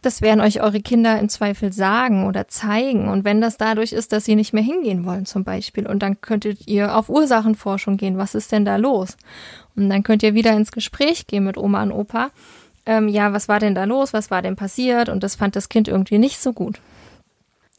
Das 0.00 0.22
werden 0.22 0.40
euch 0.40 0.62
eure 0.62 0.80
Kinder 0.80 1.18
im 1.18 1.28
Zweifel 1.28 1.72
sagen 1.72 2.26
oder 2.26 2.46
zeigen. 2.46 3.08
Und 3.08 3.24
wenn 3.24 3.40
das 3.40 3.56
dadurch 3.56 3.92
ist, 3.92 4.12
dass 4.12 4.24
sie 4.24 4.36
nicht 4.36 4.52
mehr 4.52 4.62
hingehen 4.62 5.04
wollen 5.04 5.26
zum 5.26 5.42
Beispiel, 5.42 5.88
und 5.88 6.00
dann 6.00 6.20
könntet 6.20 6.68
ihr 6.68 6.96
auf 6.96 7.08
Ursachenforschung 7.08 7.96
gehen, 7.96 8.16
was 8.16 8.36
ist 8.36 8.52
denn 8.52 8.64
da 8.64 8.76
los? 8.76 9.16
Und 9.74 9.90
dann 9.90 10.04
könnt 10.04 10.22
ihr 10.22 10.34
wieder 10.34 10.52
ins 10.52 10.70
Gespräch 10.70 11.26
gehen 11.26 11.44
mit 11.44 11.56
Oma 11.56 11.82
und 11.82 11.92
Opa. 11.92 12.30
Ähm, 12.86 13.08
ja, 13.08 13.32
was 13.32 13.48
war 13.48 13.58
denn 13.58 13.74
da 13.74 13.84
los? 13.84 14.12
Was 14.12 14.30
war 14.30 14.40
denn 14.40 14.56
passiert? 14.56 15.08
Und 15.08 15.22
das 15.22 15.34
fand 15.34 15.56
das 15.56 15.68
Kind 15.68 15.88
irgendwie 15.88 16.18
nicht 16.18 16.38
so 16.38 16.52
gut. 16.52 16.80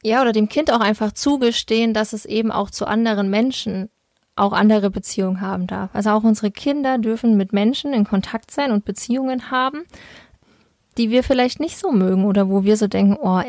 Ja, 0.03 0.21
oder 0.21 0.32
dem 0.32 0.49
Kind 0.49 0.71
auch 0.71 0.82
einfach 0.82 1.13
zugestehen, 1.13 1.93
dass 1.93 2.13
es 2.13 2.25
eben 2.25 2.51
auch 2.51 2.69
zu 2.69 2.86
anderen 2.86 3.29
Menschen 3.29 3.89
auch 4.36 4.53
andere 4.53 4.89
Beziehungen 4.89 5.41
haben 5.41 5.67
darf. 5.67 5.89
Also 5.93 6.12
auch 6.12 6.23
unsere 6.23 6.51
Kinder 6.51 6.97
dürfen 6.97 7.38
mit 7.38 7.53
Menschen 7.53 7.93
in 7.93 8.05
Kontakt 8.05 8.51
sein 8.51 8.71
und 8.71 8.86
Beziehungen 8.86 9.51
haben, 9.51 9.84
die 10.97 11.12
wir 11.12 11.23
vielleicht 11.23 11.60
nicht 11.60 11.78
so 11.78 11.91
mögen 11.91 12.25
oder 12.25 12.49
wo 12.49 12.63
wir 12.63 12.78
so 12.78 12.88
denken, 12.88 13.17
oh, 13.21 13.41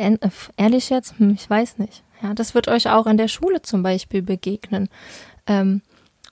ehrlich 0.57 0.90
jetzt, 0.90 1.18
hm, 1.18 1.31
ich 1.31 1.48
weiß 1.48 1.79
nicht. 1.79 2.03
Ja, 2.22 2.35
das 2.35 2.55
wird 2.55 2.68
euch 2.68 2.88
auch 2.90 3.07
in 3.07 3.16
der 3.16 3.29
Schule 3.29 3.62
zum 3.62 3.83
Beispiel 3.83 4.22
begegnen. 4.22 4.88
Ähm, 5.46 5.83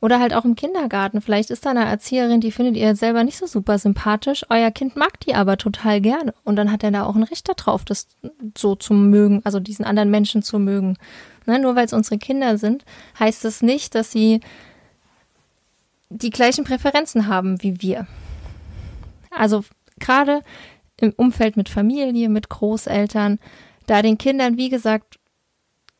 Oder 0.00 0.20
halt 0.20 0.32
auch 0.32 0.44
im 0.44 0.54
Kindergarten. 0.54 1.20
Vielleicht 1.20 1.50
ist 1.50 1.66
da 1.66 1.70
eine 1.70 1.84
Erzieherin, 1.84 2.40
die 2.40 2.52
findet 2.52 2.76
ihr 2.76 2.94
selber 2.94 3.24
nicht 3.24 3.36
so 3.36 3.46
super 3.46 3.78
sympathisch. 3.78 4.44
Euer 4.48 4.70
Kind 4.70 4.94
mag 4.94 5.18
die 5.20 5.34
aber 5.34 5.56
total 5.56 6.00
gerne. 6.00 6.34
Und 6.44 6.56
dann 6.56 6.70
hat 6.70 6.84
er 6.84 6.92
da 6.92 7.04
auch 7.04 7.16
ein 7.16 7.24
Recht 7.24 7.48
darauf, 7.48 7.84
das 7.84 8.06
so 8.56 8.76
zu 8.76 8.94
mögen, 8.94 9.40
also 9.44 9.58
diesen 9.58 9.84
anderen 9.84 10.10
Menschen 10.10 10.42
zu 10.42 10.60
mögen. 10.60 10.96
Ne? 11.46 11.58
Nur 11.58 11.74
weil 11.74 11.86
es 11.86 11.92
unsere 11.92 12.18
Kinder 12.18 12.58
sind, 12.58 12.84
heißt 13.18 13.44
das 13.44 13.60
nicht, 13.60 13.96
dass 13.96 14.12
sie 14.12 14.40
die 16.10 16.30
gleichen 16.30 16.64
Präferenzen 16.64 17.26
haben 17.26 17.60
wie 17.62 17.82
wir. 17.82 18.06
Also 19.30 19.64
gerade 19.98 20.42
im 21.00 21.12
Umfeld 21.16 21.56
mit 21.56 21.68
Familie, 21.68 22.28
mit 22.28 22.48
Großeltern, 22.48 23.38
da 23.86 24.02
den 24.02 24.18
Kindern, 24.18 24.56
wie 24.56 24.68
gesagt, 24.68 25.18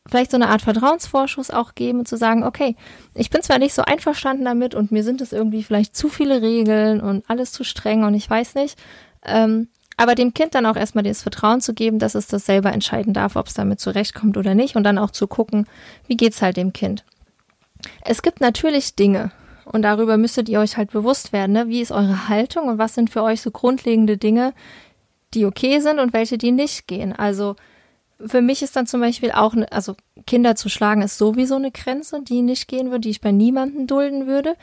vielleicht 0.07 0.31
so 0.31 0.37
eine 0.37 0.49
Art 0.49 0.61
Vertrauensvorschuss 0.61 1.51
auch 1.51 1.75
geben 1.75 1.99
und 1.99 2.07
zu 2.07 2.17
sagen, 2.17 2.43
okay, 2.43 2.75
ich 3.13 3.29
bin 3.29 3.41
zwar 3.41 3.59
nicht 3.59 3.73
so 3.73 3.83
einverstanden 3.83 4.45
damit 4.45 4.75
und 4.75 4.91
mir 4.91 5.03
sind 5.03 5.21
es 5.21 5.33
irgendwie 5.33 5.63
vielleicht 5.63 5.95
zu 5.95 6.09
viele 6.09 6.41
Regeln 6.41 6.99
und 7.01 7.29
alles 7.29 7.51
zu 7.51 7.63
streng 7.63 8.03
und 8.03 8.13
ich 8.15 8.29
weiß 8.29 8.55
nicht, 8.55 8.77
ähm, 9.23 9.69
aber 9.97 10.15
dem 10.15 10.33
Kind 10.33 10.55
dann 10.55 10.65
auch 10.65 10.77
erstmal 10.77 11.03
das 11.03 11.21
Vertrauen 11.21 11.61
zu 11.61 11.73
geben, 11.73 11.99
dass 11.99 12.15
es 12.15 12.27
das 12.27 12.45
selber 12.45 12.71
entscheiden 12.71 13.13
darf, 13.13 13.35
ob 13.35 13.47
es 13.47 13.53
damit 13.53 13.79
zurechtkommt 13.79 14.37
oder 14.37 14.55
nicht 14.55 14.75
und 14.75 14.83
dann 14.83 14.97
auch 14.97 15.11
zu 15.11 15.27
gucken, 15.27 15.67
wie 16.07 16.17
geht's 16.17 16.41
halt 16.41 16.57
dem 16.57 16.73
Kind. 16.73 17.03
Es 18.01 18.21
gibt 18.21 18.41
natürlich 18.41 18.95
Dinge, 18.95 19.31
und 19.71 19.83
darüber 19.83 20.17
müsstet 20.17 20.49
ihr 20.49 20.59
euch 20.59 20.77
halt 20.77 20.91
bewusst 20.91 21.31
werden, 21.31 21.51
ne? 21.51 21.67
wie 21.67 21.81
ist 21.81 21.91
eure 21.91 22.27
Haltung 22.27 22.67
und 22.67 22.77
was 22.79 22.95
sind 22.95 23.11
für 23.11 23.21
euch 23.21 23.41
so 23.41 23.51
grundlegende 23.51 24.17
Dinge, 24.17 24.53
die 25.33 25.45
okay 25.45 25.79
sind 25.79 25.99
und 25.99 26.13
welche, 26.13 26.37
die 26.37 26.51
nicht 26.51 26.87
gehen. 26.87 27.13
Also 27.13 27.55
für 28.25 28.41
mich 28.41 28.61
ist 28.61 28.75
dann 28.75 28.87
zum 28.87 29.01
Beispiel 29.01 29.31
auch, 29.31 29.53
ne, 29.53 29.71
also 29.71 29.95
Kinder 30.27 30.55
zu 30.55 30.69
schlagen 30.69 31.01
ist 31.01 31.17
sowieso 31.17 31.55
eine 31.55 31.71
Grenze, 31.71 32.21
die 32.21 32.41
nicht 32.41 32.67
gehen 32.67 32.87
würde, 32.87 33.01
die 33.01 33.11
ich 33.11 33.21
bei 33.21 33.31
niemandem 33.31 33.87
dulden 33.87 34.27
würde. 34.27 34.55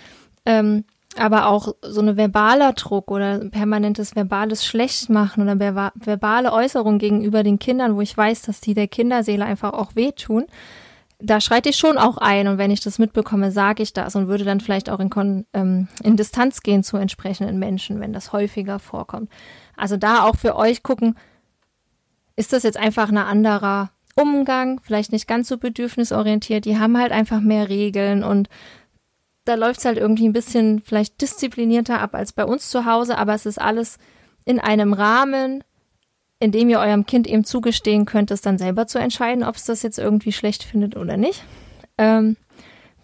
Ähm, 0.45 0.85
aber 1.17 1.47
auch 1.47 1.75
so 1.81 2.03
eine 2.03 2.19
verbaler 2.19 2.75
Druck 2.75 3.11
oder 3.11 3.39
permanentes 3.39 4.15
verbales 4.15 4.67
Schlechtmachen 4.67 5.43
oder 5.43 5.59
verbale 5.95 6.53
Äußerung 6.53 6.99
gegenüber 6.99 7.43
den 7.43 7.59
Kindern, 7.59 7.97
wo 7.97 8.03
ich 8.03 8.15
weiß, 8.15 8.43
dass 8.43 8.61
die 8.61 8.75
der 8.75 8.89
Kinderseele 8.89 9.45
einfach 9.45 9.73
auch 9.73 9.97
wehtun, 9.97 10.45
da 11.19 11.41
schreite 11.41 11.71
ich 11.71 11.77
schon 11.77 11.97
auch 11.97 12.19
ein 12.19 12.47
und 12.47 12.59
wenn 12.59 12.71
ich 12.71 12.81
das 12.81 12.99
mitbekomme, 12.99 13.51
sage 13.51 13.83
ich 13.83 13.93
das 13.93 14.17
und 14.17 14.29
würde 14.29 14.45
dann 14.45 14.61
vielleicht 14.61 14.91
auch 14.91 15.01
in, 15.01 15.09
Kon 15.09 15.47
ähm, 15.55 15.89
in 16.03 16.17
Distanz 16.17 16.63
gehen 16.63 16.83
zu 16.83 16.99
entsprechenden 16.99 17.59
Menschen, 17.59 18.01
wenn 18.01 18.13
das 18.13 18.33
häufiger 18.33 18.79
vorkommt. 18.79 19.31
Also 19.77 19.97
da 19.97 20.25
auch 20.25 20.37
für 20.37 20.57
euch 20.57 20.83
gucken, 20.83 21.17
ist 22.37 22.53
das 22.53 22.63
jetzt 22.63 22.79
einfach 22.79 23.09
ein 23.09 23.19
anderer 23.19 23.91
Umgang, 24.15 24.81
vielleicht 24.83 25.13
nicht 25.13 25.29
ganz 25.29 25.49
so 25.49 25.59
bedürfnisorientiert, 25.59 26.65
die 26.65 26.79
haben 26.79 26.99
halt 26.99 27.13
einfach 27.13 27.41
mehr 27.41 27.69
Regeln 27.69 28.25
und 28.25 28.49
da 29.45 29.55
läuft 29.55 29.81
es 29.81 29.85
halt 29.85 29.99
irgendwie 29.99 30.27
ein 30.27 30.33
bisschen 30.33 30.81
vielleicht 30.81 31.21
disziplinierter 31.21 32.01
ab 32.01 32.15
als 32.15 32.33
bei 32.33 32.45
uns 32.45 32.71
zu 32.71 32.85
Hause, 32.85 33.19
aber 33.19 33.35
es 33.35 33.47
ist 33.47 33.61
alles 33.61 33.99
in 34.45 34.59
einem 34.59 34.93
Rahmen, 34.93 35.63
in 36.41 36.51
dem 36.51 36.69
ihr 36.69 36.81
eurem 36.81 37.07
Kind 37.07 37.27
eben 37.27 37.45
zugestehen 37.45 38.05
könnt, 38.05 38.31
es 38.31 38.41
dann 38.41 38.59
selber 38.59 38.87
zu 38.87 38.99
entscheiden, 38.99 39.45
ob 39.45 39.57
es 39.57 39.65
das 39.65 39.83
jetzt 39.83 39.99
irgendwie 39.99 40.33
schlecht 40.33 40.65
findet 40.65 40.97
oder 40.97 41.17
nicht. 41.17 41.45
Ähm, 41.99 42.37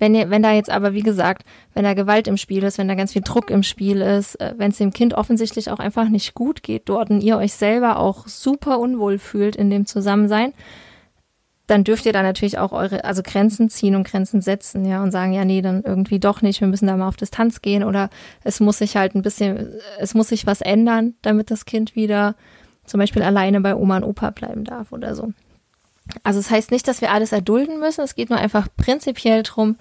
wenn, 0.02 0.14
wenn 0.30 0.42
da 0.42 0.52
jetzt 0.52 0.68
aber, 0.68 0.94
wie 0.94 1.02
gesagt, 1.02 1.44
wenn 1.74 1.84
da 1.84 1.94
Gewalt 1.94 2.26
im 2.26 2.36
Spiel 2.36 2.64
ist, 2.64 2.76
wenn 2.76 2.88
da 2.88 2.96
ganz 2.96 3.12
viel 3.12 3.22
Druck 3.22 3.50
im 3.50 3.62
Spiel 3.62 4.00
ist, 4.00 4.34
äh, 4.40 4.52
wenn 4.56 4.72
es 4.72 4.78
dem 4.78 4.92
Kind 4.92 5.14
offensichtlich 5.14 5.70
auch 5.70 5.78
einfach 5.78 6.08
nicht 6.08 6.34
gut 6.34 6.64
geht 6.64 6.88
dort 6.88 7.10
und 7.10 7.22
ihr 7.22 7.36
euch 7.36 7.52
selber 7.52 8.00
auch 8.00 8.26
super 8.26 8.80
unwohl 8.80 9.18
fühlt 9.18 9.54
in 9.54 9.70
dem 9.70 9.86
Zusammensein, 9.86 10.54
dann 11.68 11.84
dürft 11.84 12.04
ihr 12.04 12.12
da 12.12 12.24
natürlich 12.24 12.58
auch 12.58 12.72
eure, 12.72 13.04
also 13.04 13.22
Grenzen 13.22 13.70
ziehen 13.70 13.94
und 13.94 14.02
Grenzen 14.02 14.40
setzen, 14.40 14.84
ja, 14.84 15.04
und 15.04 15.12
sagen, 15.12 15.32
ja, 15.34 15.44
nee, 15.44 15.62
dann 15.62 15.84
irgendwie 15.84 16.18
doch 16.18 16.42
nicht, 16.42 16.60
wir 16.60 16.66
müssen 16.66 16.88
da 16.88 16.96
mal 16.96 17.06
auf 17.06 17.16
Distanz 17.16 17.62
gehen 17.62 17.84
oder 17.84 18.10
es 18.42 18.58
muss 18.58 18.78
sich 18.78 18.96
halt 18.96 19.14
ein 19.14 19.22
bisschen, 19.22 19.72
es 20.00 20.14
muss 20.14 20.30
sich 20.30 20.46
was 20.46 20.62
ändern, 20.62 21.14
damit 21.22 21.52
das 21.52 21.64
Kind 21.64 21.94
wieder 21.94 22.34
zum 22.86 22.98
Beispiel 22.98 23.22
alleine 23.22 23.60
bei 23.60 23.76
Oma 23.76 23.98
und 23.98 24.04
Opa 24.04 24.30
bleiben 24.30 24.64
darf 24.64 24.90
oder 24.90 25.14
so. 25.14 25.32
Also 26.22 26.40
es 26.40 26.46
das 26.46 26.54
heißt 26.54 26.70
nicht, 26.70 26.88
dass 26.88 27.00
wir 27.00 27.12
alles 27.12 27.32
erdulden 27.32 27.78
müssen, 27.78 28.02
es 28.02 28.14
geht 28.14 28.30
nur 28.30 28.38
einfach 28.38 28.68
prinzipiell 28.76 29.42
drum, 29.42 29.76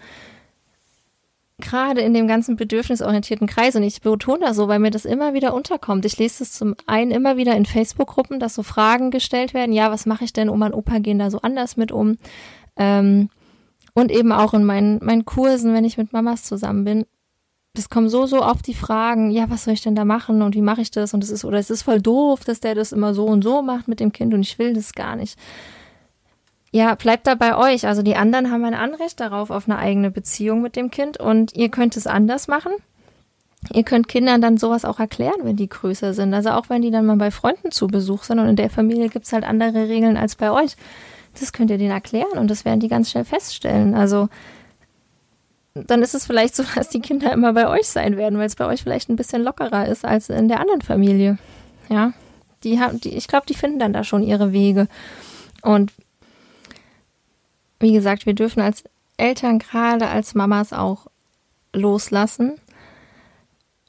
gerade 1.61 2.01
in 2.01 2.13
dem 2.13 2.27
ganzen 2.27 2.55
bedürfnisorientierten 2.55 3.47
Kreis, 3.47 3.75
und 3.75 3.83
ich 3.83 4.01
betone 4.01 4.45
das 4.45 4.55
so, 4.55 4.67
weil 4.67 4.79
mir 4.79 4.91
das 4.91 5.05
immer 5.05 5.33
wieder 5.33 5.53
unterkommt. 5.53 6.05
Ich 6.05 6.17
lese 6.17 6.43
es 6.43 6.53
zum 6.53 6.75
einen 6.87 7.11
immer 7.11 7.37
wieder 7.37 7.55
in 7.55 7.65
Facebook-Gruppen, 7.65 8.39
dass 8.39 8.55
so 8.55 8.63
Fragen 8.63 9.11
gestellt 9.11 9.53
werden, 9.53 9.71
ja, 9.71 9.91
was 9.91 10.05
mache 10.05 10.25
ich 10.25 10.33
denn, 10.33 10.49
Oma 10.49 10.67
und 10.67 10.73
Opa 10.73 10.99
gehen 10.99 11.19
da 11.19 11.29
so 11.29 11.39
anders 11.41 11.77
mit 11.77 11.91
um? 11.91 12.17
Ähm, 12.75 13.29
und 13.93 14.11
eben 14.11 14.31
auch 14.31 14.53
in 14.53 14.63
meinen, 14.63 15.03
meinen 15.03 15.25
Kursen, 15.25 15.73
wenn 15.73 15.85
ich 15.85 15.97
mit 15.97 16.13
Mamas 16.13 16.43
zusammen 16.43 16.83
bin, 16.83 17.05
das 17.73 17.89
kommen 17.89 18.09
so, 18.09 18.25
so 18.25 18.43
oft 18.43 18.67
die 18.67 18.73
Fragen, 18.73 19.31
ja, 19.31 19.49
was 19.49 19.63
soll 19.63 19.73
ich 19.73 19.81
denn 19.81 19.95
da 19.95 20.03
machen 20.03 20.41
und 20.41 20.55
wie 20.55 20.61
mache 20.61 20.81
ich 20.81 20.91
das? 20.91 21.13
Und 21.13 21.23
es 21.23 21.29
ist, 21.29 21.45
oder 21.45 21.57
es 21.57 21.69
ist 21.69 21.83
voll 21.83 22.01
doof, 22.01 22.43
dass 22.43 22.59
der 22.59 22.75
das 22.75 22.91
immer 22.91 23.13
so 23.13 23.25
und 23.25 23.43
so 23.43 23.61
macht 23.61 23.87
mit 23.87 24.01
dem 24.01 24.11
Kind 24.11 24.33
und 24.33 24.41
ich 24.41 24.59
will 24.59 24.73
das 24.73 24.93
gar 24.93 25.15
nicht. 25.15 25.37
Ja, 26.71 26.95
bleibt 26.95 27.27
da 27.27 27.35
bei 27.35 27.55
euch. 27.57 27.85
Also 27.85 28.01
die 28.01 28.15
anderen 28.15 28.49
haben 28.49 28.63
ein 28.63 28.73
Anrecht 28.73 29.19
darauf, 29.19 29.49
auf 29.49 29.67
eine 29.67 29.77
eigene 29.77 30.09
Beziehung 30.09 30.61
mit 30.61 30.75
dem 30.75 30.89
Kind 30.89 31.17
und 31.17 31.53
ihr 31.53 31.69
könnt 31.69 31.97
es 31.97 32.07
anders 32.07 32.47
machen. 32.47 32.71
Ihr 33.73 33.83
könnt 33.83 34.07
Kindern 34.07 34.41
dann 34.41 34.57
sowas 34.57 34.85
auch 34.85 34.99
erklären, 34.99 35.41
wenn 35.43 35.57
die 35.57 35.69
größer 35.69 36.13
sind. 36.13 36.33
Also 36.33 36.51
auch 36.51 36.69
wenn 36.69 36.81
die 36.81 36.89
dann 36.89 37.05
mal 37.05 37.17
bei 37.17 37.29
Freunden 37.29 37.71
zu 37.71 37.87
Besuch 37.87 38.23
sind 38.23 38.39
und 38.39 38.47
in 38.47 38.55
der 38.55 38.69
Familie 38.69 39.09
gibt's 39.09 39.33
halt 39.33 39.43
andere 39.43 39.87
Regeln 39.87 40.17
als 40.17 40.35
bei 40.35 40.51
euch. 40.51 40.75
Das 41.39 41.53
könnt 41.53 41.69
ihr 41.69 41.77
denen 41.77 41.91
erklären 41.91 42.37
und 42.37 42.49
das 42.49 42.65
werden 42.65 42.79
die 42.79 42.87
ganz 42.87 43.11
schnell 43.11 43.25
feststellen. 43.25 43.93
Also 43.93 44.29
dann 45.73 46.01
ist 46.01 46.15
es 46.15 46.25
vielleicht 46.25 46.55
so, 46.55 46.63
dass 46.75 46.89
die 46.89 47.01
Kinder 47.01 47.31
immer 47.33 47.53
bei 47.53 47.67
euch 47.67 47.87
sein 47.87 48.17
werden, 48.17 48.39
weil 48.39 48.47
es 48.47 48.55
bei 48.55 48.65
euch 48.65 48.81
vielleicht 48.81 49.09
ein 49.09 49.15
bisschen 49.17 49.43
lockerer 49.43 49.87
ist 49.87 50.05
als 50.05 50.29
in 50.29 50.47
der 50.47 50.59
anderen 50.59 50.81
Familie. 50.81 51.37
Ja, 51.89 52.13
die 52.63 52.79
haben, 52.79 53.01
die, 53.01 53.15
ich 53.15 53.27
glaube, 53.27 53.45
die 53.47 53.55
finden 53.55 53.79
dann 53.79 53.93
da 53.93 54.03
schon 54.03 54.23
ihre 54.23 54.53
Wege. 54.53 54.87
Und 55.61 55.91
wie 57.81 57.93
gesagt, 57.93 58.25
wir 58.25 58.33
dürfen 58.33 58.61
als 58.61 58.83
Eltern, 59.17 59.59
gerade 59.59 60.07
als 60.07 60.35
Mamas 60.35 60.73
auch 60.73 61.07
loslassen, 61.73 62.53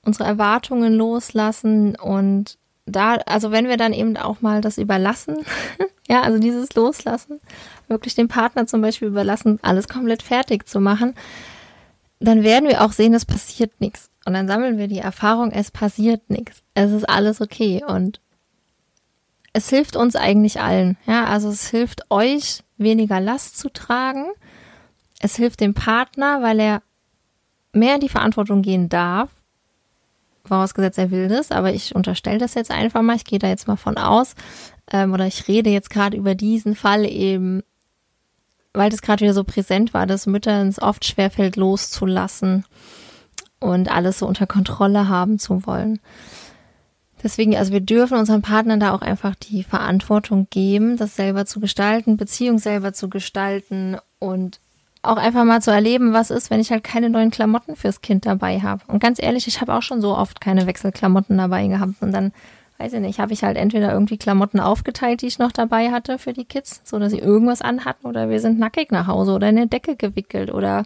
unsere 0.05 0.25
Erwartungen 0.25 0.95
loslassen 0.95 1.97
und 1.97 2.59
da, 2.85 3.15
also 3.27 3.53
wenn 3.53 3.69
wir 3.69 3.77
dann 3.77 3.93
eben 3.93 4.17
auch 4.17 4.41
mal 4.41 4.61
das 4.61 4.79
überlassen, 4.79 5.45
ja, 6.09 6.23
also 6.23 6.39
dieses 6.39 6.75
Loslassen, 6.75 7.41
wirklich 7.89 8.15
dem 8.15 8.29
Partner 8.29 8.67
zum 8.67 8.83
Beispiel 8.83 9.09
überlassen, 9.09 9.61
alles 9.63 9.89
komplett 9.89 10.23
fertig 10.23 10.69
zu 10.69 10.81
machen, 10.81 11.15
dann 12.19 12.43
werden 12.43 12.69
wir 12.69 12.83
auch 12.83 12.93
sehen, 12.93 13.15
es 13.15 13.25
passiert 13.25 13.73
nichts. 13.81 14.11
Und 14.25 14.35
dann 14.35 14.47
sammeln 14.47 14.79
wir 14.79 14.87
die 14.87 14.99
Erfahrung, 14.99 15.51
es 15.51 15.71
passiert 15.71 16.31
nichts. 16.31 16.63
Es 16.75 16.93
ist 16.93 17.09
alles 17.09 17.41
okay. 17.41 17.83
Und 17.85 18.21
es 19.53 19.69
hilft 19.69 19.97
uns 19.97 20.17
eigentlich 20.17 20.61
allen. 20.61 20.97
Ja, 21.07 21.25
also 21.27 21.49
es 21.49 21.69
hilft 21.69 22.11
euch, 22.11 22.63
weniger 22.79 23.21
Last 23.21 23.59
zu 23.59 23.71
tragen. 23.71 24.27
Es 25.21 25.37
hilft 25.37 25.61
dem 25.61 25.75
Partner, 25.75 26.43
weil 26.43 26.59
er 26.59 26.83
mehr 27.73 27.97
in 27.97 28.01
die 28.01 28.09
Verantwortung 28.09 28.63
gehen 28.63 28.89
darf. 28.89 29.31
Vorausgesetzt, 30.45 30.99
er 30.99 31.11
will 31.11 31.29
das, 31.29 31.53
aber 31.53 31.73
ich 31.73 31.95
unterstelle 31.95 32.39
das 32.39 32.55
jetzt 32.55 32.71
einfach 32.71 33.03
mal. 33.03 33.17
Ich 33.17 33.25
gehe 33.25 33.39
da 33.39 33.49
jetzt 33.49 33.69
mal 33.69 33.77
von 33.77 33.97
aus. 33.97 34.35
Ähm, 34.91 35.13
oder 35.13 35.27
ich 35.27 35.47
rede 35.47 35.71
jetzt 35.71 35.91
gerade 35.91 36.17
über 36.17 36.35
diesen 36.35 36.75
Fall 36.75 37.05
eben 37.05 37.63
weil 38.75 38.91
das 38.91 39.03
gerade 39.03 39.23
wieder 39.23 39.35
so 39.35 39.45
präsent 39.45 39.93
war, 39.95 40.07
dass 40.07 40.27
Müttern 40.27 40.69
es 40.69 40.81
oft 40.81 41.05
schwerfällt, 41.05 41.57
loszulassen 41.57 42.65
und 43.61 43.91
alles 43.91 44.19
so 44.19 44.27
unter 44.27 44.47
Kontrolle 44.47 45.09
haben 45.09 45.39
zu 45.39 45.67
wollen. 45.67 46.01
Deswegen, 47.23 47.57
also 47.57 47.73
wir 47.73 47.81
dürfen 47.81 48.19
unseren 48.19 48.43
Partnern 48.43 48.81
da 48.81 48.93
auch 48.93 49.03
einfach 49.03 49.35
die 49.35 49.63
Verantwortung 49.63 50.49
geben, 50.51 50.97
das 50.97 51.15
selber 51.15 51.47
zu 51.47 51.61
gestalten, 51.61 52.17
Beziehung 52.17 52.59
selber 52.59 52.93
zu 52.93 53.09
gestalten 53.09 53.97
und 54.19 54.59
auch 55.03 55.17
einfach 55.17 55.45
mal 55.45 55.61
zu 55.61 55.71
erleben, 55.71 56.13
was 56.13 56.31
ist, 56.31 56.51
wenn 56.51 56.61
ich 56.61 56.71
halt 56.71 56.85
keine 56.85 57.11
neuen 57.11 57.31
Klamotten 57.31 57.77
fürs 57.77 58.03
Kind 58.03 58.25
dabei 58.25 58.61
habe. 58.61 58.83
Und 58.87 59.03
ganz 59.03 59.21
ehrlich, 59.21 59.47
ich 59.49 59.61
habe 59.61 59.75
auch 59.75 59.83
schon 59.83 60.01
so 60.01 60.17
oft 60.17 60.41
keine 60.41 60.67
Wechselklamotten 60.67 61.37
dabei 61.39 61.67
gehabt 61.67 62.03
und 62.03 62.13
dann 62.13 62.33
weiß 62.79 62.93
ich 62.95 63.01
nicht, 63.01 63.21
habe 63.21 63.33
ich 63.33 63.45
halt 63.45 63.57
entweder 63.57 63.93
irgendwie 63.93 64.17
Klamotten 64.17 64.59
aufgeteilt, 64.59 65.23
die 65.23 65.27
ich 65.27 65.39
noch 65.39 65.53
dabei 65.53 65.91
hatte 65.91 66.19
für 66.19 66.33
die 66.33 66.45
Kids, 66.45 66.83
so 66.85 66.99
dass 66.99 67.13
sie 67.13 67.19
irgendwas 67.19 67.63
anhatten 67.63 68.07
oder 68.07 68.29
wir 68.29 68.41
sind 68.41 68.59
nackig 68.59 68.91
nach 68.91 69.07
Hause 69.07 69.33
oder 69.33 69.49
in 69.49 69.57
eine 69.57 69.69
Decke 69.69 69.97
gewickelt 69.97 70.53
oder 70.53 70.85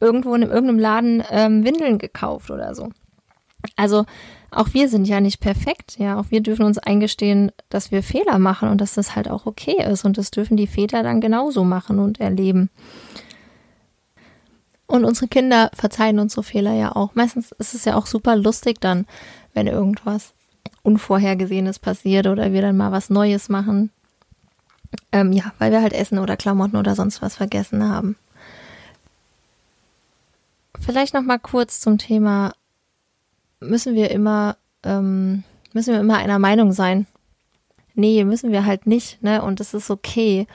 irgendwo 0.00 0.34
in 0.34 0.42
irgendeinem 0.42 0.78
Laden 0.78 1.22
ähm, 1.30 1.64
Windeln 1.64 1.98
gekauft 1.98 2.50
oder 2.50 2.74
so. 2.74 2.90
Also 3.76 4.04
auch 4.50 4.72
wir 4.72 4.88
sind 4.88 5.06
ja 5.06 5.20
nicht 5.20 5.40
perfekt, 5.40 5.98
ja, 5.98 6.18
auch 6.18 6.26
wir 6.30 6.40
dürfen 6.40 6.64
uns 6.64 6.78
eingestehen, 6.78 7.50
dass 7.70 7.90
wir 7.90 8.02
Fehler 8.02 8.38
machen 8.38 8.68
und 8.68 8.80
dass 8.80 8.94
das 8.94 9.16
halt 9.16 9.28
auch 9.28 9.46
okay 9.46 9.82
ist 9.90 10.04
und 10.04 10.16
das 10.16 10.30
dürfen 10.30 10.56
die 10.56 10.68
Väter 10.68 11.02
dann 11.02 11.20
genauso 11.20 11.64
machen 11.64 11.98
und 11.98 12.20
erleben. 12.20 12.70
Und 14.86 15.04
unsere 15.04 15.28
Kinder 15.28 15.70
verzeihen 15.74 16.18
unsere 16.18 16.42
Fehler 16.42 16.74
ja 16.74 16.94
auch. 16.94 17.14
Meistens 17.14 17.52
ist 17.52 17.74
es 17.74 17.84
ja 17.84 17.96
auch 17.96 18.06
super 18.06 18.36
lustig 18.36 18.80
dann, 18.80 19.06
wenn 19.54 19.66
irgendwas 19.66 20.34
Unvorhergesehenes 20.82 21.78
passiert 21.78 22.26
oder 22.26 22.52
wir 22.52 22.62
dann 22.62 22.76
mal 22.76 22.92
was 22.92 23.10
Neues 23.10 23.48
machen. 23.48 23.90
Ähm, 25.10 25.32
ja, 25.32 25.52
weil 25.58 25.72
wir 25.72 25.82
halt 25.82 25.94
Essen 25.94 26.18
oder 26.18 26.36
Klamotten 26.36 26.76
oder 26.76 26.94
sonst 26.94 27.22
was 27.22 27.36
vergessen 27.36 27.88
haben. 27.88 28.16
vielleicht 30.78 31.14
noch 31.14 31.22
mal 31.22 31.38
kurz 31.38 31.80
zum 31.80 31.96
Thema, 31.96 32.52
müssen 33.68 33.94
wir 33.94 34.10
immer, 34.10 34.56
ähm, 34.82 35.44
müssen 35.72 35.94
wir 35.94 36.00
immer 36.00 36.16
einer 36.18 36.38
Meinung 36.38 36.72
sein? 36.72 37.06
Nee, 37.94 38.24
müssen 38.24 38.50
wir 38.50 38.66
halt 38.66 38.86
nicht, 38.86 39.22
ne? 39.22 39.42
Und 39.42 39.60
das 39.60 39.74
ist 39.74 39.90
okay. 39.90 40.46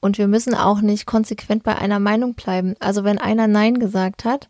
Und 0.00 0.18
wir 0.18 0.28
müssen 0.28 0.54
auch 0.54 0.80
nicht 0.80 1.06
konsequent 1.06 1.62
bei 1.62 1.76
einer 1.76 1.98
Meinung 1.98 2.34
bleiben. 2.34 2.74
Also 2.78 3.04
wenn 3.04 3.18
einer 3.18 3.46
Nein 3.46 3.78
gesagt 3.78 4.24
hat, 4.24 4.48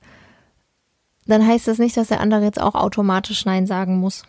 dann 1.27 1.47
heißt 1.47 1.69
das 1.69 1.79
nicht, 1.79 1.97
dass 1.97 2.09
der 2.09 2.21
andere 2.21 2.43
jetzt 2.43 2.61
auch 2.61 2.75
automatisch 2.75 3.45
Nein 3.45 3.67
sagen 3.67 3.99
muss. 3.99 4.25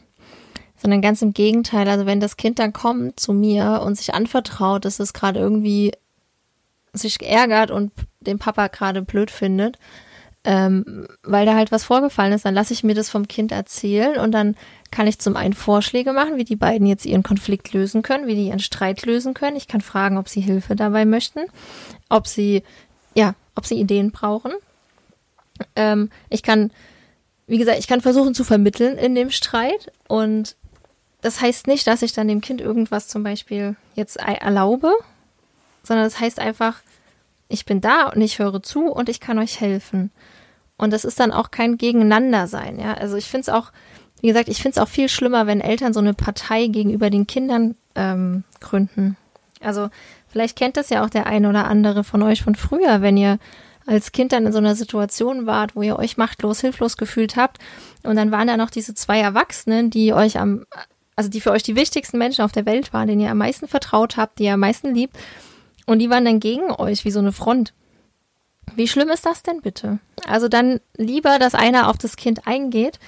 Sondern 0.75 1.01
ganz 1.01 1.21
im 1.21 1.33
Gegenteil. 1.33 1.87
Also 1.87 2.05
wenn 2.05 2.19
das 2.19 2.37
Kind 2.37 2.59
dann 2.59 2.73
kommt 2.73 3.19
zu 3.19 3.33
mir 3.33 3.81
und 3.83 3.95
sich 3.95 4.13
anvertraut, 4.13 4.85
dass 4.85 4.99
es 4.99 5.13
gerade 5.13 5.39
irgendwie 5.39 5.93
sich 6.93 7.21
ärgert 7.21 7.71
und 7.71 7.91
den 8.19 8.39
Papa 8.39 8.67
gerade 8.67 9.01
blöd 9.01 9.31
findet, 9.31 9.79
ähm, 10.45 11.07
weil 11.23 11.47
da 11.47 11.55
halt 11.55 11.71
was 11.71 11.83
vorgefallen 11.83 12.31
ist, 12.31 12.45
dann 12.45 12.53
lasse 12.53 12.71
ich 12.71 12.83
mir 12.83 12.93
das 12.93 13.09
vom 13.09 13.27
Kind 13.27 13.51
erzählen 13.51 14.17
und 14.17 14.31
dann 14.31 14.55
kann 14.91 15.07
ich 15.07 15.19
zum 15.19 15.35
einen 15.35 15.53
Vorschläge 15.53 16.13
machen, 16.13 16.37
wie 16.37 16.43
die 16.43 16.55
beiden 16.55 16.85
jetzt 16.85 17.05
ihren 17.05 17.23
Konflikt 17.23 17.73
lösen 17.73 18.03
können, 18.03 18.27
wie 18.27 18.35
die 18.35 18.47
ihren 18.47 18.59
Streit 18.59 19.05
lösen 19.05 19.33
können. 19.33 19.57
Ich 19.57 19.67
kann 19.67 19.81
fragen, 19.81 20.17
ob 20.17 20.29
sie 20.29 20.41
Hilfe 20.41 20.75
dabei 20.75 21.05
möchten, 21.05 21.41
ob 22.09 22.27
sie, 22.27 22.61
ja, 23.15 23.33
ob 23.55 23.65
sie 23.65 23.79
Ideen 23.79 24.11
brauchen. 24.11 24.51
Ähm, 25.75 26.11
ich 26.29 26.43
kann, 26.43 26.71
wie 27.47 27.57
gesagt, 27.57 27.79
ich 27.79 27.87
kann 27.87 28.01
versuchen 28.01 28.35
zu 28.35 28.43
vermitteln 28.43 28.97
in 28.99 29.15
dem 29.15 29.31
Streit 29.31 29.91
und 30.07 30.55
das 31.21 31.41
heißt 31.41 31.65
nicht, 31.65 31.87
dass 31.87 32.03
ich 32.03 32.13
dann 32.13 32.27
dem 32.27 32.41
Kind 32.41 32.61
irgendwas 32.61 33.07
zum 33.07 33.23
Beispiel 33.23 33.75
jetzt 33.95 34.17
erlaube, 34.17 34.93
sondern 35.81 36.05
das 36.05 36.19
heißt 36.19 36.39
einfach, 36.39 36.81
ich 37.47 37.65
bin 37.65 37.81
da 37.81 38.09
und 38.09 38.21
ich 38.21 38.37
höre 38.37 38.61
zu 38.61 38.91
und 38.91 39.09
ich 39.09 39.19
kann 39.19 39.39
euch 39.39 39.59
helfen. 39.59 40.11
Und 40.77 40.91
das 40.91 41.05
ist 41.05 41.19
dann 41.19 41.31
auch 41.31 41.51
kein 41.51 41.77
Gegeneinander 41.77 42.47
sein, 42.47 42.79
ja. 42.79 42.93
Also 42.93 43.15
ich 43.15 43.25
finde 43.25 43.41
es 43.41 43.49
auch, 43.49 43.71
wie 44.21 44.27
gesagt, 44.27 44.49
ich 44.49 44.61
finde 44.61 44.77
es 44.79 44.83
auch 44.83 44.89
viel 44.89 45.09
schlimmer, 45.09 45.47
wenn 45.47 45.61
Eltern 45.61 45.93
so 45.93 45.99
eine 45.99 46.13
Partei 46.13 46.67
gegenüber 46.67 47.09
den 47.09 47.27
Kindern 47.27 47.75
ähm, 47.95 48.43
gründen. 48.59 49.17
Also 49.61 49.89
vielleicht 50.27 50.57
kennt 50.57 50.77
das 50.77 50.89
ja 50.89 51.03
auch 51.03 51.09
der 51.09 51.27
eine 51.27 51.49
oder 51.49 51.67
andere 51.67 52.03
von 52.03 52.21
euch 52.23 52.41
von 52.43 52.55
früher, 52.55 53.01
wenn 53.01 53.17
ihr 53.17 53.39
als 53.85 54.11
Kind 54.11 54.31
dann 54.31 54.45
in 54.45 54.51
so 54.51 54.57
einer 54.57 54.75
Situation 54.75 55.45
wart, 55.45 55.75
wo 55.75 55.81
ihr 55.81 55.97
euch 55.97 56.17
machtlos, 56.17 56.61
hilflos 56.61 56.97
gefühlt 56.97 57.35
habt. 57.35 57.59
Und 58.03 58.15
dann 58.15 58.31
waren 58.31 58.47
da 58.47 58.57
noch 58.57 58.69
diese 58.69 58.95
zwei 58.95 59.19
Erwachsenen, 59.19 59.89
die 59.89 60.13
euch 60.13 60.39
am, 60.39 60.65
also 61.15 61.29
die 61.29 61.41
für 61.41 61.51
euch 61.51 61.63
die 61.63 61.75
wichtigsten 61.75 62.17
Menschen 62.17 62.43
auf 62.43 62.51
der 62.51 62.65
Welt 62.65 62.93
waren, 62.93 63.07
denen 63.07 63.21
ihr 63.21 63.31
am 63.31 63.37
meisten 63.37 63.67
vertraut 63.67 64.17
habt, 64.17 64.39
die 64.39 64.45
ihr 64.45 64.53
am 64.53 64.59
meisten 64.59 64.93
liebt. 64.93 65.15
Und 65.85 65.99
die 65.99 66.09
waren 66.09 66.25
dann 66.25 66.39
gegen 66.39 66.71
euch 66.71 67.05
wie 67.05 67.11
so 67.11 67.19
eine 67.19 67.31
Front. 67.31 67.73
Wie 68.75 68.87
schlimm 68.87 69.09
ist 69.09 69.25
das 69.25 69.43
denn 69.43 69.61
bitte? 69.61 69.99
Also 70.27 70.47
dann 70.47 70.79
lieber, 70.97 71.39
dass 71.39 71.55
einer 71.55 71.89
auf 71.89 71.97
das 71.97 72.15
Kind 72.15 72.47
eingeht 72.47 72.99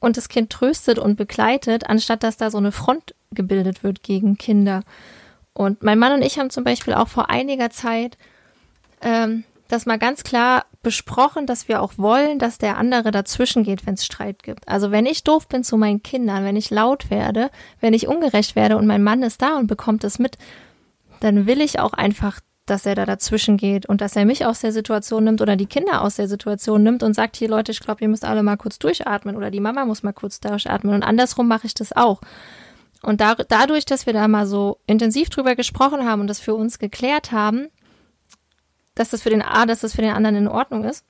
und 0.00 0.16
das 0.16 0.28
Kind 0.28 0.50
tröstet 0.50 0.98
und 0.98 1.16
begleitet, 1.16 1.88
anstatt 1.88 2.22
dass 2.22 2.36
da 2.36 2.50
so 2.50 2.58
eine 2.58 2.72
Front 2.72 3.14
gebildet 3.30 3.82
wird 3.82 4.02
gegen 4.02 4.38
Kinder. 4.38 4.82
Und 5.52 5.82
mein 5.82 5.98
Mann 5.98 6.12
und 6.12 6.22
ich 6.22 6.38
haben 6.38 6.50
zum 6.50 6.64
Beispiel 6.64 6.94
auch 6.94 7.08
vor 7.08 7.30
einiger 7.30 7.70
Zeit 7.70 8.16
ähm, 9.00 9.44
das 9.68 9.86
mal 9.86 9.98
ganz 9.98 10.24
klar 10.24 10.64
besprochen, 10.82 11.46
dass 11.46 11.68
wir 11.68 11.82
auch 11.82 11.94
wollen, 11.96 12.38
dass 12.38 12.58
der 12.58 12.78
andere 12.78 13.10
dazwischen 13.10 13.64
geht, 13.64 13.86
wenn 13.86 13.94
es 13.94 14.04
Streit 14.04 14.42
gibt. 14.42 14.66
Also 14.68 14.90
wenn 14.90 15.04
ich 15.04 15.24
doof 15.24 15.48
bin 15.48 15.64
zu 15.64 15.76
meinen 15.76 16.02
Kindern, 16.02 16.44
wenn 16.44 16.56
ich 16.56 16.70
laut 16.70 17.10
werde, 17.10 17.50
wenn 17.80 17.92
ich 17.92 18.08
ungerecht 18.08 18.56
werde 18.56 18.76
und 18.76 18.86
mein 18.86 19.02
Mann 19.02 19.22
ist 19.22 19.42
da 19.42 19.56
und 19.58 19.66
bekommt 19.66 20.04
es 20.04 20.18
mit, 20.18 20.38
dann 21.20 21.46
will 21.46 21.60
ich 21.60 21.80
auch 21.80 21.92
einfach, 21.92 22.40
dass 22.70 22.86
er 22.86 22.94
da 22.94 23.06
dazwischen 23.06 23.56
geht 23.56 23.86
und 23.86 24.00
dass 24.00 24.16
er 24.16 24.24
mich 24.24 24.46
aus 24.46 24.60
der 24.60 24.72
Situation 24.72 25.24
nimmt 25.24 25.40
oder 25.40 25.56
die 25.56 25.66
Kinder 25.66 26.02
aus 26.02 26.16
der 26.16 26.28
Situation 26.28 26.82
nimmt 26.82 27.02
und 27.02 27.14
sagt, 27.14 27.36
hier 27.36 27.48
Leute, 27.48 27.72
ich 27.72 27.80
glaube, 27.80 28.02
ihr 28.02 28.08
müsst 28.08 28.24
alle 28.24 28.42
mal 28.42 28.56
kurz 28.56 28.78
durchatmen 28.78 29.36
oder 29.36 29.50
die 29.50 29.60
Mama 29.60 29.84
muss 29.84 30.02
mal 30.02 30.12
kurz 30.12 30.40
durchatmen 30.40 30.94
und 30.94 31.02
andersrum 31.02 31.48
mache 31.48 31.66
ich 31.66 31.74
das 31.74 31.92
auch. 31.92 32.20
Und 33.02 33.20
da, 33.20 33.34
dadurch, 33.34 33.84
dass 33.84 34.06
wir 34.06 34.12
da 34.12 34.26
mal 34.28 34.46
so 34.46 34.78
intensiv 34.86 35.30
drüber 35.30 35.54
gesprochen 35.54 36.04
haben 36.04 36.20
und 36.20 36.26
das 36.26 36.40
für 36.40 36.54
uns 36.54 36.78
geklärt 36.78 37.32
haben, 37.32 37.68
dass 38.94 39.10
das 39.10 39.22
für 39.22 39.30
den 39.30 39.42
A, 39.42 39.66
dass 39.66 39.80
das 39.80 39.94
für 39.94 40.02
den 40.02 40.12
anderen 40.12 40.36
in 40.36 40.48
Ordnung 40.48 40.84
ist, 40.84 41.04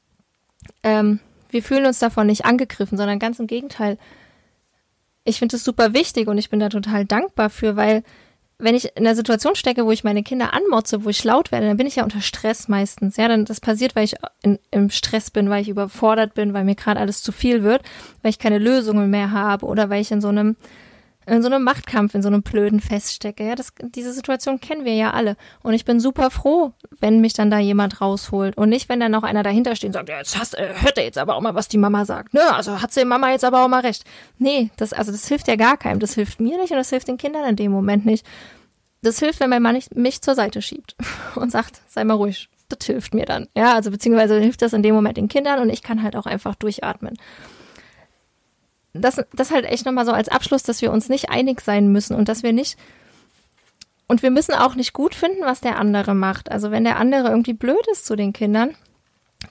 ähm, 0.82 1.20
wir 1.50 1.62
fühlen 1.62 1.86
uns 1.86 1.98
davon 1.98 2.26
nicht 2.26 2.44
angegriffen, 2.44 2.98
sondern 2.98 3.18
ganz 3.18 3.38
im 3.38 3.46
Gegenteil. 3.46 3.98
Ich 5.24 5.38
finde 5.38 5.56
es 5.56 5.64
super 5.64 5.94
wichtig 5.94 6.28
und 6.28 6.38
ich 6.38 6.50
bin 6.50 6.60
da 6.60 6.68
total 6.68 7.04
dankbar 7.04 7.48
für, 7.48 7.76
weil 7.76 8.02
wenn 8.58 8.74
ich 8.74 8.96
in 8.96 9.06
einer 9.06 9.14
Situation 9.14 9.54
stecke, 9.54 9.86
wo 9.86 9.92
ich 9.92 10.02
meine 10.02 10.24
Kinder 10.24 10.52
anmotze, 10.52 11.04
wo 11.04 11.08
ich 11.08 11.22
laut 11.22 11.52
werde, 11.52 11.66
dann 11.66 11.76
bin 11.76 11.86
ich 11.86 11.96
ja 11.96 12.02
unter 12.02 12.20
Stress 12.20 12.66
meistens. 12.66 13.16
Ja, 13.16 13.28
dann 13.28 13.44
das 13.44 13.60
passiert, 13.60 13.94
weil 13.94 14.04
ich 14.04 14.16
in, 14.42 14.58
im 14.72 14.90
Stress 14.90 15.30
bin, 15.30 15.48
weil 15.48 15.62
ich 15.62 15.68
überfordert 15.68 16.34
bin, 16.34 16.54
weil 16.54 16.64
mir 16.64 16.74
gerade 16.74 16.98
alles 16.98 17.22
zu 17.22 17.30
viel 17.30 17.62
wird, 17.62 17.82
weil 18.22 18.30
ich 18.30 18.40
keine 18.40 18.58
Lösungen 18.58 19.10
mehr 19.10 19.30
habe 19.30 19.64
oder 19.64 19.90
weil 19.90 20.00
ich 20.00 20.10
in 20.10 20.20
so 20.20 20.28
einem 20.28 20.56
in 21.28 21.42
so 21.42 21.48
einem 21.48 21.62
Machtkampf, 21.62 22.14
in 22.14 22.22
so 22.22 22.28
einem 22.28 22.42
blöden 22.42 22.80
feststecke. 22.80 23.44
Ja, 23.44 23.54
das, 23.54 23.72
diese 23.82 24.12
Situation 24.12 24.60
kennen 24.60 24.84
wir 24.84 24.94
ja 24.94 25.12
alle. 25.12 25.36
Und 25.62 25.74
ich 25.74 25.84
bin 25.84 26.00
super 26.00 26.30
froh, 26.30 26.72
wenn 27.00 27.20
mich 27.20 27.34
dann 27.34 27.50
da 27.50 27.58
jemand 27.58 28.00
rausholt. 28.00 28.56
Und 28.56 28.70
nicht, 28.70 28.88
wenn 28.88 29.00
dann 29.00 29.12
noch 29.12 29.22
einer 29.22 29.42
dahinter 29.42 29.76
steht 29.76 29.88
und 29.88 29.92
sagt, 29.94 30.08
ja, 30.08 30.18
jetzt 30.18 30.38
hast, 30.38 30.54
äh, 30.56 30.74
hört 30.80 30.98
er 30.98 31.04
jetzt 31.04 31.18
aber 31.18 31.36
auch 31.36 31.40
mal, 31.40 31.54
was 31.54 31.68
die 31.68 31.78
Mama 31.78 32.04
sagt. 32.04 32.34
Ne, 32.34 32.54
also 32.54 32.80
hat 32.80 32.92
sie 32.92 33.04
Mama 33.04 33.30
jetzt 33.30 33.44
aber 33.44 33.64
auch 33.64 33.68
mal 33.68 33.80
recht. 33.80 34.04
Nee, 34.38 34.70
das, 34.76 34.92
also 34.92 35.12
das 35.12 35.28
hilft 35.28 35.48
ja 35.48 35.56
gar 35.56 35.76
keinem. 35.76 36.00
Das 36.00 36.14
hilft 36.14 36.40
mir 36.40 36.56
nicht 36.58 36.70
und 36.70 36.78
das 36.78 36.90
hilft 36.90 37.08
den 37.08 37.18
Kindern 37.18 37.44
in 37.44 37.56
dem 37.56 37.72
Moment 37.72 38.06
nicht. 38.06 38.26
Das 39.02 39.18
hilft, 39.18 39.40
wenn 39.40 39.50
mein 39.50 39.62
Mann 39.62 39.78
mich 39.94 40.22
zur 40.22 40.34
Seite 40.34 40.62
schiebt 40.62 40.96
und 41.36 41.52
sagt, 41.52 41.82
sei 41.88 42.04
mal 42.04 42.14
ruhig. 42.14 42.48
Das 42.68 42.86
hilft 42.86 43.14
mir 43.14 43.24
dann. 43.24 43.48
Ja, 43.56 43.74
also 43.74 43.90
beziehungsweise 43.90 44.38
hilft 44.38 44.60
das 44.60 44.74
in 44.74 44.82
dem 44.82 44.94
Moment 44.94 45.16
den 45.16 45.28
Kindern 45.28 45.60
und 45.60 45.70
ich 45.70 45.82
kann 45.82 46.02
halt 46.02 46.16
auch 46.16 46.26
einfach 46.26 46.54
durchatmen 46.54 47.16
das, 48.92 49.20
das 49.32 49.50
halt 49.50 49.64
echt 49.64 49.86
nochmal 49.86 50.06
so 50.06 50.12
als 50.12 50.28
Abschluss, 50.28 50.62
dass 50.62 50.82
wir 50.82 50.92
uns 50.92 51.08
nicht 51.08 51.30
einig 51.30 51.60
sein 51.60 51.92
müssen 51.92 52.14
und 52.14 52.28
dass 52.28 52.42
wir 52.42 52.52
nicht 52.52 52.76
und 54.08 54.22
wir 54.22 54.30
müssen 54.30 54.54
auch 54.54 54.74
nicht 54.74 54.94
gut 54.94 55.14
finden, 55.14 55.42
was 55.42 55.60
der 55.60 55.78
andere 55.78 56.14
macht. 56.14 56.50
Also 56.50 56.70
wenn 56.70 56.84
der 56.84 56.96
andere 56.96 57.28
irgendwie 57.28 57.52
blöd 57.52 57.86
ist 57.92 58.06
zu 58.06 58.16
den 58.16 58.32
Kindern, 58.32 58.74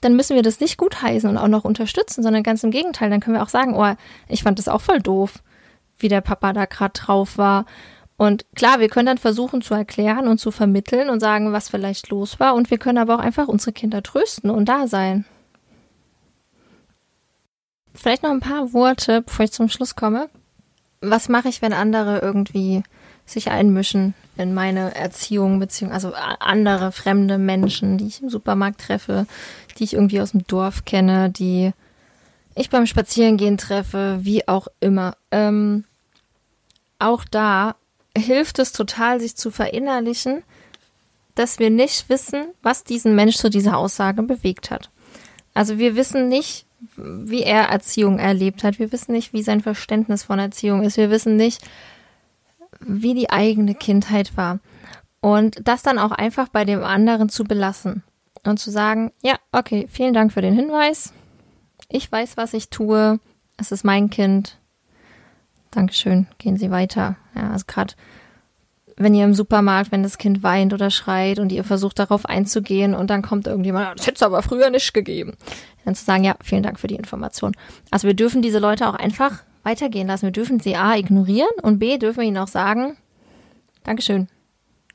dann 0.00 0.16
müssen 0.16 0.34
wir 0.34 0.42
das 0.42 0.60
nicht 0.60 0.76
gutheißen 0.76 1.30
und 1.30 1.38
auch 1.38 1.48
noch 1.48 1.64
unterstützen, 1.64 2.22
sondern 2.22 2.42
ganz 2.42 2.64
im 2.64 2.72
Gegenteil. 2.72 3.08
Dann 3.08 3.20
können 3.20 3.36
wir 3.36 3.42
auch 3.42 3.48
sagen, 3.48 3.74
oh, 3.74 3.94
ich 4.28 4.42
fand 4.42 4.58
das 4.58 4.68
auch 4.68 4.80
voll 4.80 5.00
doof, 5.00 5.42
wie 5.98 6.08
der 6.08 6.20
Papa 6.20 6.52
da 6.52 6.66
gerade 6.66 6.92
drauf 6.92 7.38
war. 7.38 7.64
Und 8.16 8.46
klar, 8.56 8.80
wir 8.80 8.88
können 8.88 9.06
dann 9.06 9.18
versuchen 9.18 9.62
zu 9.62 9.74
erklären 9.74 10.26
und 10.26 10.38
zu 10.38 10.50
vermitteln 10.50 11.08
und 11.08 11.20
sagen, 11.20 11.52
was 11.52 11.68
vielleicht 11.68 12.10
los 12.10 12.40
war. 12.40 12.56
Und 12.56 12.70
wir 12.72 12.78
können 12.78 12.98
aber 12.98 13.14
auch 13.14 13.20
einfach 13.20 13.46
unsere 13.46 13.72
Kinder 13.72 14.02
trösten 14.02 14.50
und 14.50 14.68
da 14.68 14.88
sein. 14.88 15.24
Vielleicht 17.94 18.22
noch 18.22 18.30
ein 18.30 18.40
paar 18.40 18.72
Worte, 18.72 19.22
bevor 19.22 19.44
ich 19.44 19.52
zum 19.52 19.68
Schluss 19.68 19.96
komme. 19.96 20.28
Was 21.00 21.28
mache 21.28 21.48
ich, 21.48 21.62
wenn 21.62 21.72
andere 21.72 22.18
irgendwie 22.18 22.82
sich 23.26 23.50
einmischen 23.50 24.14
in 24.36 24.54
meine 24.54 24.94
Erziehung, 24.94 25.58
beziehungsweise 25.58 26.14
also 26.16 26.36
andere 26.40 26.92
fremde 26.92 27.38
Menschen, 27.38 27.98
die 27.98 28.06
ich 28.06 28.22
im 28.22 28.30
Supermarkt 28.30 28.80
treffe, 28.80 29.26
die 29.76 29.84
ich 29.84 29.94
irgendwie 29.94 30.20
aus 30.20 30.32
dem 30.32 30.46
Dorf 30.46 30.84
kenne, 30.84 31.30
die 31.30 31.72
ich 32.54 32.70
beim 32.70 32.86
Spazierengehen 32.86 33.58
treffe, 33.58 34.18
wie 34.22 34.48
auch 34.48 34.68
immer. 34.80 35.16
Ähm, 35.30 35.84
auch 36.98 37.24
da 37.24 37.76
hilft 38.16 38.58
es 38.58 38.72
total, 38.72 39.20
sich 39.20 39.36
zu 39.36 39.50
verinnerlichen, 39.50 40.42
dass 41.34 41.60
wir 41.60 41.70
nicht 41.70 42.08
wissen, 42.08 42.46
was 42.62 42.82
diesen 42.82 43.14
Mensch 43.14 43.36
zu 43.36 43.48
dieser 43.50 43.76
Aussage 43.76 44.22
bewegt 44.22 44.70
hat. 44.70 44.90
Also 45.54 45.78
wir 45.78 45.94
wissen 45.94 46.28
nicht, 46.28 46.66
wie 46.96 47.42
er 47.42 47.64
Erziehung 47.64 48.18
erlebt 48.18 48.64
hat. 48.64 48.78
Wir 48.78 48.92
wissen 48.92 49.12
nicht, 49.12 49.32
wie 49.32 49.42
sein 49.42 49.60
Verständnis 49.60 50.24
von 50.24 50.38
Erziehung 50.38 50.82
ist. 50.82 50.96
Wir 50.96 51.10
wissen 51.10 51.36
nicht, 51.36 51.62
wie 52.80 53.14
die 53.14 53.30
eigene 53.30 53.74
Kindheit 53.74 54.36
war. 54.36 54.60
Und 55.20 55.66
das 55.66 55.82
dann 55.82 55.98
auch 55.98 56.12
einfach 56.12 56.48
bei 56.48 56.64
dem 56.64 56.84
anderen 56.84 57.28
zu 57.28 57.44
belassen 57.44 58.04
und 58.44 58.58
zu 58.58 58.70
sagen, 58.70 59.12
ja, 59.22 59.36
okay, 59.50 59.88
vielen 59.90 60.14
Dank 60.14 60.32
für 60.32 60.42
den 60.42 60.54
Hinweis. 60.54 61.12
Ich 61.88 62.10
weiß, 62.10 62.36
was 62.36 62.54
ich 62.54 62.70
tue. 62.70 63.18
Es 63.56 63.72
ist 63.72 63.84
mein 63.84 64.10
Kind. 64.10 64.58
Dankeschön. 65.72 66.28
Gehen 66.38 66.56
Sie 66.56 66.70
weiter. 66.70 67.16
Ja, 67.34 67.50
also 67.50 67.64
gerade 67.66 67.94
wenn 68.96 69.14
ihr 69.14 69.24
im 69.24 69.34
Supermarkt, 69.34 69.92
wenn 69.92 70.02
das 70.02 70.18
Kind 70.18 70.42
weint 70.42 70.74
oder 70.74 70.90
schreit 70.90 71.38
und 71.38 71.52
ihr 71.52 71.64
versucht 71.64 71.98
darauf 71.98 72.26
einzugehen 72.26 72.94
und 72.94 73.10
dann 73.10 73.22
kommt 73.22 73.46
irgendjemand, 73.46 73.98
das 73.98 74.06
hätte 74.06 74.16
es 74.16 74.22
aber 74.22 74.42
früher 74.42 74.70
nicht 74.70 74.92
gegeben. 74.92 75.34
Dann 75.88 75.94
zu 75.94 76.04
sagen, 76.04 76.22
ja, 76.22 76.36
vielen 76.42 76.62
Dank 76.62 76.78
für 76.78 76.86
die 76.86 76.96
Information. 76.96 77.56
Also 77.90 78.06
wir 78.06 78.14
dürfen 78.14 78.42
diese 78.42 78.58
Leute 78.58 78.86
auch 78.88 78.94
einfach 78.94 79.42
weitergehen 79.62 80.06
lassen. 80.06 80.26
Wir 80.26 80.32
dürfen 80.32 80.60
sie 80.60 80.76
A 80.76 80.94
ignorieren 80.96 81.48
und 81.62 81.78
B 81.78 81.96
dürfen 81.96 82.20
wir 82.20 82.28
ihnen 82.28 82.36
auch 82.36 82.48
sagen, 82.48 82.98
Dankeschön. 83.84 84.28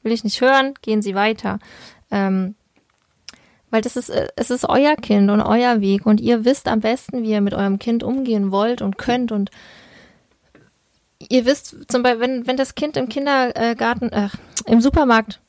Will 0.03 0.11
ich 0.11 0.23
nicht 0.23 0.39
hören, 0.39 0.75
gehen 0.83 1.01
Sie 1.01 1.15
weiter. 1.15 1.57
Ähm, 2.11 2.53
weil 3.71 3.81
das 3.81 3.95
ist, 3.95 4.09
äh, 4.09 4.27
es 4.35 4.51
ist 4.51 4.69
euer 4.69 4.95
Kind 4.95 5.31
und 5.31 5.41
euer 5.41 5.81
Weg 5.81 6.05
und 6.05 6.21
ihr 6.21 6.45
wisst 6.45 6.67
am 6.67 6.81
besten, 6.81 7.23
wie 7.23 7.31
ihr 7.31 7.41
mit 7.41 7.55
eurem 7.55 7.79
Kind 7.79 8.03
umgehen 8.03 8.51
wollt 8.51 8.83
und 8.83 8.99
könnt 8.99 9.31
und 9.31 9.49
ihr 11.27 11.45
wisst 11.45 11.91
zum 11.91 12.03
Beispiel, 12.03 12.21
wenn, 12.21 12.45
wenn 12.45 12.57
das 12.57 12.75
Kind 12.75 12.97
im 12.97 13.09
Kindergarten, 13.09 14.11
äh, 14.11 14.29
im 14.67 14.79
Supermarkt 14.79 15.39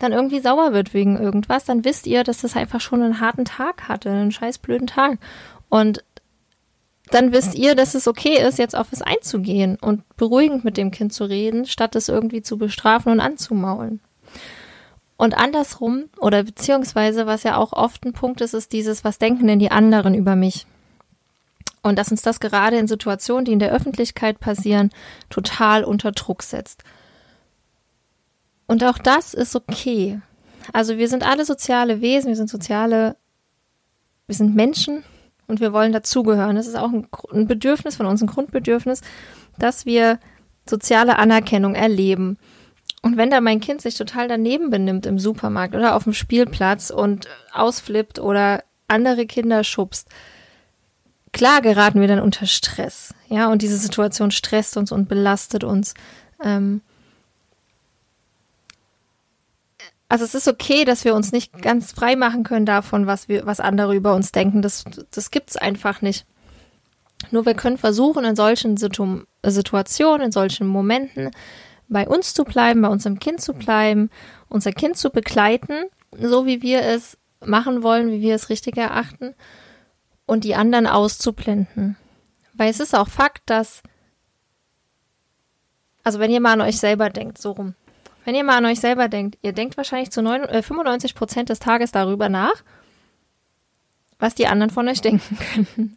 dann 0.00 0.12
irgendwie 0.12 0.40
sauer 0.40 0.72
wird 0.72 0.92
wegen 0.94 1.18
irgendwas, 1.18 1.64
dann 1.64 1.84
wisst 1.84 2.06
ihr, 2.06 2.24
dass 2.24 2.40
das 2.40 2.56
einfach 2.56 2.80
schon 2.80 3.02
einen 3.02 3.20
harten 3.20 3.44
Tag 3.44 3.88
hatte, 3.88 4.10
einen 4.10 4.32
scheiß 4.32 4.58
blöden 4.58 4.86
Tag. 4.86 5.18
Und 5.68 6.02
dann 7.10 7.32
wisst 7.32 7.54
ihr, 7.54 7.74
dass 7.74 7.94
es 7.94 8.08
okay 8.08 8.40
ist, 8.40 8.58
jetzt 8.58 8.74
auf 8.76 8.92
es 8.92 9.02
einzugehen 9.02 9.76
und 9.80 10.02
beruhigend 10.16 10.64
mit 10.64 10.76
dem 10.76 10.90
Kind 10.90 11.12
zu 11.12 11.24
reden, 11.24 11.66
statt 11.66 11.94
es 11.96 12.08
irgendwie 12.08 12.42
zu 12.42 12.56
bestrafen 12.56 13.12
und 13.12 13.20
anzumaulen. 13.20 14.00
Und 15.16 15.36
andersrum, 15.36 16.04
oder 16.18 16.44
beziehungsweise, 16.44 17.26
was 17.26 17.42
ja 17.42 17.58
auch 17.58 17.74
oft 17.74 18.04
ein 18.06 18.14
Punkt 18.14 18.40
ist, 18.40 18.54
ist 18.54 18.72
dieses, 18.72 19.04
was 19.04 19.18
denken 19.18 19.46
denn 19.48 19.58
die 19.58 19.70
anderen 19.70 20.14
über 20.14 20.34
mich? 20.34 20.66
Und 21.82 21.98
dass 21.98 22.10
uns 22.10 22.22
das 22.22 22.40
gerade 22.40 22.78
in 22.78 22.86
Situationen, 22.86 23.44
die 23.44 23.52
in 23.52 23.58
der 23.58 23.72
Öffentlichkeit 23.72 24.40
passieren, 24.40 24.90
total 25.28 25.84
unter 25.84 26.12
Druck 26.12 26.42
setzt. 26.42 26.84
Und 28.70 28.84
auch 28.84 28.98
das 28.98 29.34
ist 29.34 29.56
okay. 29.56 30.20
Also 30.72 30.96
wir 30.96 31.08
sind 31.08 31.26
alle 31.26 31.44
soziale 31.44 32.00
Wesen, 32.02 32.28
wir 32.28 32.36
sind 32.36 32.48
soziale, 32.48 33.16
wir 34.28 34.36
sind 34.36 34.54
Menschen 34.54 35.02
und 35.48 35.58
wir 35.58 35.72
wollen 35.72 35.90
dazugehören. 35.90 36.54
Das 36.54 36.68
ist 36.68 36.76
auch 36.76 36.92
ein, 36.92 37.08
ein 37.32 37.48
Bedürfnis 37.48 37.96
von 37.96 38.06
uns, 38.06 38.22
ein 38.22 38.28
Grundbedürfnis, 38.28 39.00
dass 39.58 39.86
wir 39.86 40.20
soziale 40.68 41.18
Anerkennung 41.18 41.74
erleben. 41.74 42.38
Und 43.02 43.16
wenn 43.16 43.30
da 43.30 43.40
mein 43.40 43.58
Kind 43.58 43.82
sich 43.82 43.96
total 43.96 44.28
daneben 44.28 44.70
benimmt 44.70 45.04
im 45.04 45.18
Supermarkt 45.18 45.74
oder 45.74 45.96
auf 45.96 46.04
dem 46.04 46.12
Spielplatz 46.12 46.90
und 46.90 47.26
ausflippt 47.52 48.20
oder 48.20 48.62
andere 48.86 49.26
Kinder 49.26 49.64
schubst, 49.64 50.06
klar 51.32 51.60
geraten 51.60 52.00
wir 52.00 52.06
dann 52.06 52.20
unter 52.20 52.46
Stress. 52.46 53.16
Ja, 53.26 53.50
und 53.50 53.62
diese 53.62 53.78
Situation 53.78 54.30
stresst 54.30 54.76
uns 54.76 54.92
und 54.92 55.08
belastet 55.08 55.64
uns. 55.64 55.94
Ähm, 56.40 56.82
also 60.10 60.24
es 60.24 60.34
ist 60.34 60.48
okay, 60.48 60.84
dass 60.84 61.04
wir 61.04 61.14
uns 61.14 61.30
nicht 61.30 61.62
ganz 61.62 61.92
frei 61.92 62.16
machen 62.16 62.42
können 62.42 62.66
davon, 62.66 63.06
was 63.06 63.28
wir, 63.28 63.46
was 63.46 63.60
andere 63.60 63.94
über 63.94 64.12
uns 64.12 64.32
denken. 64.32 64.60
Das, 64.60 64.84
das 65.12 65.30
gibt's 65.30 65.56
einfach 65.56 66.02
nicht. 66.02 66.26
Nur 67.30 67.46
wir 67.46 67.54
können 67.54 67.78
versuchen, 67.78 68.24
in 68.24 68.34
solchen 68.34 68.76
Situ 68.76 69.22
Situationen, 69.46 70.26
in 70.26 70.32
solchen 70.32 70.66
Momenten 70.66 71.30
bei 71.88 72.08
uns 72.08 72.34
zu 72.34 72.42
bleiben, 72.42 72.82
bei 72.82 72.88
unserem 72.88 73.20
Kind 73.20 73.40
zu 73.40 73.52
bleiben, 73.52 74.10
unser 74.48 74.72
Kind 74.72 74.96
zu 74.96 75.10
begleiten, 75.10 75.84
so 76.20 76.44
wie 76.44 76.60
wir 76.60 76.82
es 76.82 77.16
machen 77.44 77.84
wollen, 77.84 78.10
wie 78.10 78.20
wir 78.20 78.34
es 78.34 78.48
richtig 78.48 78.76
erachten 78.76 79.36
und 80.26 80.42
die 80.42 80.56
anderen 80.56 80.88
auszublenden. 80.88 81.96
Weil 82.54 82.70
es 82.70 82.80
ist 82.80 82.96
auch 82.96 83.08
Fakt, 83.08 83.42
dass, 83.46 83.80
also 86.02 86.18
wenn 86.18 86.32
ihr 86.32 86.40
mal 86.40 86.54
an 86.54 86.62
euch 86.62 86.80
selber 86.80 87.10
denkt, 87.10 87.38
so 87.38 87.52
rum, 87.52 87.76
wenn 88.24 88.34
ihr 88.34 88.44
mal 88.44 88.58
an 88.58 88.66
euch 88.66 88.80
selber 88.80 89.08
denkt, 89.08 89.38
ihr 89.42 89.52
denkt 89.52 89.76
wahrscheinlich 89.76 90.10
zu 90.10 90.22
9, 90.22 90.42
äh, 90.42 90.62
95 90.62 91.14
Prozent 91.14 91.48
des 91.48 91.58
Tages 91.58 91.92
darüber 91.92 92.28
nach, 92.28 92.62
was 94.18 94.34
die 94.34 94.46
anderen 94.46 94.70
von 94.70 94.88
euch 94.88 95.00
denken 95.02 95.38
könnten. 95.54 95.96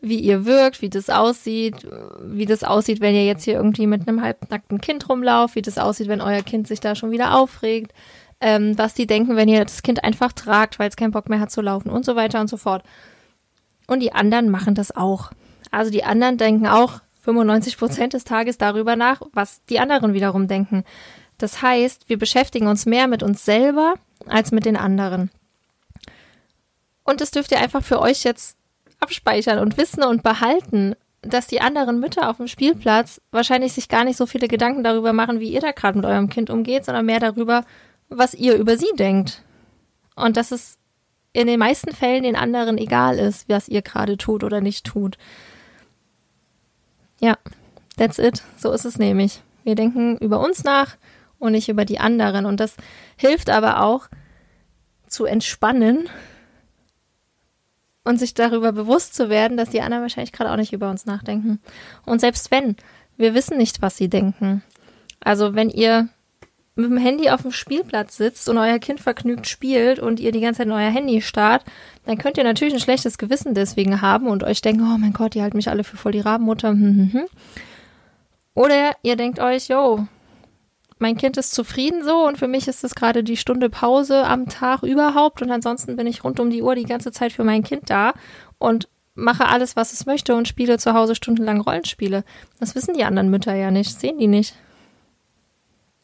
Wie 0.00 0.18
ihr 0.18 0.44
wirkt, 0.44 0.82
wie 0.82 0.90
das 0.90 1.08
aussieht, 1.08 1.86
wie 2.20 2.46
das 2.46 2.64
aussieht, 2.64 3.00
wenn 3.00 3.14
ihr 3.14 3.24
jetzt 3.24 3.44
hier 3.44 3.54
irgendwie 3.54 3.86
mit 3.86 4.08
einem 4.08 4.22
halbnackten 4.22 4.80
Kind 4.80 5.08
rumlauft, 5.08 5.54
wie 5.54 5.62
das 5.62 5.78
aussieht, 5.78 6.08
wenn 6.08 6.20
euer 6.20 6.42
Kind 6.42 6.66
sich 6.66 6.80
da 6.80 6.96
schon 6.96 7.12
wieder 7.12 7.38
aufregt, 7.38 7.92
ähm, 8.40 8.76
was 8.76 8.94
die 8.94 9.06
denken, 9.06 9.36
wenn 9.36 9.48
ihr 9.48 9.64
das 9.64 9.82
Kind 9.82 10.02
einfach 10.02 10.32
tragt, 10.32 10.78
weil 10.78 10.88
es 10.88 10.96
keinen 10.96 11.12
Bock 11.12 11.28
mehr 11.28 11.38
hat 11.38 11.52
zu 11.52 11.62
laufen 11.62 11.90
und 11.90 12.04
so 12.04 12.16
weiter 12.16 12.40
und 12.40 12.48
so 12.48 12.56
fort. 12.56 12.82
Und 13.86 14.00
die 14.00 14.12
anderen 14.12 14.50
machen 14.50 14.74
das 14.74 14.94
auch. 14.94 15.30
Also 15.70 15.90
die 15.90 16.04
anderen 16.04 16.38
denken 16.38 16.66
auch 16.66 17.00
95 17.20 17.78
Prozent 17.78 18.12
des 18.12 18.24
Tages 18.24 18.58
darüber 18.58 18.96
nach, 18.96 19.22
was 19.32 19.64
die 19.66 19.78
anderen 19.78 20.12
wiederum 20.12 20.46
denken. 20.48 20.84
Das 21.38 21.62
heißt, 21.62 22.08
wir 22.08 22.18
beschäftigen 22.18 22.66
uns 22.66 22.86
mehr 22.86 23.06
mit 23.06 23.22
uns 23.22 23.44
selber 23.44 23.94
als 24.26 24.52
mit 24.52 24.64
den 24.64 24.76
anderen. 24.76 25.30
Und 27.04 27.20
das 27.20 27.30
dürft 27.30 27.50
ihr 27.50 27.60
einfach 27.60 27.82
für 27.82 28.00
euch 28.00 28.24
jetzt 28.24 28.56
abspeichern 29.00 29.58
und 29.58 29.76
wissen 29.76 30.02
und 30.02 30.22
behalten, 30.22 30.94
dass 31.22 31.46
die 31.46 31.60
anderen 31.60 32.00
Mütter 32.00 32.28
auf 32.28 32.38
dem 32.38 32.48
Spielplatz 32.48 33.20
wahrscheinlich 33.30 33.72
sich 33.72 33.88
gar 33.88 34.04
nicht 34.04 34.16
so 34.16 34.26
viele 34.26 34.48
Gedanken 34.48 34.84
darüber 34.84 35.12
machen, 35.12 35.40
wie 35.40 35.52
ihr 35.52 35.60
da 35.60 35.72
gerade 35.72 35.98
mit 35.98 36.06
eurem 36.06 36.28
Kind 36.28 36.50
umgeht, 36.50 36.84
sondern 36.84 37.06
mehr 37.06 37.20
darüber, 37.20 37.64
was 38.08 38.34
ihr 38.34 38.56
über 38.56 38.76
sie 38.76 38.92
denkt. 38.96 39.42
Und 40.16 40.36
dass 40.36 40.52
es 40.52 40.78
in 41.32 41.46
den 41.46 41.58
meisten 41.58 41.92
Fällen 41.92 42.22
den 42.22 42.36
anderen 42.36 42.78
egal 42.78 43.18
ist, 43.18 43.48
was 43.48 43.68
ihr 43.68 43.82
gerade 43.82 44.16
tut 44.16 44.44
oder 44.44 44.60
nicht 44.60 44.86
tut. 44.86 45.18
Ja, 47.20 47.36
that's 47.96 48.18
it. 48.18 48.42
So 48.58 48.70
ist 48.70 48.84
es 48.84 48.98
nämlich. 48.98 49.42
Wir 49.64 49.74
denken 49.74 50.16
über 50.18 50.40
uns 50.40 50.62
nach, 50.62 50.96
und 51.44 51.52
nicht 51.52 51.68
über 51.68 51.84
die 51.84 52.00
anderen. 52.00 52.46
Und 52.46 52.58
das 52.58 52.76
hilft 53.16 53.50
aber 53.50 53.82
auch 53.82 54.08
zu 55.06 55.26
entspannen 55.26 56.08
und 58.04 58.18
sich 58.18 58.34
darüber 58.34 58.72
bewusst 58.72 59.14
zu 59.14 59.28
werden, 59.28 59.56
dass 59.56 59.70
die 59.70 59.80
anderen 59.80 60.02
wahrscheinlich 60.02 60.32
gerade 60.32 60.50
auch 60.50 60.56
nicht 60.56 60.72
über 60.72 60.90
uns 60.90 61.06
nachdenken. 61.06 61.60
Und 62.04 62.20
selbst 62.20 62.50
wenn, 62.50 62.76
wir 63.16 63.34
wissen 63.34 63.56
nicht, 63.56 63.82
was 63.82 63.96
sie 63.96 64.08
denken. 64.08 64.62
Also 65.20 65.54
wenn 65.54 65.70
ihr 65.70 66.08
mit 66.76 66.90
dem 66.90 66.96
Handy 66.96 67.30
auf 67.30 67.42
dem 67.42 67.52
Spielplatz 67.52 68.16
sitzt 68.16 68.48
und 68.48 68.58
euer 68.58 68.78
Kind 68.78 69.00
vergnügt 69.00 69.46
spielt 69.46 70.00
und 70.00 70.18
ihr 70.18 70.32
die 70.32 70.40
ganze 70.40 70.58
Zeit 70.58 70.66
in 70.66 70.72
euer 70.72 70.90
Handy 70.90 71.22
starrt, 71.22 71.64
dann 72.04 72.18
könnt 72.18 72.36
ihr 72.36 72.44
natürlich 72.44 72.74
ein 72.74 72.80
schlechtes 72.80 73.16
Gewissen 73.16 73.54
deswegen 73.54 74.00
haben 74.00 74.26
und 74.26 74.42
euch 74.42 74.60
denken, 74.60 74.82
oh 74.82 74.98
mein 74.98 75.12
Gott, 75.12 75.34
die 75.34 75.42
halten 75.42 75.56
mich 75.56 75.68
alle 75.68 75.84
für 75.84 75.96
voll 75.96 76.12
die 76.12 76.20
Rabenmutter. 76.20 76.74
Oder 78.54 78.96
ihr 79.02 79.16
denkt 79.16 79.38
euch, 79.38 79.68
yo, 79.68 80.06
mein 81.04 81.18
Kind 81.18 81.36
ist 81.36 81.54
zufrieden 81.54 82.02
so 82.02 82.26
und 82.26 82.38
für 82.38 82.48
mich 82.48 82.66
ist 82.66 82.82
es 82.82 82.94
gerade 82.94 83.22
die 83.22 83.36
Stunde 83.36 83.68
Pause 83.68 84.24
am 84.24 84.48
Tag 84.48 84.82
überhaupt 84.82 85.42
und 85.42 85.50
ansonsten 85.50 85.96
bin 85.96 86.06
ich 86.06 86.24
rund 86.24 86.40
um 86.40 86.48
die 86.48 86.62
Uhr 86.62 86.74
die 86.74 86.86
ganze 86.86 87.12
Zeit 87.12 87.30
für 87.34 87.44
mein 87.44 87.62
Kind 87.62 87.90
da 87.90 88.14
und 88.56 88.88
mache 89.14 89.46
alles, 89.46 89.76
was 89.76 89.92
es 89.92 90.06
möchte 90.06 90.34
und 90.34 90.48
spiele 90.48 90.78
zu 90.78 90.94
Hause 90.94 91.14
stundenlang 91.14 91.60
Rollenspiele. 91.60 92.24
Das 92.58 92.74
wissen 92.74 92.94
die 92.94 93.04
anderen 93.04 93.28
Mütter 93.28 93.54
ja 93.54 93.70
nicht, 93.70 94.00
sehen 94.00 94.16
die 94.16 94.28
nicht. 94.28 94.54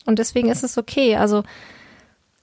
Und 0.05 0.19
deswegen 0.19 0.51
ist 0.51 0.65
es 0.65 0.77
okay. 0.77 1.17
Also 1.17 1.45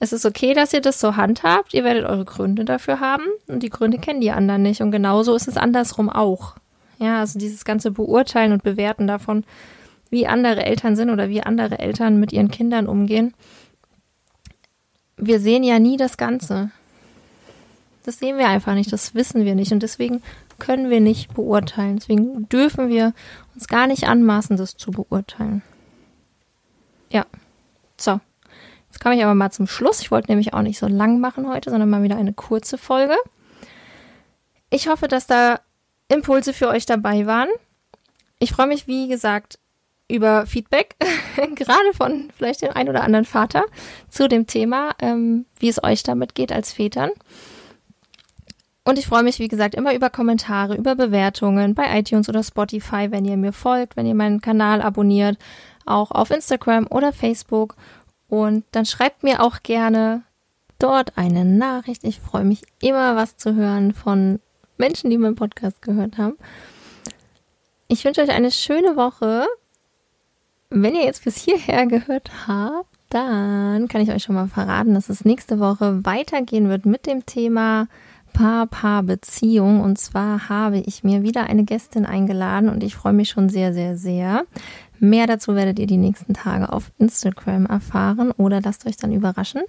es 0.00 0.12
ist 0.12 0.26
okay, 0.26 0.52
dass 0.52 0.72
ihr 0.72 0.80
das 0.80 0.98
so 0.98 1.14
handhabt. 1.14 1.74
Ihr 1.74 1.84
werdet 1.84 2.06
eure 2.06 2.24
Gründe 2.24 2.64
dafür 2.64 2.98
haben 2.98 3.22
und 3.46 3.62
die 3.62 3.70
Gründe 3.70 3.98
kennen 3.98 4.20
die 4.20 4.32
anderen 4.32 4.62
nicht. 4.62 4.80
Und 4.80 4.90
genauso 4.90 5.36
ist 5.36 5.46
es 5.46 5.56
andersrum 5.56 6.10
auch. 6.10 6.56
Ja, 6.98 7.20
also 7.20 7.38
dieses 7.38 7.64
ganze 7.64 7.92
Beurteilen 7.92 8.50
und 8.50 8.64
Bewerten 8.64 9.06
davon, 9.06 9.44
wie 10.10 10.26
andere 10.26 10.64
Eltern 10.64 10.96
sind 10.96 11.10
oder 11.10 11.28
wie 11.28 11.42
andere 11.42 11.78
Eltern 11.78 12.18
mit 12.20 12.32
ihren 12.32 12.50
Kindern 12.50 12.86
umgehen. 12.86 13.34
Wir 15.16 15.40
sehen 15.40 15.64
ja 15.64 15.78
nie 15.78 15.96
das 15.96 16.16
Ganze. 16.16 16.70
Das 18.04 18.18
sehen 18.18 18.38
wir 18.38 18.48
einfach 18.48 18.74
nicht, 18.74 18.92
das 18.92 19.14
wissen 19.14 19.44
wir 19.44 19.54
nicht 19.54 19.72
und 19.72 19.82
deswegen 19.82 20.22
können 20.58 20.90
wir 20.90 21.00
nicht 21.00 21.34
beurteilen. 21.34 21.96
Deswegen 21.96 22.48
dürfen 22.48 22.88
wir 22.88 23.12
uns 23.54 23.68
gar 23.68 23.86
nicht 23.86 24.08
anmaßen, 24.08 24.56
das 24.56 24.76
zu 24.76 24.90
beurteilen. 24.90 25.62
Ja, 27.10 27.26
so. 27.96 28.20
Jetzt 28.90 29.00
komme 29.00 29.16
ich 29.16 29.22
aber 29.22 29.34
mal 29.34 29.50
zum 29.50 29.66
Schluss. 29.66 30.00
Ich 30.00 30.10
wollte 30.10 30.30
nämlich 30.30 30.54
auch 30.54 30.62
nicht 30.62 30.78
so 30.78 30.86
lang 30.86 31.20
machen 31.20 31.48
heute, 31.48 31.70
sondern 31.70 31.90
mal 31.90 32.02
wieder 32.02 32.16
eine 32.16 32.32
kurze 32.32 32.78
Folge. 32.78 33.14
Ich 34.70 34.88
hoffe, 34.88 35.08
dass 35.08 35.26
da 35.26 35.60
Impulse 36.08 36.52
für 36.52 36.68
euch 36.68 36.86
dabei 36.86 37.26
waren. 37.26 37.48
Ich 38.38 38.52
freue 38.52 38.66
mich, 38.66 38.86
wie 38.86 39.08
gesagt, 39.08 39.58
über 40.08 40.46
Feedback, 40.46 40.96
gerade 41.36 41.92
von 41.94 42.30
vielleicht 42.36 42.62
dem 42.62 42.72
einen 42.72 42.88
oder 42.88 43.04
anderen 43.04 43.26
Vater, 43.26 43.64
zu 44.08 44.28
dem 44.28 44.46
Thema, 44.46 44.92
ähm, 45.00 45.44
wie 45.58 45.68
es 45.68 45.82
euch 45.82 46.02
damit 46.02 46.34
geht 46.34 46.52
als 46.52 46.72
Vätern. 46.72 47.10
Und 48.84 48.98
ich 48.98 49.06
freue 49.06 49.22
mich, 49.22 49.38
wie 49.38 49.48
gesagt, 49.48 49.74
immer 49.74 49.94
über 49.94 50.08
Kommentare, 50.08 50.74
über 50.74 50.94
Bewertungen 50.94 51.74
bei 51.74 51.98
iTunes 51.98 52.30
oder 52.30 52.42
Spotify, 52.42 53.08
wenn 53.10 53.26
ihr 53.26 53.36
mir 53.36 53.52
folgt, 53.52 53.96
wenn 53.96 54.06
ihr 54.06 54.14
meinen 54.14 54.40
Kanal 54.40 54.80
abonniert, 54.80 55.36
auch 55.84 56.10
auf 56.10 56.30
Instagram 56.30 56.86
oder 56.88 57.12
Facebook. 57.12 57.76
Und 58.28 58.64
dann 58.72 58.86
schreibt 58.86 59.24
mir 59.24 59.42
auch 59.42 59.62
gerne 59.62 60.22
dort 60.78 61.18
eine 61.18 61.44
Nachricht. 61.44 62.02
Ich 62.04 62.18
freue 62.18 62.44
mich 62.44 62.62
immer, 62.80 63.14
was 63.14 63.36
zu 63.36 63.54
hören 63.54 63.92
von 63.92 64.40
Menschen, 64.78 65.10
die 65.10 65.18
meinen 65.18 65.34
Podcast 65.34 65.82
gehört 65.82 66.16
haben. 66.16 66.38
Ich 67.88 68.04
wünsche 68.06 68.22
euch 68.22 68.30
eine 68.30 68.50
schöne 68.50 68.96
Woche 68.96 69.46
wenn 70.70 70.94
ihr 70.94 71.04
jetzt 71.04 71.24
bis 71.24 71.36
hierher 71.36 71.86
gehört 71.86 72.30
habt, 72.46 72.86
dann 73.10 73.88
kann 73.88 74.02
ich 74.02 74.10
euch 74.10 74.22
schon 74.22 74.34
mal 74.34 74.48
verraten, 74.48 74.94
dass 74.94 75.08
es 75.08 75.24
nächste 75.24 75.60
Woche 75.60 76.04
weitergehen 76.04 76.68
wird 76.68 76.84
mit 76.84 77.06
dem 77.06 77.24
Thema 77.24 77.88
Paar-Paar-Beziehung. 78.34 79.80
Und 79.80 79.98
zwar 79.98 80.48
habe 80.48 80.78
ich 80.78 81.04
mir 81.04 81.22
wieder 81.22 81.44
eine 81.44 81.64
Gästin 81.64 82.04
eingeladen 82.04 82.68
und 82.68 82.82
ich 82.82 82.94
freue 82.94 83.14
mich 83.14 83.30
schon 83.30 83.48
sehr, 83.48 83.72
sehr, 83.72 83.96
sehr. 83.96 84.44
Mehr 84.98 85.26
dazu 85.26 85.54
werdet 85.54 85.78
ihr 85.78 85.86
die 85.86 85.96
nächsten 85.96 86.34
Tage 86.34 86.72
auf 86.72 86.90
Instagram 86.98 87.66
erfahren 87.66 88.30
oder 88.32 88.60
lasst 88.60 88.86
euch 88.86 88.96
dann 88.96 89.12
überraschen. 89.12 89.62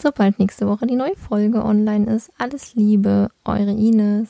Sobald 0.00 0.38
nächste 0.38 0.66
Woche 0.66 0.86
die 0.86 0.96
neue 0.96 1.16
Folge 1.16 1.64
online 1.64 2.12
ist. 2.14 2.30
Alles 2.38 2.74
Liebe, 2.74 3.30
eure 3.44 3.72
Ines. 3.72 4.28